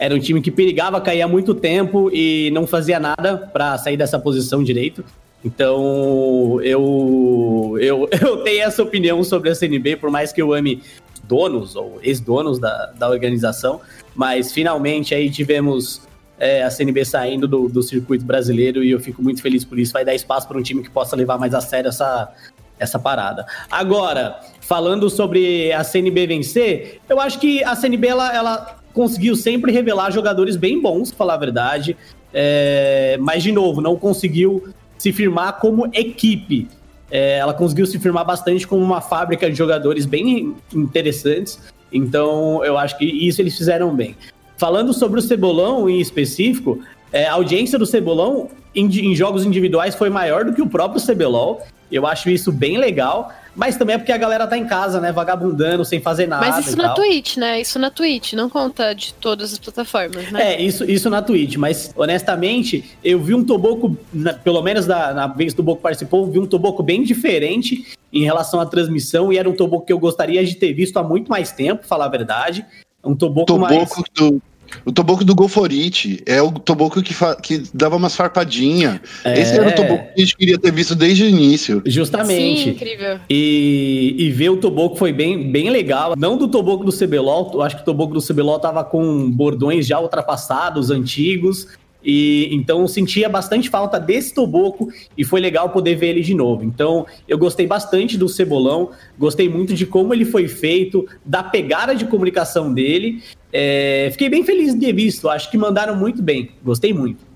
Era 0.00 0.12
um 0.12 0.18
time 0.18 0.40
que 0.40 0.50
perigava 0.50 1.00
cair 1.00 1.22
há 1.22 1.28
muito 1.28 1.54
tempo 1.54 2.10
e 2.12 2.50
não 2.52 2.66
fazia 2.66 2.98
nada 2.98 3.36
para 3.52 3.78
sair 3.78 3.96
dessa 3.96 4.18
posição 4.18 4.64
direito. 4.64 5.04
Então, 5.44 6.60
eu, 6.62 7.76
eu, 7.80 8.08
eu 8.20 8.36
tenho 8.38 8.62
essa 8.62 8.82
opinião 8.82 9.22
sobre 9.22 9.50
a 9.50 9.54
CNB, 9.54 9.96
por 9.96 10.10
mais 10.10 10.32
que 10.32 10.42
eu 10.42 10.52
ame 10.52 10.82
donos 11.24 11.76
ou 11.76 11.98
ex-donos 12.02 12.58
da, 12.58 12.92
da 12.96 13.08
organização, 13.08 13.80
mas 14.14 14.52
finalmente 14.52 15.14
aí 15.14 15.30
tivemos 15.30 16.00
é, 16.38 16.62
a 16.62 16.70
CNB 16.70 17.04
saindo 17.04 17.46
do, 17.46 17.68
do 17.68 17.82
circuito 17.82 18.24
brasileiro 18.24 18.82
e 18.82 18.90
eu 18.90 19.00
fico 19.00 19.22
muito 19.22 19.42
feliz 19.42 19.64
por 19.64 19.78
isso. 19.78 19.92
Vai 19.92 20.04
dar 20.04 20.14
espaço 20.14 20.48
para 20.48 20.58
um 20.58 20.62
time 20.62 20.82
que 20.82 20.90
possa 20.90 21.14
levar 21.14 21.38
mais 21.38 21.54
a 21.54 21.60
sério 21.60 21.88
essa, 21.88 22.32
essa 22.78 22.98
parada. 22.98 23.46
Agora, 23.70 24.40
falando 24.60 25.10
sobre 25.10 25.72
a 25.72 25.84
CNB 25.84 26.26
vencer, 26.26 27.00
eu 27.08 27.20
acho 27.20 27.38
que 27.38 27.62
a 27.62 27.74
CNB 27.76 28.08
ela, 28.08 28.34
ela 28.34 28.78
conseguiu 28.94 29.36
sempre 29.36 29.70
revelar 29.70 30.10
jogadores 30.10 30.56
bem 30.56 30.80
bons, 30.80 31.10
pra 31.10 31.18
falar 31.18 31.34
a 31.34 31.38
verdade. 31.38 31.96
É, 32.32 33.16
mas, 33.20 33.42
de 33.42 33.52
novo, 33.52 33.80
não 33.80 33.96
conseguiu 33.96 34.72
se 34.98 35.12
firmar 35.12 35.58
como 35.60 35.86
equipe. 35.94 36.68
É, 37.10 37.38
ela 37.38 37.54
conseguiu 37.54 37.86
se 37.86 37.98
firmar 37.98 38.26
bastante 38.26 38.66
como 38.66 38.82
uma 38.82 39.00
fábrica 39.00 39.48
de 39.48 39.56
jogadores 39.56 40.04
bem 40.04 40.54
interessantes. 40.74 41.58
Então, 41.90 42.62
eu 42.64 42.76
acho 42.76 42.98
que 42.98 43.04
isso 43.04 43.40
eles 43.40 43.56
fizeram 43.56 43.94
bem. 43.94 44.14
Falando 44.58 44.92
sobre 44.92 45.20
o 45.20 45.22
Cebolão 45.22 45.88
em 45.88 46.00
específico, 46.00 46.80
é, 47.12 47.26
a 47.26 47.34
audiência 47.34 47.78
do 47.78 47.86
Cebolão 47.86 48.50
em, 48.74 48.86
em, 48.86 49.14
jogos 49.14 49.46
individuais 49.46 49.94
foi 49.94 50.10
maior 50.10 50.44
do 50.44 50.52
que 50.52 50.60
o 50.60 50.68
próprio 50.68 51.00
CBLOL. 51.00 51.62
Eu 51.90 52.06
acho 52.06 52.28
isso 52.28 52.52
bem 52.52 52.76
legal. 52.76 53.32
Mas 53.58 53.76
também 53.76 53.96
é 53.96 53.98
porque 53.98 54.12
a 54.12 54.16
galera 54.16 54.46
tá 54.46 54.56
em 54.56 54.64
casa, 54.64 55.00
né? 55.00 55.10
Vagabundando, 55.10 55.84
sem 55.84 56.00
fazer 56.00 56.28
nada. 56.28 56.46
Mas 56.46 56.64
isso 56.64 56.76
na 56.76 56.84
tal. 56.84 56.94
Twitch, 56.94 57.36
né? 57.36 57.60
Isso 57.60 57.76
na 57.76 57.90
Twitch, 57.90 58.34
não 58.34 58.48
conta 58.48 58.94
de 58.94 59.12
todas 59.14 59.52
as 59.52 59.58
plataformas, 59.58 60.30
né? 60.30 60.54
É, 60.54 60.62
isso, 60.62 60.88
isso 60.88 61.10
na 61.10 61.20
Twitch. 61.20 61.56
Mas, 61.56 61.92
honestamente, 61.96 62.96
eu 63.02 63.18
vi 63.18 63.34
um 63.34 63.44
Toboco, 63.44 63.96
na, 64.14 64.32
pelo 64.32 64.62
menos 64.62 64.86
na, 64.86 65.12
na 65.12 65.26
vez 65.26 65.52
que 65.52 65.60
o 65.60 65.64
Toboco 65.64 65.82
participou, 65.82 66.30
vi 66.30 66.38
um 66.38 66.46
Toboco 66.46 66.84
bem 66.84 67.02
diferente 67.02 67.84
em 68.12 68.22
relação 68.22 68.60
à 68.60 68.66
transmissão. 68.66 69.32
E 69.32 69.38
era 69.38 69.50
um 69.50 69.56
Toboco 69.56 69.84
que 69.84 69.92
eu 69.92 69.98
gostaria 69.98 70.44
de 70.44 70.54
ter 70.54 70.72
visto 70.72 70.96
há 70.96 71.02
muito 71.02 71.28
mais 71.28 71.50
tempo, 71.50 71.84
falar 71.84 72.04
a 72.04 72.10
verdade. 72.10 72.64
Um 73.04 73.16
Toboco, 73.16 73.46
Toboco 73.46 73.74
mais... 73.74 73.90
do 74.14 74.40
o 74.84 74.92
Toboco 74.92 75.24
do 75.24 75.34
Golforite 75.34 76.22
é 76.26 76.40
o 76.40 76.52
Toboco 76.52 77.02
que, 77.02 77.14
que 77.42 77.62
dava 77.72 77.96
umas 77.96 78.14
farpadinhas. 78.16 79.00
É... 79.24 79.40
Esse 79.40 79.54
era 79.54 79.68
o 79.68 79.72
Toboco 79.72 80.04
que 80.14 80.20
a 80.22 80.24
gente 80.24 80.36
queria 80.36 80.58
ter 80.58 80.72
visto 80.72 80.94
desde 80.94 81.24
o 81.24 81.26
início. 81.26 81.82
Justamente. 81.86 82.64
Sim, 82.64 82.70
incrível. 82.70 83.20
E, 83.28 84.14
e 84.18 84.30
ver 84.30 84.50
o 84.50 84.56
Toboco 84.56 84.96
foi 84.96 85.12
bem, 85.12 85.50
bem 85.50 85.70
legal. 85.70 86.14
Não 86.16 86.36
do 86.36 86.48
Toboco 86.48 86.84
do 86.84 86.92
CBLOL, 86.92 87.62
acho 87.62 87.76
que 87.76 87.82
o 87.82 87.84
Toboco 87.84 88.14
do 88.14 88.22
CBLOL 88.22 88.58
tava 88.58 88.84
com 88.84 89.30
bordões 89.30 89.86
já 89.86 89.98
ultrapassados, 90.00 90.90
antigos. 90.90 91.68
E 92.04 92.48
então 92.54 92.86
sentia 92.86 93.28
bastante 93.28 93.68
falta 93.68 93.98
desse 93.98 94.32
Toboco 94.32 94.88
e 95.16 95.24
foi 95.24 95.40
legal 95.40 95.70
poder 95.70 95.96
ver 95.96 96.08
ele 96.08 96.20
de 96.20 96.34
novo. 96.34 96.64
Então 96.64 97.06
eu 97.26 97.36
gostei 97.36 97.66
bastante 97.66 98.16
do 98.16 98.28
Cebolão, 98.28 98.90
gostei 99.18 99.48
muito 99.48 99.74
de 99.74 99.84
como 99.84 100.14
ele 100.14 100.24
foi 100.24 100.46
feito, 100.46 101.06
da 101.24 101.42
pegada 101.42 101.94
de 101.94 102.04
comunicação 102.04 102.72
dele. 102.72 103.22
É, 103.52 104.08
fiquei 104.12 104.28
bem 104.28 104.44
feliz 104.44 104.74
de 104.74 104.80
ter 104.80 104.92
visto, 104.92 105.28
acho 105.28 105.50
que 105.50 105.58
mandaram 105.58 105.96
muito 105.96 106.22
bem, 106.22 106.50
gostei 106.62 106.92
muito. 106.92 107.26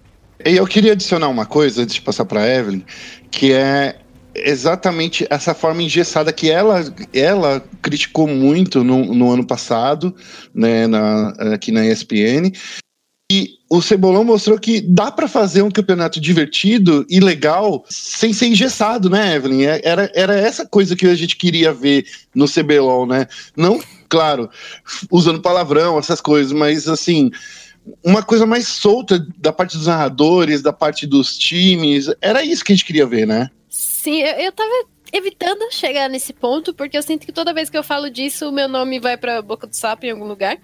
E 0.45 0.57
eu 0.57 0.67
queria 0.67 0.93
adicionar 0.93 1.29
uma 1.29 1.47
coisa 1.47 1.83
antes 1.83 1.95
de 1.95 2.01
passar 2.01 2.25
para 2.25 2.47
Evelyn, 2.47 2.83
que 3.31 3.53
é 3.53 3.97
exatamente 4.35 5.27
essa 5.31 5.55
forma 5.55 5.83
engessada 5.83 6.33
que 6.33 6.51
ela, 6.51 6.83
ela 7.13 7.63
criticou 7.81 8.27
muito 8.27 8.83
no, 8.83 9.15
no 9.15 9.31
ano 9.31 9.47
passado, 9.47 10.15
né, 10.55 10.87
na, 10.87 11.29
aqui 11.55 11.71
na 11.71 11.87
ESPN, 11.87 12.51
e 13.31 13.59
o 13.73 13.81
Cebolão 13.81 14.23
mostrou 14.23 14.59
que 14.59 14.83
dá 14.83 15.11
para 15.11 15.27
fazer 15.27 15.63
um 15.63 15.71
campeonato 15.71 16.21
divertido 16.21 17.07
e 17.09 17.21
legal 17.21 17.87
sem 17.89 18.31
ser 18.31 18.49
engessado, 18.49 19.09
né, 19.09 19.35
Evelyn? 19.35 19.65
É, 19.65 19.81
era, 19.83 20.13
era 20.15 20.39
essa 20.39 20.67
coisa 20.67 20.95
que 20.95 21.07
a 21.07 21.15
gente 21.15 21.39
queria 21.39 21.73
ver 21.73 22.05
no 22.35 22.47
CBLOL, 22.47 23.07
né? 23.07 23.27
Não, 23.57 23.81
claro, 24.11 24.51
usando 25.11 25.41
palavrão, 25.41 25.99
essas 25.99 26.21
coisas, 26.21 26.53
mas 26.53 26.87
assim, 26.87 27.31
uma 28.05 28.23
coisa 28.23 28.45
mais 28.45 28.69
solta 28.69 29.27
da 29.39 29.55
parte 29.55 29.79
dos 29.79 29.87
narradores, 29.87 30.61
da 30.61 30.75
parte 30.75 31.07
dos 31.07 31.39
times. 31.39 32.11
Era 32.21 32.45
isso 32.45 32.63
que 32.63 32.75
a 32.75 32.77
gente 32.77 32.85
queria 32.85 33.07
ver, 33.07 33.27
né? 33.27 33.51
Sim, 33.71 34.21
eu, 34.21 34.35
eu 34.35 34.53
tava 34.53 34.85
evitando 35.11 35.73
chegar 35.73 36.11
nesse 36.11 36.35
ponto, 36.35 36.75
porque 36.75 36.99
eu 36.99 37.03
sinto 37.03 37.25
que 37.25 37.33
toda 37.33 37.55
vez 37.55 37.71
que 37.71 37.79
eu 37.79 37.83
falo 37.83 38.11
disso, 38.11 38.51
o 38.51 38.53
meu 38.53 38.69
nome 38.69 39.01
vai 39.01 39.17
pra 39.17 39.41
boca 39.41 39.67
do 39.67 39.75
sapo 39.75 40.05
em 40.05 40.11
algum 40.11 40.27
lugar. 40.27 40.59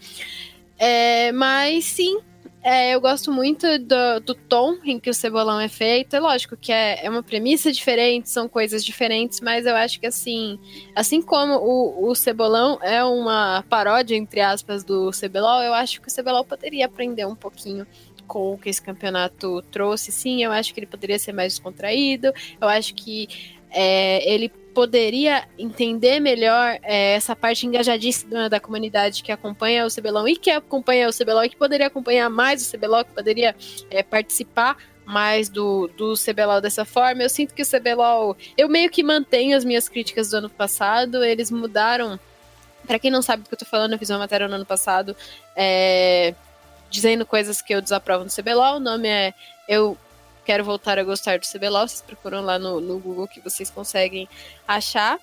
É, 0.78 1.32
mas 1.32 1.86
sim, 1.86 2.20
é, 2.62 2.94
eu 2.94 3.00
gosto 3.00 3.32
muito 3.32 3.66
do, 3.78 4.20
do, 4.20 4.34
tom 4.34 4.78
em 4.84 4.98
que 4.98 5.09
o 5.09 5.14
cebolão 5.14 5.61
é 5.61 5.68
feito. 5.68 6.14
É 6.14 6.20
lógico 6.20 6.56
que 6.56 6.72
é, 6.72 7.04
é, 7.04 7.11
uma 7.11 7.22
premissa 7.22 7.70
diferente, 7.70 8.28
são 8.28 8.48
coisas 8.48 8.84
diferentes, 8.84 9.40
mas 9.40 9.64
eu 9.64 9.74
acho 9.76 10.00
que 10.00 10.06
assim, 10.06 10.59
assim 10.94 11.22
como 11.22 11.54
o, 11.54 12.09
o 12.09 12.14
cebolão 12.14 12.78
é 12.82 13.02
uma 13.04 13.64
paródia, 13.68 14.16
entre 14.16 14.40
aspas, 14.40 14.82
do 14.82 15.11
CBLOL, 15.11 15.62
eu 15.62 15.74
acho 15.74 16.00
que 16.00 16.09
o 16.09 16.14
CBLOL 16.14 16.44
poderia 16.44 16.86
aprender 16.86 17.26
um 17.26 17.36
pouquinho 17.36 17.86
com 18.26 18.52
o 18.52 18.59
que 18.59 18.68
esse 18.68 18.82
campeonato 18.82 19.62
trouxe. 19.70 20.12
Sim, 20.12 20.44
eu 20.44 20.52
acho 20.52 20.74
que 20.74 20.80
ele 20.80 20.86
poderia 20.86 21.18
ser 21.18 21.32
mais 21.32 21.54
descontraído. 21.54 22.32
Eu 22.61 22.68
acho 22.68 22.94
que 22.94 23.28
é, 23.71 24.29
ele 24.31 24.49
poderia 24.79 25.49
entender 25.59 26.21
melhor 26.21 26.79
é, 26.83 27.14
essa 27.14 27.35
parte 27.35 27.66
engajadíssima 27.66 28.49
da 28.49 28.61
comunidade 28.61 29.23
que 29.23 29.33
acompanha 29.33 29.85
o 29.85 29.89
CBLOL 29.91 30.29
e 30.29 30.37
que 30.37 30.51
acompanha 30.51 31.09
o 31.09 31.12
CBLOL 31.12 31.45
e 31.45 31.49
que 31.49 31.57
poderia 31.57 31.89
acompanhar 31.89 32.31
mais 32.31 32.64
o 32.64 32.71
CBLOL, 32.71 33.05
que 33.05 33.12
poderia 33.12 33.57
é, 33.91 34.03
participar 34.03 34.77
mais 35.05 35.49
do, 35.49 35.89
do 35.97 36.14
CBLOL 36.14 36.61
dessa 36.61 36.85
forma. 36.85 37.23
Eu 37.23 37.31
sinto 37.31 37.55
que 37.55 37.62
o 37.62 37.66
CBLOL. 37.66 38.37
Eu 38.57 38.69
meio 38.69 38.91
que 38.91 39.03
mantenho 39.03 39.57
as 39.57 39.64
minhas 39.64 39.89
críticas 39.89 40.31
do 40.31 40.37
ano 40.37 40.51
passado, 40.51 41.25
eles 41.25 41.51
mudaram. 41.51 42.21
Para 42.87 42.99
quem 42.99 43.11
não 43.11 43.21
sabe 43.21 43.43
do 43.43 43.49
que 43.49 43.55
eu 43.55 43.59
tô 43.59 43.64
falando, 43.64 43.95
eu 43.95 43.99
fiz 43.99 44.11
uma 44.11 44.19
matéria 44.19 44.47
no 44.47 44.55
ano 44.55 44.66
passado 44.66 45.16
é, 45.57 46.35
dizendo 46.89 47.27
coisas 47.27 47.61
que 47.61 47.75
eu 47.75 47.83
desaprovo 47.83 48.25
no 48.25 48.31
CBLOL. 48.31 48.77
O 48.77 48.81
nome 48.81 49.09
é 49.09 49.35
Eu 49.69 49.97
Quero 50.49 50.64
Voltar 50.64 50.99
a 50.99 51.05
Gostar 51.05 51.38
do 51.38 51.46
CBLOL. 51.46 51.86
Vocês 51.86 52.01
procuram 52.01 52.40
lá 52.40 52.59
no, 52.59 52.80
no 52.80 52.99
Google 52.99 53.28
que 53.28 53.38
vocês 53.38 53.68
conseguem 53.68 54.26
achar. 54.66 55.18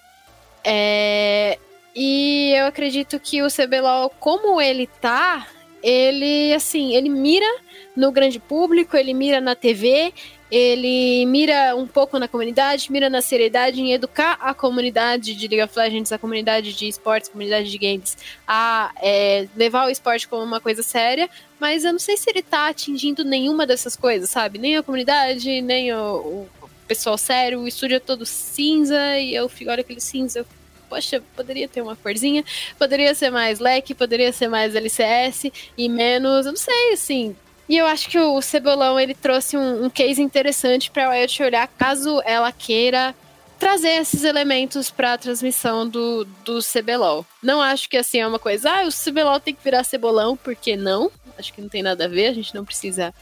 É, 0.63 1.57
e 1.95 2.53
eu 2.55 2.67
acredito 2.67 3.19
que 3.19 3.41
o 3.41 3.47
CBLOL, 3.47 4.11
como 4.19 4.61
ele 4.61 4.85
tá, 4.85 5.47
ele, 5.81 6.53
assim, 6.53 6.95
ele 6.95 7.09
mira 7.09 7.47
no 7.95 8.11
grande 8.11 8.39
público, 8.39 8.95
ele 8.95 9.15
mira 9.15 9.41
na 9.41 9.55
TV, 9.55 10.13
ele 10.51 11.25
mira 11.25 11.75
um 11.75 11.87
pouco 11.87 12.19
na 12.19 12.27
comunidade, 12.27 12.91
mira 12.91 13.09
na 13.09 13.21
seriedade 13.21 13.81
em 13.81 13.93
educar 13.93 14.37
a 14.39 14.53
comunidade 14.53 15.33
de 15.33 15.47
League 15.47 15.63
of 15.63 15.77
Legends, 15.77 16.11
a 16.11 16.17
comunidade 16.17 16.73
de 16.73 16.87
esportes, 16.87 17.29
a 17.29 17.31
comunidade 17.31 17.69
de 17.69 17.77
games, 17.77 18.17
a 18.47 18.91
é, 19.01 19.47
levar 19.55 19.87
o 19.87 19.89
esporte 19.89 20.27
como 20.27 20.43
uma 20.43 20.61
coisa 20.61 20.83
séria, 20.83 21.29
mas 21.59 21.83
eu 21.83 21.91
não 21.91 21.99
sei 21.99 22.15
se 22.15 22.29
ele 22.29 22.41
tá 22.41 22.67
atingindo 22.67 23.23
nenhuma 23.23 23.65
dessas 23.65 23.95
coisas, 23.95 24.29
sabe? 24.29 24.59
Nem 24.59 24.77
a 24.77 24.83
comunidade, 24.83 25.61
nem 25.61 25.93
o, 25.93 26.47
o 26.61 26.69
pessoal 26.87 27.17
sério, 27.17 27.61
o 27.61 27.67
estúdio 27.67 27.97
é 27.97 27.99
todo 27.99 28.25
cinza, 28.25 29.17
e 29.17 29.33
eu 29.33 29.49
fico, 29.49 29.71
olha 29.71 29.81
aquele 29.81 30.01
cinza, 30.01 30.39
eu 30.39 30.45
poxa, 30.87 31.21
poderia 31.35 31.67
ter 31.67 31.81
uma 31.81 31.95
corzinha, 31.95 32.43
poderia 32.77 33.13
ser 33.15 33.29
mais 33.29 33.59
leque, 33.59 33.93
poderia 33.93 34.31
ser 34.31 34.47
mais 34.47 34.75
LCS 34.75 35.51
e 35.77 35.89
menos, 35.89 36.45
eu 36.45 36.51
não 36.51 36.57
sei, 36.57 36.93
assim, 36.93 37.35
e 37.67 37.77
eu 37.77 37.85
acho 37.85 38.09
que 38.09 38.19
o 38.19 38.41
Cebolão 38.41 38.99
ele 38.99 39.15
trouxe 39.15 39.57
um, 39.57 39.85
um 39.85 39.89
case 39.89 40.21
interessante 40.21 40.91
para 40.91 41.07
a 41.07 41.13
Riot 41.13 41.41
olhar 41.41 41.67
caso 41.67 42.21
ela 42.23 42.51
queira 42.51 43.15
trazer 43.59 44.01
esses 44.01 44.23
elementos 44.23 44.91
para 44.91 45.13
a 45.13 45.17
transmissão 45.17 45.87
do, 45.87 46.25
do 46.43 46.59
CBLOL. 46.59 47.25
Não 47.41 47.61
acho 47.61 47.89
que 47.89 47.97
assim 47.97 48.19
é 48.19 48.27
uma 48.27 48.39
coisa, 48.39 48.69
ah, 48.69 48.87
o 48.87 48.91
CBLOL 48.91 49.39
tem 49.39 49.55
que 49.55 49.63
virar 49.63 49.83
cebolão, 49.83 50.37
porque 50.37 50.75
não? 50.75 51.11
Acho 51.37 51.53
que 51.53 51.61
não 51.61 51.69
tem 51.69 51.81
nada 51.81 52.05
a 52.05 52.07
ver, 52.07 52.27
a 52.27 52.33
gente 52.33 52.53
não 52.53 52.65
precisa 52.65 53.13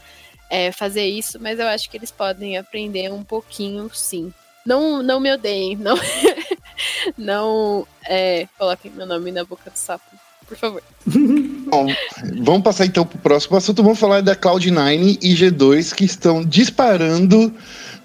é, 0.50 0.70
fazer 0.72 1.06
isso, 1.06 1.38
mas 1.40 1.58
eu 1.58 1.66
acho 1.66 1.88
que 1.88 1.96
eles 1.96 2.10
podem 2.10 2.58
aprender 2.58 3.12
um 3.12 3.24
pouquinho, 3.24 3.90
sim. 3.94 4.32
Não, 4.66 5.02
não 5.02 5.20
me 5.20 5.32
odeiem, 5.32 5.76
não, 5.76 5.96
não 7.16 7.86
é, 8.04 8.46
coloquem 8.58 8.90
meu 8.90 9.06
nome 9.06 9.30
na 9.30 9.44
boca 9.44 9.70
do 9.70 9.76
sapo 9.76 10.23
por 10.46 10.56
favor. 10.56 10.82
Bom, 11.06 11.86
vamos 12.42 12.62
passar 12.62 12.86
então 12.86 13.04
para 13.04 13.16
o 13.16 13.20
próximo 13.20 13.56
assunto. 13.56 13.82
Vamos 13.82 13.98
falar 13.98 14.20
da 14.20 14.36
Cloud9 14.36 15.18
e 15.22 15.34
G2 15.34 15.94
que 15.94 16.04
estão 16.04 16.44
disparando 16.44 17.52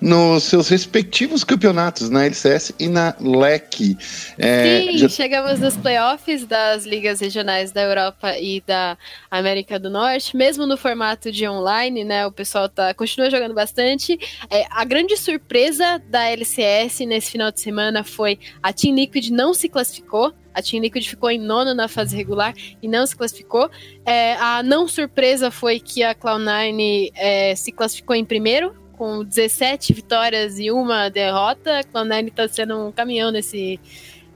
nos 0.01 0.43
seus 0.43 0.69
respectivos 0.69 1.43
campeonatos, 1.43 2.09
na 2.09 2.25
LCS 2.25 2.73
e 2.79 2.87
na 2.87 3.15
LEC. 3.19 3.97
É, 4.37 4.81
Sim, 4.81 4.97
já... 4.97 5.09
chegamos 5.09 5.59
nos 5.59 5.75
playoffs 5.75 6.45
das 6.45 6.85
ligas 6.85 7.19
regionais 7.19 7.71
da 7.71 7.81
Europa 7.81 8.37
e 8.37 8.63
da 8.65 8.97
América 9.29 9.77
do 9.79 9.89
Norte, 9.89 10.35
mesmo 10.35 10.65
no 10.65 10.77
formato 10.77 11.31
de 11.31 11.47
online, 11.47 12.03
né? 12.03 12.25
O 12.25 12.31
pessoal 12.31 12.69
tá, 12.69 12.93
continua 12.93 13.29
jogando 13.29 13.53
bastante. 13.53 14.17
É, 14.49 14.65
a 14.69 14.85
grande 14.85 15.17
surpresa 15.17 16.01
da 16.07 16.29
LCS 16.29 17.01
nesse 17.01 17.31
final 17.31 17.51
de 17.51 17.59
semana 17.59 18.03
foi 18.03 18.39
a 18.63 18.71
Team 18.71 18.95
Liquid 18.95 19.29
não 19.29 19.53
se 19.53 19.67
classificou. 19.67 20.33
A 20.59 20.61
Team 20.61 20.81
Liquid 20.81 21.07
ficou 21.07 21.31
em 21.31 21.39
nono 21.39 21.73
na 21.73 21.87
fase 21.87 22.15
regular 22.15 22.53
e 22.81 22.87
não 22.87 23.05
se 23.05 23.15
classificou. 23.15 23.69
É, 24.05 24.35
a 24.35 24.61
não 24.61 24.87
surpresa 24.87 25.49
foi 25.49 25.79
que 25.79 26.03
a 26.03 26.13
Cloud9 26.13 27.11
é, 27.15 27.55
se 27.55 27.71
classificou 27.71 28.15
em 28.15 28.25
primeiro, 28.25 28.75
com 28.93 29.23
17 29.23 29.93
vitórias 29.93 30.59
e 30.59 30.69
uma 30.69 31.09
derrota. 31.09 31.79
A 31.79 31.83
Cloud9 31.83 32.27
está 32.27 32.47
sendo 32.47 32.87
um 32.87 32.91
caminhão 32.91 33.31
nesse, 33.31 33.79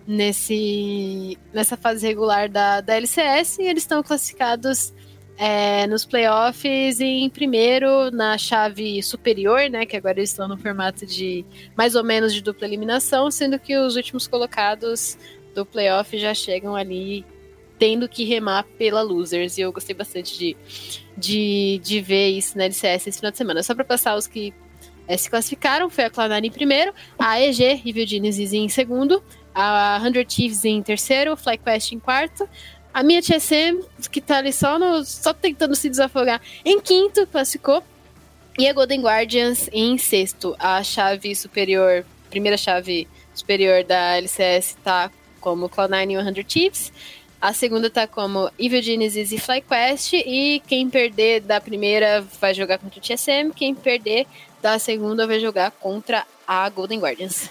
nesse, 0.07 1.37
nessa 1.53 1.75
fase 1.75 2.07
regular 2.07 2.49
da, 2.49 2.81
da 2.81 2.95
LCS 2.95 3.59
e 3.59 3.63
eles 3.63 3.83
estão 3.83 4.01
classificados 4.01 4.93
é, 5.37 5.87
nos 5.87 6.05
playoffs 6.05 7.01
em 7.01 7.29
primeiro 7.29 8.11
na 8.11 8.37
chave 8.37 9.01
superior, 9.01 9.69
né? 9.69 9.85
Que 9.85 9.97
agora 9.97 10.19
eles 10.19 10.29
estão 10.29 10.47
no 10.47 10.57
formato 10.57 11.05
de 11.05 11.45
mais 11.75 11.95
ou 11.95 12.03
menos 12.03 12.33
de 12.33 12.41
dupla 12.41 12.67
eliminação, 12.67 13.31
sendo 13.31 13.59
que 13.59 13.75
os 13.75 13.95
últimos 13.95 14.27
colocados 14.27 15.17
do 15.53 15.65
playoff 15.65 16.17
já 16.17 16.33
chegam 16.33 16.75
ali 16.75 17.25
tendo 17.77 18.07
que 18.07 18.23
remar 18.23 18.63
pela 18.77 19.01
losers. 19.01 19.57
E 19.57 19.61
eu 19.61 19.71
gostei 19.71 19.95
bastante 19.95 20.37
de, 20.37 20.57
de, 21.17 21.81
de 21.83 22.01
ver 22.01 22.29
isso 22.29 22.57
na 22.57 22.65
LCS 22.65 23.07
esse 23.07 23.17
final 23.17 23.31
de 23.31 23.37
semana. 23.37 23.63
Só 23.63 23.75
para 23.75 23.83
passar 23.83 24.15
os 24.15 24.27
que 24.27 24.53
é, 25.07 25.17
se 25.17 25.29
classificaram, 25.29 25.89
foi 25.89 26.05
a 26.05 26.09
Cloud9 26.09 26.45
em 26.45 26.51
primeiro, 26.51 26.93
a 27.19 27.41
EG, 27.41 27.81
Evil 27.85 28.07
Genesis 28.07 28.53
em 28.53 28.69
segundo, 28.69 29.21
a 29.53 29.99
100 30.01 30.25
Thieves 30.25 30.65
em 30.65 30.81
terceiro, 30.81 31.35
FlyQuest 31.35 31.91
em 31.91 31.99
quarto, 31.99 32.47
a 32.93 33.03
minha 33.03 33.21
TSM, 33.21 33.83
que 34.11 34.21
tá 34.21 34.37
ali 34.37 34.53
só, 34.53 34.77
no, 34.77 35.03
só 35.03 35.33
tentando 35.33 35.75
se 35.75 35.89
desafogar, 35.89 36.41
em 36.63 36.79
quinto, 36.79 37.25
classificou. 37.27 37.83
E 38.57 38.67
a 38.67 38.73
Golden 38.73 39.01
Guardians 39.01 39.67
em 39.73 39.97
sexto. 39.97 40.55
A 40.59 40.83
chave 40.83 41.35
superior, 41.35 42.05
primeira 42.29 42.55
chave 42.55 43.07
superior 43.33 43.83
da 43.83 44.15
LCS 44.17 44.77
tá 44.83 45.09
como 45.43 45.67
Cloud9 45.67 46.21
e 46.21 46.33
100 46.33 46.43
Thieves. 46.45 46.93
A 47.41 47.53
segunda 47.53 47.89
tá 47.89 48.07
como 48.07 48.49
Evil 48.57 48.81
Genesis 48.81 49.33
e 49.33 49.37
FlyQuest. 49.37 50.13
E 50.13 50.61
quem 50.65 50.89
perder 50.89 51.41
da 51.41 51.59
primeira 51.59 52.23
vai 52.39 52.53
jogar 52.53 52.77
contra 52.77 52.97
o 52.97 53.01
TSM. 53.01 53.51
Quem 53.53 53.75
perder 53.75 54.25
da 54.61 54.79
segunda 54.79 55.27
vai 55.27 55.41
jogar 55.41 55.71
contra 55.71 56.25
a 56.47 56.69
Golden 56.69 56.99
Guardians. 56.99 57.49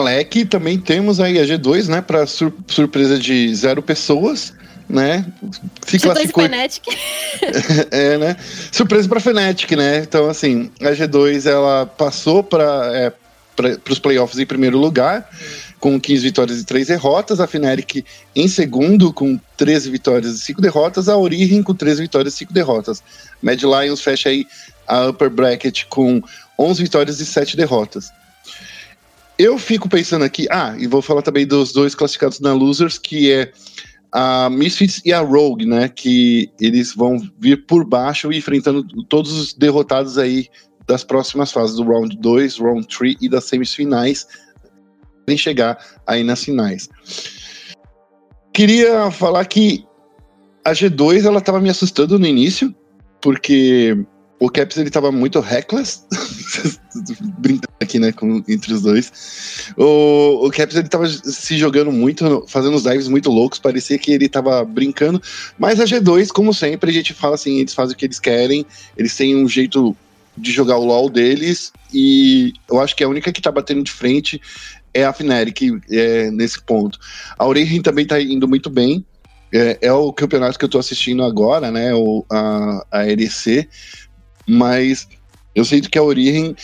Leque 0.00 0.44
também 0.44 0.80
temos 0.80 1.20
aí 1.20 1.38
a 1.38 1.44
G2, 1.44 1.86
né? 1.86 2.00
Para 2.00 2.26
sur 2.26 2.52
surpresa 2.66 3.16
de 3.16 3.54
zero 3.54 3.80
pessoas 3.80 4.52
né? 4.88 5.24
Se 5.86 5.98
G2 5.98 6.02
classificou. 6.02 6.44
Fnatic. 6.44 6.84
é, 7.92 8.18
né? 8.18 8.36
Surpresa 8.72 9.08
para 9.08 9.20
Fnatic, 9.20 9.70
né? 9.76 9.98
Então, 9.98 10.28
assim, 10.28 10.68
a 10.80 10.90
G2 10.90 11.48
ela 11.48 11.86
passou 11.86 12.42
para 12.42 12.90
é, 12.92 13.12
os 13.88 13.98
playoffs 13.98 14.38
em 14.38 14.46
primeiro 14.46 14.78
lugar, 14.78 15.28
com 15.80 15.98
15 15.98 16.22
vitórias 16.22 16.60
e 16.60 16.64
3 16.64 16.88
derrotas. 16.88 17.40
A 17.40 17.46
Fnatic 17.46 18.04
em 18.36 18.46
segundo, 18.46 19.12
com 19.12 19.40
13 19.56 19.90
vitórias 19.90 20.34
e 20.34 20.40
5 20.40 20.60
derrotas. 20.60 21.08
A 21.08 21.16
Origin 21.16 21.62
com 21.62 21.74
13 21.74 22.02
vitórias 22.02 22.34
e 22.34 22.36
5 22.38 22.52
derrotas. 22.52 23.02
Mad 23.42 23.60
Lions 23.62 24.02
fecha 24.02 24.28
aí 24.28 24.46
a 24.86 25.08
upper 25.08 25.30
bracket 25.30 25.84
com 25.88 26.22
11 26.58 26.82
vitórias 26.82 27.20
e 27.20 27.26
7 27.26 27.56
derrotas. 27.56 28.10
Eu 29.38 29.58
fico 29.58 29.88
pensando 29.88 30.22
aqui, 30.22 30.46
ah, 30.50 30.74
e 30.78 30.86
vou 30.86 31.00
falar 31.00 31.22
também 31.22 31.46
dos 31.46 31.72
dois 31.72 31.94
classificados 31.94 32.40
na 32.40 32.52
Losers, 32.52 32.98
que 32.98 33.32
é 33.32 33.50
a 34.12 34.50
Misfits 34.50 35.00
e 35.02 35.14
a 35.14 35.20
Rogue, 35.20 35.64
né? 35.64 35.88
Que 35.88 36.50
eles 36.60 36.94
vão 36.94 37.18
vir 37.38 37.64
por 37.64 37.84
baixo 37.84 38.30
enfrentando 38.30 38.84
todos 39.04 39.32
os 39.32 39.54
derrotados 39.54 40.18
aí 40.18 40.48
das 40.86 41.04
próximas 41.04 41.52
fases 41.52 41.76
do 41.76 41.84
Round 41.84 42.18
2, 42.18 42.58
Round 42.58 42.86
3 42.86 43.16
e 43.20 43.28
das 43.28 43.44
semifinais 43.44 44.26
sem 45.30 45.38
chegar 45.38 45.78
aí 46.06 46.24
nas 46.24 46.44
finais. 46.44 46.88
Queria 48.52 49.10
falar 49.12 49.44
que 49.44 49.84
a 50.64 50.72
G2 50.72 51.24
ela 51.24 51.40
tava 51.40 51.60
me 51.60 51.70
assustando 51.70 52.18
no 52.18 52.26
início, 52.26 52.74
porque 53.22 53.96
o 54.40 54.50
Caps 54.50 54.76
ele 54.76 54.90
tava 54.90 55.12
muito 55.12 55.38
reckless, 55.38 56.00
brincando 57.38 57.72
aqui, 57.80 57.98
né, 58.00 58.10
com, 58.10 58.42
entre 58.48 58.74
os 58.74 58.82
dois. 58.82 59.72
O, 59.76 60.46
o 60.46 60.50
Caps 60.50 60.74
ele 60.74 60.88
tava 60.88 61.06
se 61.08 61.56
jogando 61.56 61.92
muito, 61.92 62.44
fazendo 62.48 62.74
os 62.74 62.82
dives 62.82 63.06
muito 63.06 63.30
loucos, 63.30 63.60
parecia 63.60 63.98
que 63.98 64.10
ele 64.10 64.28
tava 64.28 64.64
brincando, 64.64 65.22
mas 65.58 65.78
a 65.78 65.84
G2, 65.84 66.28
como 66.28 66.52
sempre, 66.52 66.90
a 66.90 66.92
gente 66.92 67.14
fala 67.14 67.36
assim, 67.36 67.58
eles 67.60 67.74
fazem 67.74 67.94
o 67.94 67.96
que 67.96 68.06
eles 68.06 68.18
querem, 68.18 68.66
eles 68.96 69.14
têm 69.16 69.36
um 69.36 69.48
jeito 69.48 69.96
de 70.36 70.52
jogar 70.52 70.78
o 70.78 70.84
LoL 70.84 71.10
deles, 71.10 71.72
e 71.92 72.52
eu 72.68 72.80
acho 72.80 72.96
que 72.96 73.04
a 73.04 73.08
única 73.08 73.32
que 73.32 73.42
tá 73.42 73.52
batendo 73.52 73.82
de 73.82 73.92
frente 73.92 74.40
é 74.92 75.04
a 75.04 75.12
Fnatic 75.12 75.62
é, 75.90 76.30
nesse 76.30 76.60
ponto. 76.62 76.98
A 77.38 77.46
Origin 77.46 77.82
também 77.82 78.06
tá 78.06 78.20
indo 78.20 78.48
muito 78.48 78.68
bem, 78.68 79.04
é, 79.52 79.78
é, 79.82 79.92
o 79.92 80.12
campeonato 80.12 80.58
que 80.58 80.64
eu 80.64 80.68
tô 80.68 80.78
assistindo 80.78 81.24
agora, 81.24 81.70
né, 81.70 81.92
o, 81.92 82.24
a, 82.30 82.86
a 82.90 82.98
LEC, 83.02 83.68
mas 84.46 85.08
eu 85.54 85.64
sinto 85.64 85.90
que 85.90 85.98
a 85.98 86.02
Origem 86.02 86.54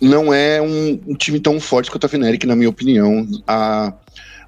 não 0.00 0.32
é 0.32 0.60
um, 0.60 1.00
um, 1.08 1.14
time 1.14 1.40
tão 1.40 1.58
forte 1.58 1.90
quanto 1.90 2.04
a 2.04 2.08
Fnatic, 2.08 2.44
na 2.44 2.54
minha 2.54 2.68
opinião. 2.68 3.26
A, 3.46 3.92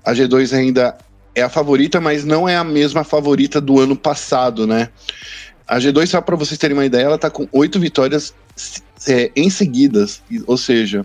a 0.04 0.12
G2 0.12 0.56
ainda 0.56 0.96
é 1.34 1.42
a 1.42 1.48
favorita, 1.48 2.00
mas 2.00 2.24
não 2.24 2.48
é 2.48 2.56
a 2.56 2.64
mesma 2.64 3.04
favorita 3.04 3.60
do 3.60 3.80
ano 3.80 3.96
passado, 3.96 4.66
né? 4.66 4.88
A 5.66 5.78
G2, 5.78 6.06
só 6.06 6.20
para 6.20 6.36
vocês 6.36 6.58
terem 6.58 6.76
uma 6.76 6.86
ideia, 6.86 7.04
ela 7.04 7.18
tá 7.18 7.28
com 7.28 7.48
oito 7.52 7.80
vitórias 7.80 8.32
é, 9.08 9.30
em 9.34 9.50
seguidas, 9.50 10.22
ou 10.46 10.56
seja, 10.56 11.04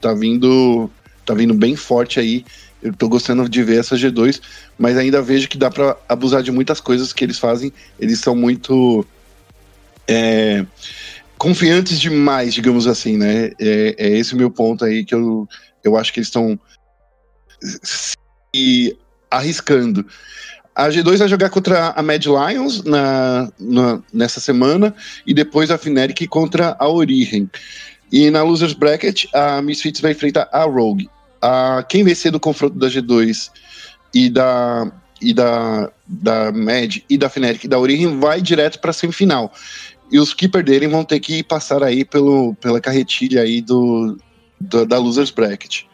tá 0.00 0.14
vindo, 0.14 0.90
tá 1.30 1.34
vindo 1.34 1.54
bem 1.54 1.76
forte 1.76 2.18
aí. 2.18 2.44
Eu 2.82 2.92
tô 2.92 3.08
gostando 3.08 3.48
de 3.48 3.62
ver 3.62 3.80
essa 3.80 3.96
G2, 3.96 4.40
mas 4.78 4.96
ainda 4.96 5.20
vejo 5.20 5.48
que 5.48 5.58
dá 5.58 5.70
para 5.70 5.96
abusar 6.08 6.42
de 6.42 6.50
muitas 6.50 6.80
coisas 6.80 7.12
que 7.12 7.24
eles 7.24 7.38
fazem. 7.38 7.72
Eles 7.98 8.20
são 8.20 8.34
muito 8.34 9.06
é, 10.08 10.64
confiantes 11.38 12.00
demais, 12.00 12.52
digamos 12.54 12.86
assim, 12.86 13.16
né? 13.16 13.50
É, 13.60 13.94
é, 13.98 14.18
esse 14.18 14.34
o 14.34 14.36
meu 14.36 14.50
ponto 14.50 14.84
aí 14.84 15.04
que 15.04 15.14
eu, 15.14 15.48
eu 15.84 15.96
acho 15.96 16.12
que 16.12 16.20
eles 16.20 16.28
estão 16.28 16.58
se 17.82 18.96
arriscando. 19.30 20.04
A 20.74 20.88
G2 20.88 21.18
vai 21.18 21.28
jogar 21.28 21.50
contra 21.50 21.90
a 21.90 22.02
Mad 22.02 22.24
Lions 22.24 22.82
na, 22.84 23.52
na, 23.58 24.02
nessa 24.12 24.40
semana 24.40 24.94
e 25.26 25.34
depois 25.34 25.70
a 25.70 25.76
Fnatic 25.76 26.26
contra 26.28 26.74
a 26.78 26.88
Origin. 26.88 27.50
E 28.10 28.30
na 28.30 28.42
Losers 28.42 28.72
Bracket, 28.72 29.26
a 29.32 29.60
Misfits 29.60 30.00
vai 30.00 30.12
enfrentar 30.12 30.48
a 30.50 30.64
Rogue. 30.64 31.08
A, 31.40 31.84
quem 31.88 32.04
vencer 32.04 32.30
do 32.30 32.40
confronto 32.40 32.78
da 32.78 32.88
G2 32.88 33.50
e 34.14 34.28
da, 34.28 34.90
e 35.20 35.32
da, 35.32 35.90
da 36.06 36.52
Mad 36.52 36.98
e 37.08 37.16
da 37.16 37.28
Fnatic 37.28 37.64
e 37.64 37.68
da 37.68 37.78
Origin 37.78 38.18
vai 38.18 38.40
direto 38.40 38.78
para 38.78 38.92
semifinal. 38.92 39.52
E 40.10 40.18
os 40.18 40.34
que 40.34 40.48
perderem 40.48 40.88
vão 40.88 41.04
ter 41.04 41.20
que 41.20 41.42
passar 41.42 41.82
aí 41.82 42.04
pelo, 42.04 42.54
pela 42.56 42.80
carretilha 42.80 43.42
aí 43.42 43.60
do, 43.60 44.18
do 44.60 44.84
da 44.84 44.98
Losers 44.98 45.30
Bracket. 45.30 45.84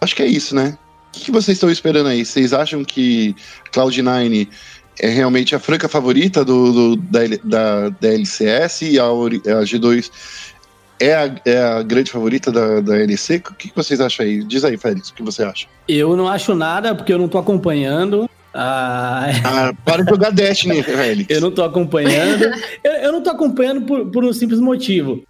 Acho 0.00 0.16
que 0.16 0.22
é 0.22 0.26
isso, 0.26 0.54
né? 0.54 0.76
O 1.08 1.12
que, 1.12 1.24
que 1.26 1.30
vocês 1.30 1.56
estão 1.56 1.70
esperando 1.70 2.08
aí? 2.08 2.24
Vocês 2.24 2.52
acham 2.52 2.82
que 2.82 3.36
Cloud9 3.72 4.48
é 4.98 5.08
realmente 5.08 5.54
a 5.54 5.58
franca 5.58 5.88
favorita 5.88 6.44
do, 6.44 6.72
do 6.72 6.96
da, 6.96 7.20
da, 7.44 7.88
da, 7.88 8.08
LCS 8.08 8.82
e 8.82 8.98
a, 8.98 9.04
a 9.04 9.62
G2 9.62 10.10
é 11.02 11.14
a, 11.14 11.34
é 11.44 11.62
a, 11.62 11.82
grande 11.82 12.10
favorita 12.10 12.52
da, 12.52 12.80
da 12.80 12.94
LEC? 12.94 13.50
O 13.50 13.54
que, 13.54 13.68
que 13.68 13.76
vocês 13.76 14.00
acham 14.00 14.24
aí? 14.24 14.42
Diz 14.44 14.64
aí, 14.64 14.76
Félix, 14.76 15.10
o 15.10 15.14
que 15.14 15.22
você 15.22 15.42
acha? 15.42 15.66
Eu 15.88 16.16
não 16.16 16.28
acho 16.28 16.54
nada, 16.54 16.94
porque 16.94 17.12
eu 17.12 17.18
não 17.18 17.28
tô 17.28 17.38
acompanhando. 17.38 18.28
Ah, 18.54 19.26
ah, 19.44 19.72
para 19.84 20.02
de 20.02 20.10
jogar 20.10 20.30
Destiny, 20.30 20.82
velho. 20.82 21.26
eu 21.28 21.40
não 21.40 21.50
tô 21.50 21.64
acompanhando. 21.64 22.44
eu, 22.84 22.92
eu, 22.92 23.12
não 23.12 23.22
tô 23.22 23.30
acompanhando 23.30 23.82
por, 23.82 24.10
por, 24.10 24.24
um 24.24 24.32
simples 24.32 24.60
motivo. 24.60 25.22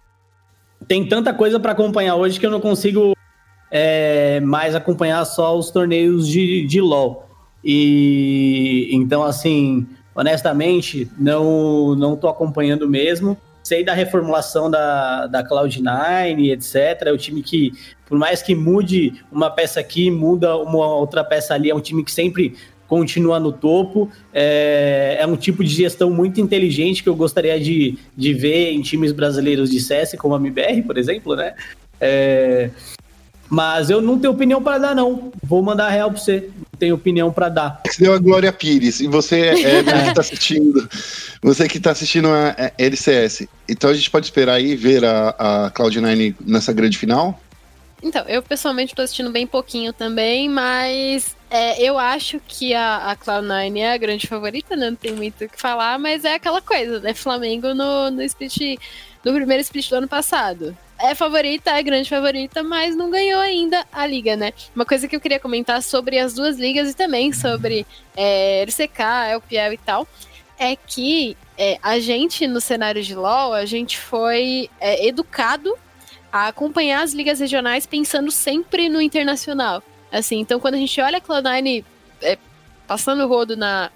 Tem 0.87 1.07
tanta 1.07 1.33
coisa 1.33 1.59
para 1.59 1.71
acompanhar 1.71 2.15
hoje 2.15 2.39
que 2.39 2.45
eu 2.45 2.51
não 2.51 2.59
consigo 2.59 3.15
é, 3.71 4.39
mais 4.41 4.75
acompanhar 4.75 5.23
só 5.25 5.57
os 5.57 5.71
torneios 5.71 6.27
de, 6.27 6.65
de 6.67 6.81
LoL. 6.81 7.29
E 7.63 8.89
então, 8.91 9.23
assim, 9.23 9.87
honestamente, 10.13 11.09
não, 11.17 11.95
não 11.95 12.17
tô 12.17 12.27
acompanhando 12.27 12.89
mesmo. 12.89 13.37
Sei 13.63 13.83
da 13.83 13.93
reformulação 13.93 14.69
da, 14.69 15.27
da 15.27 15.43
Cloud9, 15.43 16.51
etc. 16.51 17.07
É 17.07 17.11
o 17.11 17.17
time 17.17 17.41
que, 17.41 17.71
por 18.05 18.17
mais 18.17 18.41
que 18.41 18.53
mude 18.53 19.23
uma 19.31 19.49
peça 19.49 19.79
aqui, 19.79 20.11
muda 20.11 20.57
uma 20.57 20.85
outra 20.85 21.23
peça 21.23 21.53
ali, 21.53 21.69
é 21.69 21.75
um 21.75 21.79
time 21.79 22.03
que 22.03 22.11
sempre 22.11 22.55
continua 22.87 23.39
no 23.39 23.51
topo. 23.51 24.11
É, 24.33 25.17
é, 25.19 25.25
um 25.25 25.35
tipo 25.35 25.63
de 25.63 25.69
gestão 25.69 26.11
muito 26.11 26.39
inteligente 26.39 27.01
que 27.01 27.09
eu 27.09 27.15
gostaria 27.15 27.59
de, 27.59 27.97
de 28.15 28.33
ver 28.33 28.71
em 28.71 28.81
times 28.81 29.11
brasileiros 29.11 29.71
de 29.71 29.79
CS, 29.79 30.15
como 30.17 30.35
a 30.35 30.37
MBR, 30.37 30.83
por 30.83 30.97
exemplo, 30.97 31.35
né? 31.35 31.55
É, 31.99 32.69
mas 33.53 33.91
eu 33.91 34.01
não 34.01 34.17
tenho 34.17 34.33
opinião 34.33 34.63
para 34.63 34.79
dar, 34.79 34.95
não. 34.95 35.31
Vou 35.43 35.61
mandar 35.61 35.85
a 35.85 35.89
real 35.91 36.09
para 36.09 36.19
você. 36.19 36.49
Não 36.55 36.79
tenho 36.79 36.95
opinião 36.95 37.31
para 37.31 37.49
dar. 37.49 37.81
Você 37.85 38.03
deu 38.03 38.11
a 38.11 38.17
Glória 38.17 38.51
Pires. 38.51 38.99
E 38.99 39.05
você 39.05 39.41
é, 39.41 39.61
é 39.61 39.83
que 39.83 40.09
está 40.09 40.21
assistindo. 40.21 40.89
Você 41.39 41.67
que 41.67 41.77
está 41.77 41.91
assistindo 41.91 42.29
a, 42.29 42.49
a 42.49 42.71
LCS. 42.79 43.47
Então 43.69 43.91
a 43.91 43.93
gente 43.93 44.09
pode 44.09 44.25
esperar 44.25 44.55
aí 44.55 44.75
ver 44.75 45.05
a, 45.05 45.65
a 45.65 45.71
Cloud9 45.71 46.33
nessa 46.43 46.73
grande 46.73 46.97
final? 46.97 47.39
Então, 48.01 48.25
eu 48.27 48.41
pessoalmente 48.41 48.91
estou 48.91 49.03
assistindo 49.03 49.29
bem 49.29 49.45
pouquinho 49.45 49.93
também, 49.93 50.49
mas 50.49 51.35
é, 51.49 51.79
eu 51.79 51.99
acho 51.99 52.41
que 52.47 52.73
a, 52.73 53.11
a 53.11 53.15
Cloud9 53.15 53.77
é 53.77 53.93
a 53.93 53.97
grande 53.97 54.25
favorita, 54.25 54.75
né? 54.75 54.89
Não 54.89 54.97
tem 54.97 55.13
muito 55.13 55.45
o 55.45 55.47
que 55.47 55.61
falar, 55.61 55.99
mas 55.99 56.25
é 56.25 56.33
aquela 56.33 56.59
coisa, 56.59 56.99
né? 56.99 57.13
Flamengo 57.13 57.75
no, 57.75 58.09
no 58.09 58.23
split. 58.23 58.79
No 59.23 59.31
primeiro 59.31 59.61
split 59.61 59.89
do 59.89 59.95
ano 59.97 60.07
passado. 60.07 60.75
É 61.03 61.13
favorita, 61.13 61.71
é 61.71 61.83
grande 61.83 62.09
favorita, 62.09 62.63
mas 62.63 62.95
não 62.95 63.11
ganhou 63.11 63.41
ainda 63.41 63.85
a 63.91 64.07
liga, 64.07 64.37
né? 64.37 64.53
Uma 64.73 64.85
coisa 64.85 65.05
que 65.05 65.13
eu 65.13 65.19
queria 65.19 65.37
comentar 65.37 65.83
sobre 65.83 66.17
as 66.17 66.33
duas 66.33 66.57
ligas 66.57 66.89
e 66.89 66.93
também 66.93 67.33
sobre 67.33 67.85
é, 68.15 68.61
LCK, 68.61 69.01
LPL 69.33 69.73
e 69.73 69.77
tal, 69.77 70.07
é 70.57 70.77
que 70.77 71.35
é, 71.57 71.77
a 71.83 71.99
gente 71.99 72.47
no 72.47 72.61
cenário 72.61 73.03
de 73.03 73.13
LoL, 73.13 73.53
a 73.53 73.65
gente 73.65 73.99
foi 73.99 74.69
é, 74.79 75.05
educado 75.05 75.77
a 76.31 76.47
acompanhar 76.47 77.03
as 77.03 77.11
ligas 77.11 77.37
regionais 77.41 77.85
pensando 77.85 78.31
sempre 78.31 78.87
no 78.87 79.01
internacional. 79.01 79.83
Assim, 80.09 80.39
então 80.39 80.57
quando 80.57 80.75
a 80.75 80.77
gente 80.77 81.01
olha 81.01 81.17
a 81.17 81.21
Cloud9 81.21 81.83
é, 82.21 82.37
passando 82.87 83.25
o 83.25 83.27
rodo 83.27 83.57
na, 83.57 83.91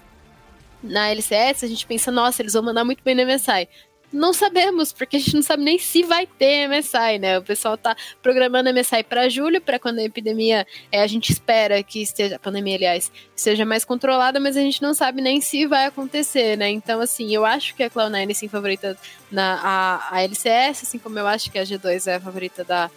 na 0.82 1.08
LCS, 1.08 1.64
a 1.64 1.68
gente 1.68 1.86
pensa, 1.86 2.10
nossa, 2.10 2.42
eles 2.42 2.52
vão 2.52 2.62
mandar 2.62 2.84
muito 2.84 3.02
bem 3.02 3.14
no 3.14 3.24
MSI. 3.24 3.66
Não 4.10 4.32
sabemos, 4.32 4.90
porque 4.90 5.16
a 5.16 5.20
gente 5.20 5.34
não 5.34 5.42
sabe 5.42 5.62
nem 5.62 5.78
se 5.78 6.02
vai 6.02 6.26
ter 6.26 6.66
MSI, 6.66 7.18
né? 7.20 7.38
O 7.38 7.42
pessoal 7.42 7.76
tá 7.76 7.94
programando 8.22 8.72
MSI 8.72 9.02
para 9.02 9.28
julho, 9.28 9.60
para 9.60 9.78
quando 9.78 9.98
a 9.98 10.02
epidemia, 10.02 10.66
é, 10.90 11.02
a 11.02 11.06
gente 11.06 11.30
espera 11.30 11.82
que 11.82 12.00
esteja, 12.00 12.36
a 12.36 12.38
pandemia, 12.38 12.76
aliás, 12.76 13.12
seja 13.36 13.66
mais 13.66 13.84
controlada, 13.84 14.40
mas 14.40 14.56
a 14.56 14.60
gente 14.60 14.80
não 14.80 14.94
sabe 14.94 15.20
nem 15.20 15.42
se 15.42 15.66
vai 15.66 15.84
acontecer, 15.84 16.56
né? 16.56 16.70
Então, 16.70 17.00
assim, 17.00 17.34
eu 17.34 17.44
acho 17.44 17.74
que 17.74 17.82
a 17.82 17.90
Cloud9 17.90 18.32
sim 18.32 18.48
favorita 18.48 18.96
na 19.30 19.60
a, 19.62 20.16
a 20.16 20.22
LCS, 20.22 20.84
assim 20.84 20.98
como 20.98 21.18
eu 21.18 21.26
acho 21.26 21.50
que 21.50 21.58
a 21.58 21.64
G2 21.64 22.06
é 22.06 22.14
a 22.14 22.20
favorita 22.20 22.64
da, 22.64 22.90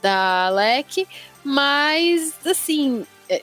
da 0.00 0.50
LEC, 0.50 1.08
mas, 1.42 2.32
assim, 2.46 3.04
é, 3.28 3.42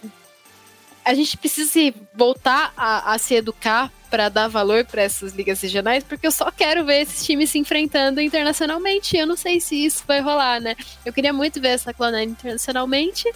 a 1.03 1.13
gente 1.13 1.35
precisa 1.35 1.93
voltar 2.13 2.73
a, 2.77 3.13
a 3.13 3.17
se 3.17 3.35
educar 3.35 3.91
para 4.11 4.27
dar 4.27 4.49
valor 4.49 4.83
para 4.83 5.01
essas 5.01 5.33
ligas 5.33 5.61
regionais, 5.61 6.03
porque 6.03 6.27
eu 6.27 6.31
só 6.31 6.51
quero 6.51 6.83
ver 6.83 7.03
esses 7.03 7.25
times 7.25 7.49
se 7.49 7.57
enfrentando 7.57 8.19
internacionalmente. 8.19 9.15
Eu 9.15 9.25
não 9.25 9.37
sei 9.37 9.61
se 9.61 9.85
isso 9.85 10.03
vai 10.05 10.19
rolar, 10.19 10.59
né? 10.59 10.75
Eu 11.05 11.13
queria 11.13 11.31
muito 11.31 11.61
ver 11.61 11.69
essa 11.69 11.93
Cloud9 11.93 12.23
internacionalmente, 12.25 13.31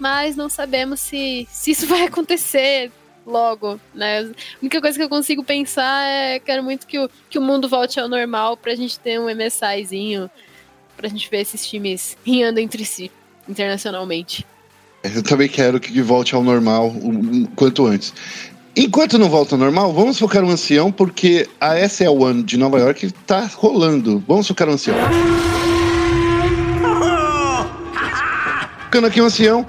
mas 0.00 0.34
não 0.34 0.48
sabemos 0.48 0.98
se, 0.98 1.46
se 1.48 1.70
isso 1.70 1.86
vai 1.88 2.02
acontecer 2.02 2.90
logo, 3.24 3.80
né? 3.94 4.22
A 4.22 4.34
única 4.60 4.80
coisa 4.80 4.98
que 4.98 5.04
eu 5.04 5.08
consigo 5.08 5.44
pensar 5.44 6.04
é 6.04 6.40
quero 6.40 6.62
muito 6.64 6.88
que 6.88 6.98
o, 6.98 7.08
que 7.30 7.38
o 7.38 7.42
mundo 7.42 7.68
volte 7.68 8.00
ao 8.00 8.08
normal 8.08 8.56
pra 8.56 8.74
gente 8.74 8.98
ter 8.98 9.20
um 9.20 9.30
MSIzinho, 9.30 10.28
pra 10.96 11.08
gente 11.08 11.30
ver 11.30 11.42
esses 11.42 11.64
times 11.64 12.16
rindo 12.26 12.58
entre 12.58 12.84
si 12.84 13.12
internacionalmente. 13.48 14.44
Eu 15.04 15.22
também 15.22 15.48
quero 15.48 15.78
que 15.78 16.02
volte 16.02 16.34
ao 16.34 16.42
normal 16.42 16.88
o 16.88 17.46
quanto 17.54 17.86
antes. 17.86 18.12
Enquanto 18.78 19.18
não 19.18 19.30
volta 19.30 19.54
ao 19.54 19.58
normal, 19.58 19.90
vamos 19.90 20.18
focar 20.18 20.42
no 20.42 20.50
ancião, 20.50 20.92
porque 20.92 21.48
a 21.58 21.76
SL1 21.76 22.44
de 22.44 22.58
Nova 22.58 22.78
York 22.78 23.10
tá 23.26 23.48
rolando. 23.54 24.22
Vamos 24.28 24.46
focar 24.46 24.66
no 24.66 24.74
ancião. 24.74 24.94
Ficando 28.84 29.06
aqui 29.06 29.18
o 29.18 29.24
ancião, 29.24 29.66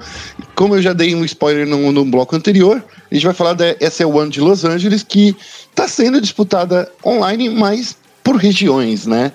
como 0.54 0.76
eu 0.76 0.82
já 0.82 0.92
dei 0.92 1.14
um 1.14 1.24
spoiler 1.24 1.66
no, 1.66 1.90
no 1.90 2.04
bloco 2.04 2.36
anterior, 2.36 2.84
a 3.10 3.14
gente 3.14 3.24
vai 3.24 3.32
falar 3.32 3.54
da 3.54 3.74
SL1 3.76 4.28
de 4.28 4.40
Los 4.42 4.66
Angeles, 4.66 5.02
que 5.02 5.34
está 5.70 5.88
sendo 5.88 6.20
disputada 6.20 6.92
online, 7.02 7.48
mas 7.48 7.96
por 8.22 8.36
regiões, 8.36 9.06
né? 9.06 9.32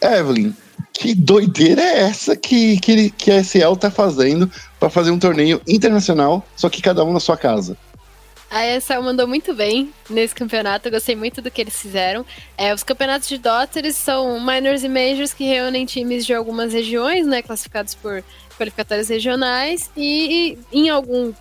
Evelyn, 0.00 0.54
que 0.92 1.16
doideira 1.16 1.82
é 1.82 2.02
essa 2.02 2.36
que, 2.36 2.78
que, 2.78 3.10
que 3.10 3.30
a 3.32 3.42
SL 3.42 3.74
tá 3.74 3.90
fazendo 3.90 4.48
para 4.78 4.88
fazer 4.88 5.10
um 5.10 5.18
torneio 5.18 5.60
internacional, 5.66 6.46
só 6.54 6.68
que 6.68 6.80
cada 6.80 7.04
um 7.04 7.12
na 7.12 7.18
sua 7.18 7.36
casa? 7.36 7.76
A 8.52 8.66
ESL 8.66 9.00
mandou 9.02 9.26
muito 9.26 9.54
bem 9.54 9.94
nesse 10.10 10.34
campeonato, 10.34 10.86
eu 10.86 10.92
gostei 10.92 11.16
muito 11.16 11.40
do 11.40 11.50
que 11.50 11.58
eles 11.58 11.80
fizeram. 11.80 12.22
É, 12.54 12.74
os 12.74 12.82
campeonatos 12.82 13.26
de 13.26 13.38
Dota, 13.38 13.78
eles 13.78 13.96
são 13.96 14.38
minors 14.38 14.84
e 14.84 14.90
majors 14.90 15.32
que 15.32 15.44
reúnem 15.44 15.86
times 15.86 16.26
de 16.26 16.34
algumas 16.34 16.70
regiões, 16.70 17.26
né, 17.26 17.40
classificados 17.40 17.94
por 17.94 18.22
qualificatórios 18.58 19.08
regionais, 19.08 19.90
e, 19.96 20.58
e 20.70 20.80
em 20.80 20.90
algum 20.90 21.32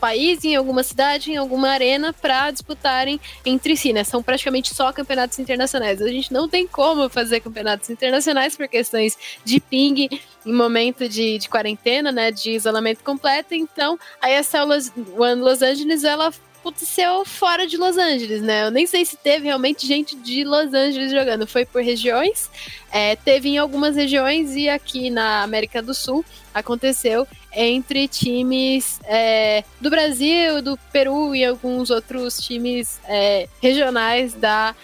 país, 0.00 0.44
em 0.44 0.54
alguma 0.54 0.84
cidade, 0.84 1.32
em 1.32 1.36
alguma 1.36 1.70
arena 1.70 2.12
para 2.12 2.52
disputarem 2.52 3.20
entre 3.44 3.76
si, 3.76 3.92
né? 3.92 4.04
São 4.04 4.22
praticamente 4.22 4.72
só 4.72 4.92
campeonatos 4.92 5.40
internacionais. 5.40 6.00
A 6.00 6.08
gente 6.08 6.32
não 6.32 6.48
tem 6.48 6.68
como 6.68 7.10
fazer 7.10 7.40
campeonatos 7.40 7.90
internacionais 7.90 8.56
por 8.56 8.66
questões 8.66 9.18
de 9.44 9.60
ping 9.60 10.08
em 10.46 10.52
momento 10.52 11.06
de, 11.08 11.36
de 11.36 11.48
quarentena, 11.48 12.10
né? 12.10 12.30
De 12.30 12.52
isolamento 12.52 13.04
completo. 13.04 13.54
Então, 13.54 13.98
a 14.22 14.30
ESL 14.30 14.70
One 15.18 15.42
Los 15.42 15.60
Angeles, 15.60 16.02
ela 16.02 16.32
aconteceu 16.60 17.24
fora 17.24 17.66
de 17.66 17.76
Los 17.76 17.96
Angeles, 17.96 18.42
né? 18.42 18.64
Eu 18.66 18.70
nem 18.70 18.86
sei 18.86 19.04
se 19.04 19.16
teve 19.16 19.46
realmente 19.46 19.86
gente 19.86 20.14
de 20.16 20.44
Los 20.44 20.72
Angeles 20.72 21.10
jogando. 21.10 21.46
Foi 21.46 21.64
por 21.64 21.82
regiões. 21.82 22.50
É, 22.92 23.16
teve 23.16 23.48
em 23.48 23.58
algumas 23.58 23.96
regiões 23.96 24.54
e 24.54 24.68
aqui 24.68 25.10
na 25.10 25.42
América 25.42 25.82
do 25.82 25.94
Sul 25.94 26.24
aconteceu 26.52 27.26
entre 27.52 28.06
times 28.06 29.00
é, 29.04 29.64
do 29.80 29.90
Brasil, 29.90 30.62
do 30.62 30.76
Peru 30.92 31.34
e 31.34 31.44
alguns 31.44 31.90
outros 31.90 32.38
times 32.38 33.00
é, 33.08 33.48
regionais 33.60 34.34
da 34.34 34.74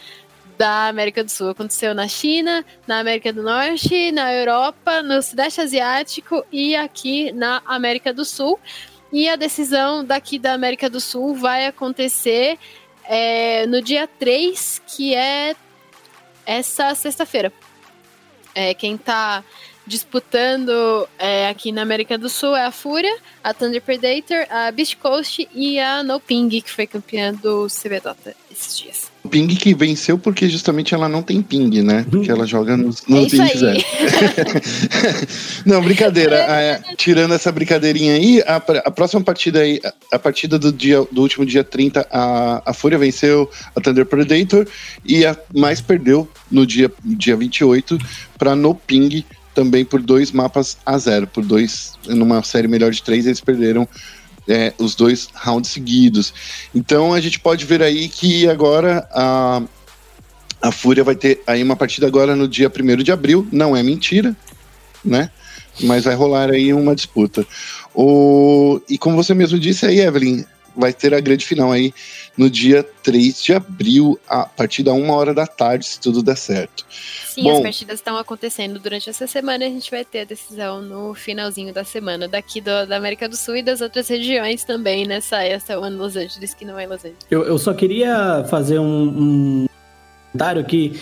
da 0.57 0.89
América 0.89 1.23
do 1.23 1.31
Sul. 1.31 1.51
Aconteceu 1.51 1.95
na 1.95 2.09
China, 2.09 2.65
na 2.87 2.99
América 2.99 3.31
do 3.31 3.43
Norte, 3.43 4.11
na 4.11 4.33
Europa, 4.33 5.03
no 5.03 5.21
Sudeste 5.21 5.61
Asiático 5.61 6.43
e 6.51 6.75
aqui 6.75 7.31
na 7.33 7.61
América 7.67 8.11
do 8.13 8.25
Sul. 8.25 8.59
E 9.19 9.31
a 9.31 9.37
decisão 9.37 10.05
daqui 10.05 10.39
da 10.39 10.53
América 10.53 10.91
do 10.91 11.01
Sul 11.01 11.35
vai 11.35 11.67
acontecer 11.67 12.59
é, 13.03 13.65
no 13.65 13.81
dia 13.81 14.07
3, 14.07 14.83
que 14.87 15.15
é 15.15 15.57
essa 16.45 16.95
sexta-feira. 16.95 17.51
É, 18.55 18.75
quem 18.75 18.95
está 18.95 19.43
disputando 19.87 21.09
é, 21.19 21.49
aqui 21.49 21.71
na 21.71 21.83
América 21.83 22.19
do 22.19 22.29
Sul 22.29 22.57
é 22.57 22.65
a 22.65 22.73
Fúria, 22.73 23.15
a 23.43 23.55
Thunder 23.55 23.81
Predator, 23.81 24.47
a 24.51 24.71
Beast 24.71 24.97
Coast 24.97 25.49
e 25.55 25.79
a 25.79 26.03
No 26.03 26.19
Ping, 26.19 26.49
que 26.49 26.71
foi 26.71 26.87
campeã 26.87 27.33
do 27.33 27.67
CB 27.69 28.01
Dota 28.01 28.35
esses 28.51 28.79
dias. 28.79 29.17
Ping 29.27 29.49
que 29.49 29.75
venceu 29.75 30.17
porque 30.17 30.49
justamente 30.49 30.95
ela 30.95 31.09
não 31.09 31.23
tem 31.23 31.43
ping, 31.43 31.83
né? 31.83 32.07
Porque 32.09 32.31
ela 32.31 32.47
joga 32.47 32.77
no, 32.77 32.95
no 33.09 33.27
é 33.27 33.29
ping 33.29 33.59
zero. 33.59 33.79
não, 35.67 35.83
brincadeira. 35.83 36.37
É, 36.57 36.81
tirando 36.97 37.35
essa 37.35 37.51
brincadeirinha 37.51 38.15
aí, 38.15 38.43
a, 38.47 38.57
a, 38.57 38.91
próxima 38.91 39.21
partida 39.23 39.61
aí, 39.61 39.81
a, 39.85 40.17
a 40.17 40.19
partida 40.19 40.59
do, 40.59 40.73
dia, 40.73 41.05
do 41.11 41.21
último 41.21 41.45
dia 41.45 41.65
30, 41.65 42.07
a, 42.11 42.63
a 42.65 42.73
Fúria 42.73 42.97
venceu 42.97 43.51
a 43.75 43.81
Thunder 43.81 44.07
Predator 44.07 44.67
e 45.05 45.27
a 45.27 45.37
mais 45.55 45.81
perdeu 45.81 46.29
no 46.51 46.65
dia, 46.65 46.91
dia 47.05 47.37
28 47.37 47.99
para 48.39 48.55
No 48.55 48.75
Ping 48.75 49.25
também 49.57 49.87
por 49.87 50.03
dois 50.03 50.31
mapas 50.33 50.77
a 50.85 50.99
zero, 50.99 51.27
por 51.27 51.43
dois, 51.43 51.95
numa 52.07 52.43
série 52.43 52.69
melhor 52.69 52.93
de 52.93 53.03
três, 53.03 53.25
eles 53.25 53.41
perderam 53.41 53.89
é, 54.47 54.75
os 54.77 54.95
dois 54.95 55.29
rounds 55.35 55.71
seguidos. 55.71 56.35
Então 56.75 57.15
a 57.15 57.21
gente 57.23 57.41
pode 57.41 57.65
ver 57.65 57.83
aí 57.83 58.07
que 58.07 58.47
agora 58.47 59.09
a, 59.11 59.63
a 60.61 60.71
Fúria 60.71 61.03
vai 61.03 61.17
ter 61.17 61.43
aí 61.47 61.63
uma 61.63 61.75
partida 61.75 62.07
agora 62.07 62.37
no 62.37 62.47
dia 62.47 62.71
1 62.71 62.97
de 63.03 63.11
abril, 63.11 63.49
não 63.51 63.75
é 63.75 63.83
mentira, 63.83 64.37
né? 65.03 65.31
Mas 65.81 66.05
vai 66.05 66.15
rolar 66.15 66.51
aí 66.51 66.71
uma 66.75 66.95
disputa. 66.95 67.47
O, 67.95 68.79
e 68.87 68.99
como 68.99 69.17
você 69.17 69.33
mesmo 69.33 69.59
disse 69.59 69.87
aí, 69.87 70.01
Evelyn, 70.01 70.45
vai 70.77 70.93
ter 70.93 71.15
a 71.15 71.21
grande 71.21 71.47
final 71.47 71.73
aí 71.73 71.93
no 72.37 72.51
dia 72.51 72.85
3 73.03 73.43
de 73.43 73.55
abril, 73.55 74.19
a 74.29 74.45
partir 74.45 74.83
da 74.83 74.93
uma 74.93 75.15
hora 75.15 75.33
da 75.33 75.47
tarde, 75.47 75.87
se 75.87 76.01
tudo 76.01 76.23
der 76.23 76.37
certo. 76.37 76.85
Sim, 76.91 77.45
Bom, 77.45 77.57
as 77.57 77.63
partidas 77.63 77.99
estão 77.99 78.17
acontecendo 78.19 78.79
durante 78.79 79.09
essa 79.09 79.27
semana 79.27 79.65
e 79.65 79.69
a 79.69 79.71
gente 79.71 79.91
vai 79.91 80.05
ter 80.05 80.21
a 80.21 80.25
decisão 80.25 80.83
no 80.83 81.15
finalzinho 81.15 81.73
da 81.73 81.85
semana, 81.85 82.29
daqui 82.29 82.61
do, 82.61 82.87
da 82.87 82.97
América 82.97 83.29
do 83.29 83.37
Sul 83.37 83.57
e 83.57 83.63
das 83.63 83.81
outras 83.81 84.09
regiões 84.09 84.65
também, 84.65 85.07
nessa 85.07 85.43
essa 85.43 85.75
ano 85.75 85.99
Los 85.99 86.17
Angeles, 86.17 86.55
que 86.55 86.65
não 86.65 86.79
é 86.79 86.87
Los 86.87 87.01
Angeles. 87.01 87.27
Eu, 87.31 87.45
eu 87.45 87.59
só 87.59 87.73
queria 87.73 88.45
fazer 88.51 88.79
um, 88.79 89.65
um 89.65 89.67
comentário 90.33 90.65
que 90.65 91.01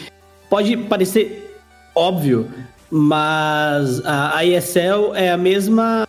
pode 0.49 0.77
parecer 0.77 1.61
óbvio, 1.95 2.53
mas 2.91 4.05
a, 4.05 4.39
a 4.39 4.45
ESL 4.45 5.15
é 5.15 5.31
a 5.31 5.37
mesma 5.37 6.07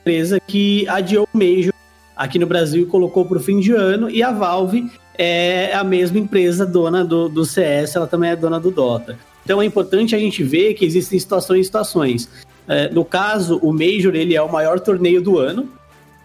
empresa 0.00 0.38
que 0.40 0.86
adiou 0.88 1.28
o 1.32 1.36
Major 1.36 1.73
aqui 2.16 2.38
no 2.38 2.46
Brasil 2.46 2.86
colocou 2.86 3.24
para 3.24 3.38
o 3.38 3.40
fim 3.40 3.60
de 3.60 3.72
ano 3.72 4.08
e 4.08 4.22
a 4.22 4.32
Valve 4.32 4.90
é 5.16 5.74
a 5.74 5.84
mesma 5.84 6.18
empresa 6.18 6.66
dona 6.66 7.04
do, 7.04 7.28
do 7.28 7.44
CS, 7.44 7.96
ela 7.96 8.06
também 8.06 8.30
é 8.30 8.36
dona 8.36 8.58
do 8.58 8.70
Dota. 8.70 9.18
Então 9.44 9.60
é 9.60 9.64
importante 9.64 10.14
a 10.14 10.18
gente 10.18 10.42
ver 10.42 10.74
que 10.74 10.84
existem 10.84 11.18
situações 11.18 11.60
e 11.60 11.64
situações. 11.64 12.28
É, 12.66 12.88
no 12.88 13.04
caso, 13.04 13.58
o 13.62 13.72
Major 13.72 14.14
ele 14.14 14.34
é 14.34 14.42
o 14.42 14.50
maior 14.50 14.80
torneio 14.80 15.20
do 15.20 15.38
ano 15.38 15.68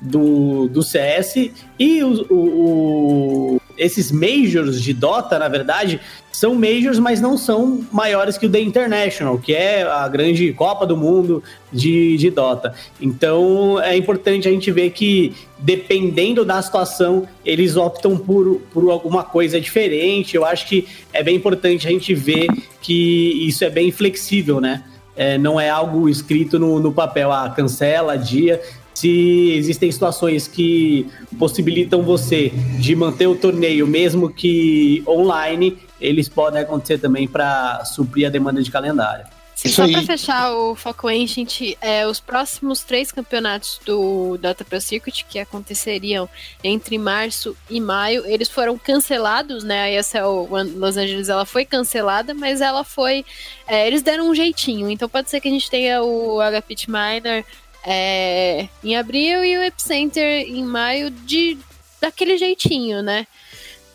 do, 0.02 0.68
do 0.70 0.82
CS 0.82 1.52
e 1.78 2.04
o, 2.04 2.26
o, 2.30 3.62
esses 3.80 4.12
Majors 4.12 4.82
de 4.82 4.94
Dota, 4.94 5.40
na 5.40 5.48
verdade, 5.48 6.00
são 6.32 6.54
Majors, 6.54 7.00
mas 7.00 7.20
não 7.20 7.38
são 7.38 7.84
maiores 7.92 8.38
que 8.38 8.46
o 8.46 8.50
The 8.50 8.60
International, 8.60 9.40
que 9.40 9.54
é 9.54 9.84
a 9.84 10.08
grande 10.08 10.54
Copa 10.54 10.86
do 10.86 10.96
Mundo 10.96 11.42
de, 11.72 12.18
de 12.18 12.30
Dota. 12.30 12.76
Então 13.02 13.82
é 13.82 13.98
importante 13.98 14.48
a 14.48 14.52
gente 14.52 14.72
ver 14.72 14.92
que, 14.92 15.34
dependendo 15.58 16.46
da 16.46 16.62
situação, 16.62 17.28
eles 17.44 17.76
optam 17.76 18.18
por, 18.18 18.62
por 18.72 18.92
alguma 18.92 19.24
coisa 19.24 19.60
diferente. 19.60 20.36
Eu 20.36 20.46
acho 20.46 20.68
que 20.68 20.88
é 21.12 21.24
bem 21.24 21.36
importante 21.36 21.88
a 21.88 21.92
gente 21.92 22.14
ver 22.14 22.48
que 22.82 23.48
isso 23.48 23.64
é 23.64 23.70
bem 23.70 23.92
flexível, 23.92 24.62
né? 24.62 24.84
é, 25.20 25.38
não 25.38 25.60
é 25.60 25.70
algo 25.70 26.08
escrito 26.08 26.58
no, 26.58 26.80
no 26.80 26.94
papel, 26.94 27.30
ah, 27.30 27.50
cancela, 27.50 28.18
dia. 28.18 28.62
Se 29.00 29.54
existem 29.54 29.90
situações 29.90 30.46
que 30.46 31.10
possibilitam 31.38 32.04
você 32.04 32.50
de 32.80 32.94
manter 32.98 33.28
o 33.28 33.36
torneio, 33.36 33.88
mesmo 33.88 34.30
que 34.30 35.02
online, 35.08 35.78
eles 36.02 36.28
podem 36.28 36.60
acontecer 36.60 36.98
também 36.98 37.26
para 37.26 37.86
suprir 37.86 38.28
a 38.28 38.30
demanda 38.30 38.62
de 38.62 38.70
calendário. 38.70 39.26
Isso 39.56 39.76
Só 39.76 39.90
para 39.90 40.02
fechar 40.04 40.54
o 40.54 40.76
Foco 40.76 41.08
Ancient, 41.08 41.78
é, 41.80 42.06
os 42.06 42.20
próximos 42.20 42.82
três 42.82 43.10
campeonatos 43.10 43.80
do 43.86 44.38
Dota 44.38 44.66
Pro 44.66 44.82
Circuit, 44.82 45.26
que 45.30 45.40
aconteceriam 45.40 46.28
entre 46.62 46.98
março 46.98 47.56
e 47.70 47.80
maio, 47.80 48.26
eles 48.26 48.50
foram 48.50 48.78
cancelados, 48.78 49.64
né? 49.64 49.84
A 49.84 50.00
ESL 50.00 50.48
Los 50.76 50.98
Angeles 50.98 51.30
ela 51.30 51.46
foi 51.46 51.64
cancelada, 51.64 52.34
mas 52.34 52.60
ela 52.60 52.84
foi. 52.84 53.26
É, 53.66 53.88
eles 53.88 54.02
deram 54.02 54.30
um 54.30 54.36
jeitinho. 54.36 54.90
Então 54.90 55.08
pode 55.08 55.30
ser 55.30 55.40
que 55.40 55.48
a 55.48 55.52
gente 55.52 55.70
tenha 55.70 56.02
o 56.02 56.40
HPT 56.42 56.88
Minor 56.90 57.46
é, 57.86 58.68
em 58.84 58.96
abril 58.96 59.44
e 59.44 59.58
o 59.58 59.64
Epicenter 59.64 60.46
em 60.48 60.64
maio 60.64 61.10
de 61.10 61.58
daquele 62.02 62.38
jeitinho, 62.38 63.02
né? 63.02 63.28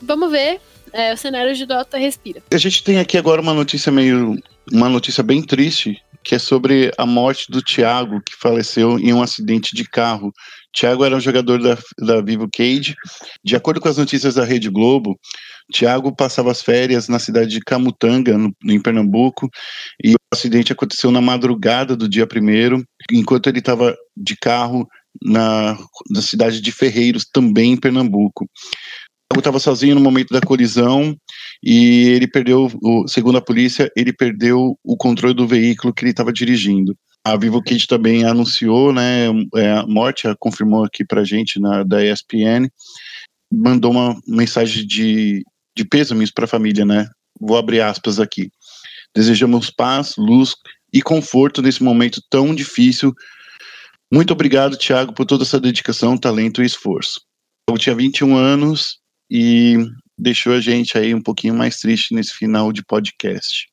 Vamos 0.01 0.31
ver. 0.31 0.61
É, 0.93 1.13
o 1.13 1.17
cenário 1.17 1.55
de 1.55 1.67
Dota 1.67 1.99
respira. 1.99 2.41
A 2.53 2.57
gente 2.57 2.85
tem 2.85 3.01
aqui 3.01 3.19
agora 3.19 3.41
uma 3.41 3.53
notícia 3.53 3.91
meio 3.91 4.39
uma 4.73 4.89
notícia 4.89 5.23
bem 5.23 5.43
triste, 5.43 6.01
que 6.23 6.35
é 6.35 6.39
sobre 6.39 6.93
a 6.97 7.05
morte 7.05 7.51
do 7.51 7.61
Thiago, 7.61 8.23
que 8.23 8.35
faleceu 8.37 8.99
em 8.99 9.13
um 9.13 9.23
acidente 9.23 9.75
de 9.75 9.85
carro. 9.85 10.33
Thiago 10.73 11.05
era 11.05 11.17
um 11.17 11.21
jogador 11.21 11.61
da, 11.63 11.77
da 11.99 12.21
Vivo 12.23 12.49
Cage. 12.51 12.95
De 13.43 13.55
acordo 13.55 13.81
com 13.81 13.89
as 13.89 13.99
notícias 13.99 14.35
da 14.35 14.45
Rede 14.45 14.71
Globo, 14.71 15.19
Thiago 15.73 16.15
passava 16.15 16.51
as 16.51 16.63
férias 16.63 17.09
na 17.09 17.19
cidade 17.19 17.51
de 17.51 17.61
Camutanga, 17.61 18.37
no, 18.37 18.55
em 18.65 18.81
Pernambuco, 18.81 19.49
e 20.03 20.13
o 20.13 20.17
acidente 20.33 20.73
aconteceu 20.73 21.11
na 21.11 21.21
madrugada 21.21 21.97
do 21.97 22.09
dia 22.09 22.27
primeiro, 22.27 22.85
enquanto 23.11 23.49
ele 23.49 23.61
estava 23.61 23.97
de 24.17 24.37
carro 24.37 24.87
na, 25.23 25.77
na 26.11 26.23
cidade 26.23 26.61
de 26.61 26.73
Ferreiros, 26.73 27.25
também 27.33 27.73
em 27.73 27.77
Pernambuco 27.77 28.47
estava 29.39 29.59
sozinho 29.59 29.95
no 29.95 30.01
momento 30.01 30.33
da 30.33 30.41
colisão 30.41 31.17
e 31.63 32.09
ele 32.09 32.27
perdeu, 32.27 32.71
segundo 33.07 33.39
a 33.39 33.43
polícia, 33.43 33.91
ele 33.97 34.13
perdeu 34.13 34.79
o 34.83 34.97
controle 34.97 35.35
do 35.35 35.47
veículo 35.47 35.93
que 35.93 36.05
ele 36.05 36.11
estava 36.11 36.33
dirigindo. 36.33 36.97
A 37.25 37.37
Vivo 37.37 37.63
Kid 37.63 37.87
também 37.87 38.25
anunciou, 38.25 38.93
né, 38.93 39.29
é, 39.55 39.73
a 39.73 39.87
morte, 39.87 40.29
confirmou 40.39 40.85
aqui 40.85 41.05
pra 41.05 41.25
gente 41.25 41.59
na, 41.59 41.83
da 41.83 42.05
ESPN, 42.05 42.69
mandou 43.53 43.91
uma 43.91 44.15
mensagem 44.27 44.87
de, 44.87 45.43
de 45.77 45.85
pêsames 45.85 46.31
para 46.31 46.45
a 46.45 46.49
família, 46.49 46.85
né, 46.85 47.09
vou 47.41 47.57
abrir 47.57 47.81
aspas 47.81 48.21
aqui. 48.21 48.51
Desejamos 49.15 49.71
paz, 49.71 50.15
luz 50.17 50.55
e 50.93 51.03
conforto 51.03 51.63
nesse 51.63 51.83
momento 51.83 52.23
tão 52.31 52.55
difícil. 52.55 53.15
Muito 54.13 54.33
obrigado, 54.33 54.77
Thiago, 54.77 55.13
por 55.13 55.27
toda 55.27 55.45
essa 55.45 55.61
dedicação, 55.61 56.17
talento 56.17 56.63
e 56.63 56.67
esforço. 56.67 57.21
Eu 57.69 57.79
tinha 57.79 57.95
21 57.95 58.37
anos 58.37 58.99
e 59.31 59.77
deixou 60.19 60.53
a 60.53 60.61
gente 60.61 60.97
aí 60.97 61.15
um 61.15 61.23
pouquinho 61.23 61.55
mais 61.55 61.79
triste 61.79 62.15
nesse 62.15 62.33
final 62.33 62.73
de 62.73 62.85
podcast. 62.85 63.69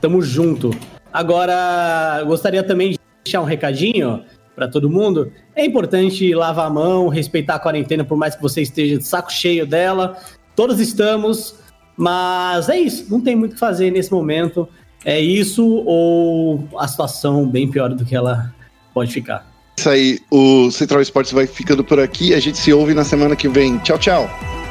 Tamo 0.00 0.20
junto. 0.20 0.70
Agora, 1.12 2.22
gostaria 2.26 2.62
também 2.62 2.90
de 2.90 2.98
deixar 3.24 3.40
um 3.40 3.44
recadinho 3.44 4.22
para 4.54 4.68
todo 4.68 4.90
mundo, 4.90 5.32
é 5.56 5.64
importante 5.64 6.34
lavar 6.34 6.66
a 6.66 6.70
mão, 6.70 7.08
respeitar 7.08 7.54
a 7.54 7.58
quarentena, 7.58 8.04
por 8.04 8.18
mais 8.18 8.34
que 8.34 8.42
você 8.42 8.60
esteja 8.60 8.98
de 8.98 9.04
saco 9.04 9.32
cheio 9.32 9.66
dela. 9.66 10.18
Todos 10.54 10.78
estamos, 10.78 11.54
mas 11.96 12.68
é 12.68 12.78
isso. 12.78 13.10
Não 13.10 13.20
tem 13.20 13.34
muito 13.34 13.52
o 13.52 13.54
que 13.54 13.60
fazer 13.60 13.90
nesse 13.90 14.12
momento. 14.12 14.68
É 15.04 15.18
isso 15.18 15.66
ou 15.66 16.68
a 16.78 16.86
situação 16.86 17.46
bem 17.48 17.70
pior 17.70 17.88
do 17.88 18.04
que 18.04 18.14
ela 18.14 18.54
pode 18.92 19.12
ficar. 19.12 19.51
Aí, 19.90 20.18
o 20.30 20.70
Central 20.70 21.00
Esportes 21.00 21.32
vai 21.32 21.46
ficando 21.46 21.82
por 21.82 22.00
aqui. 22.00 22.34
A 22.34 22.40
gente 22.40 22.58
se 22.58 22.72
ouve 22.72 22.94
na 22.94 23.04
semana 23.04 23.36
que 23.36 23.48
vem. 23.48 23.78
Tchau, 23.78 23.98
tchau. 23.98 24.61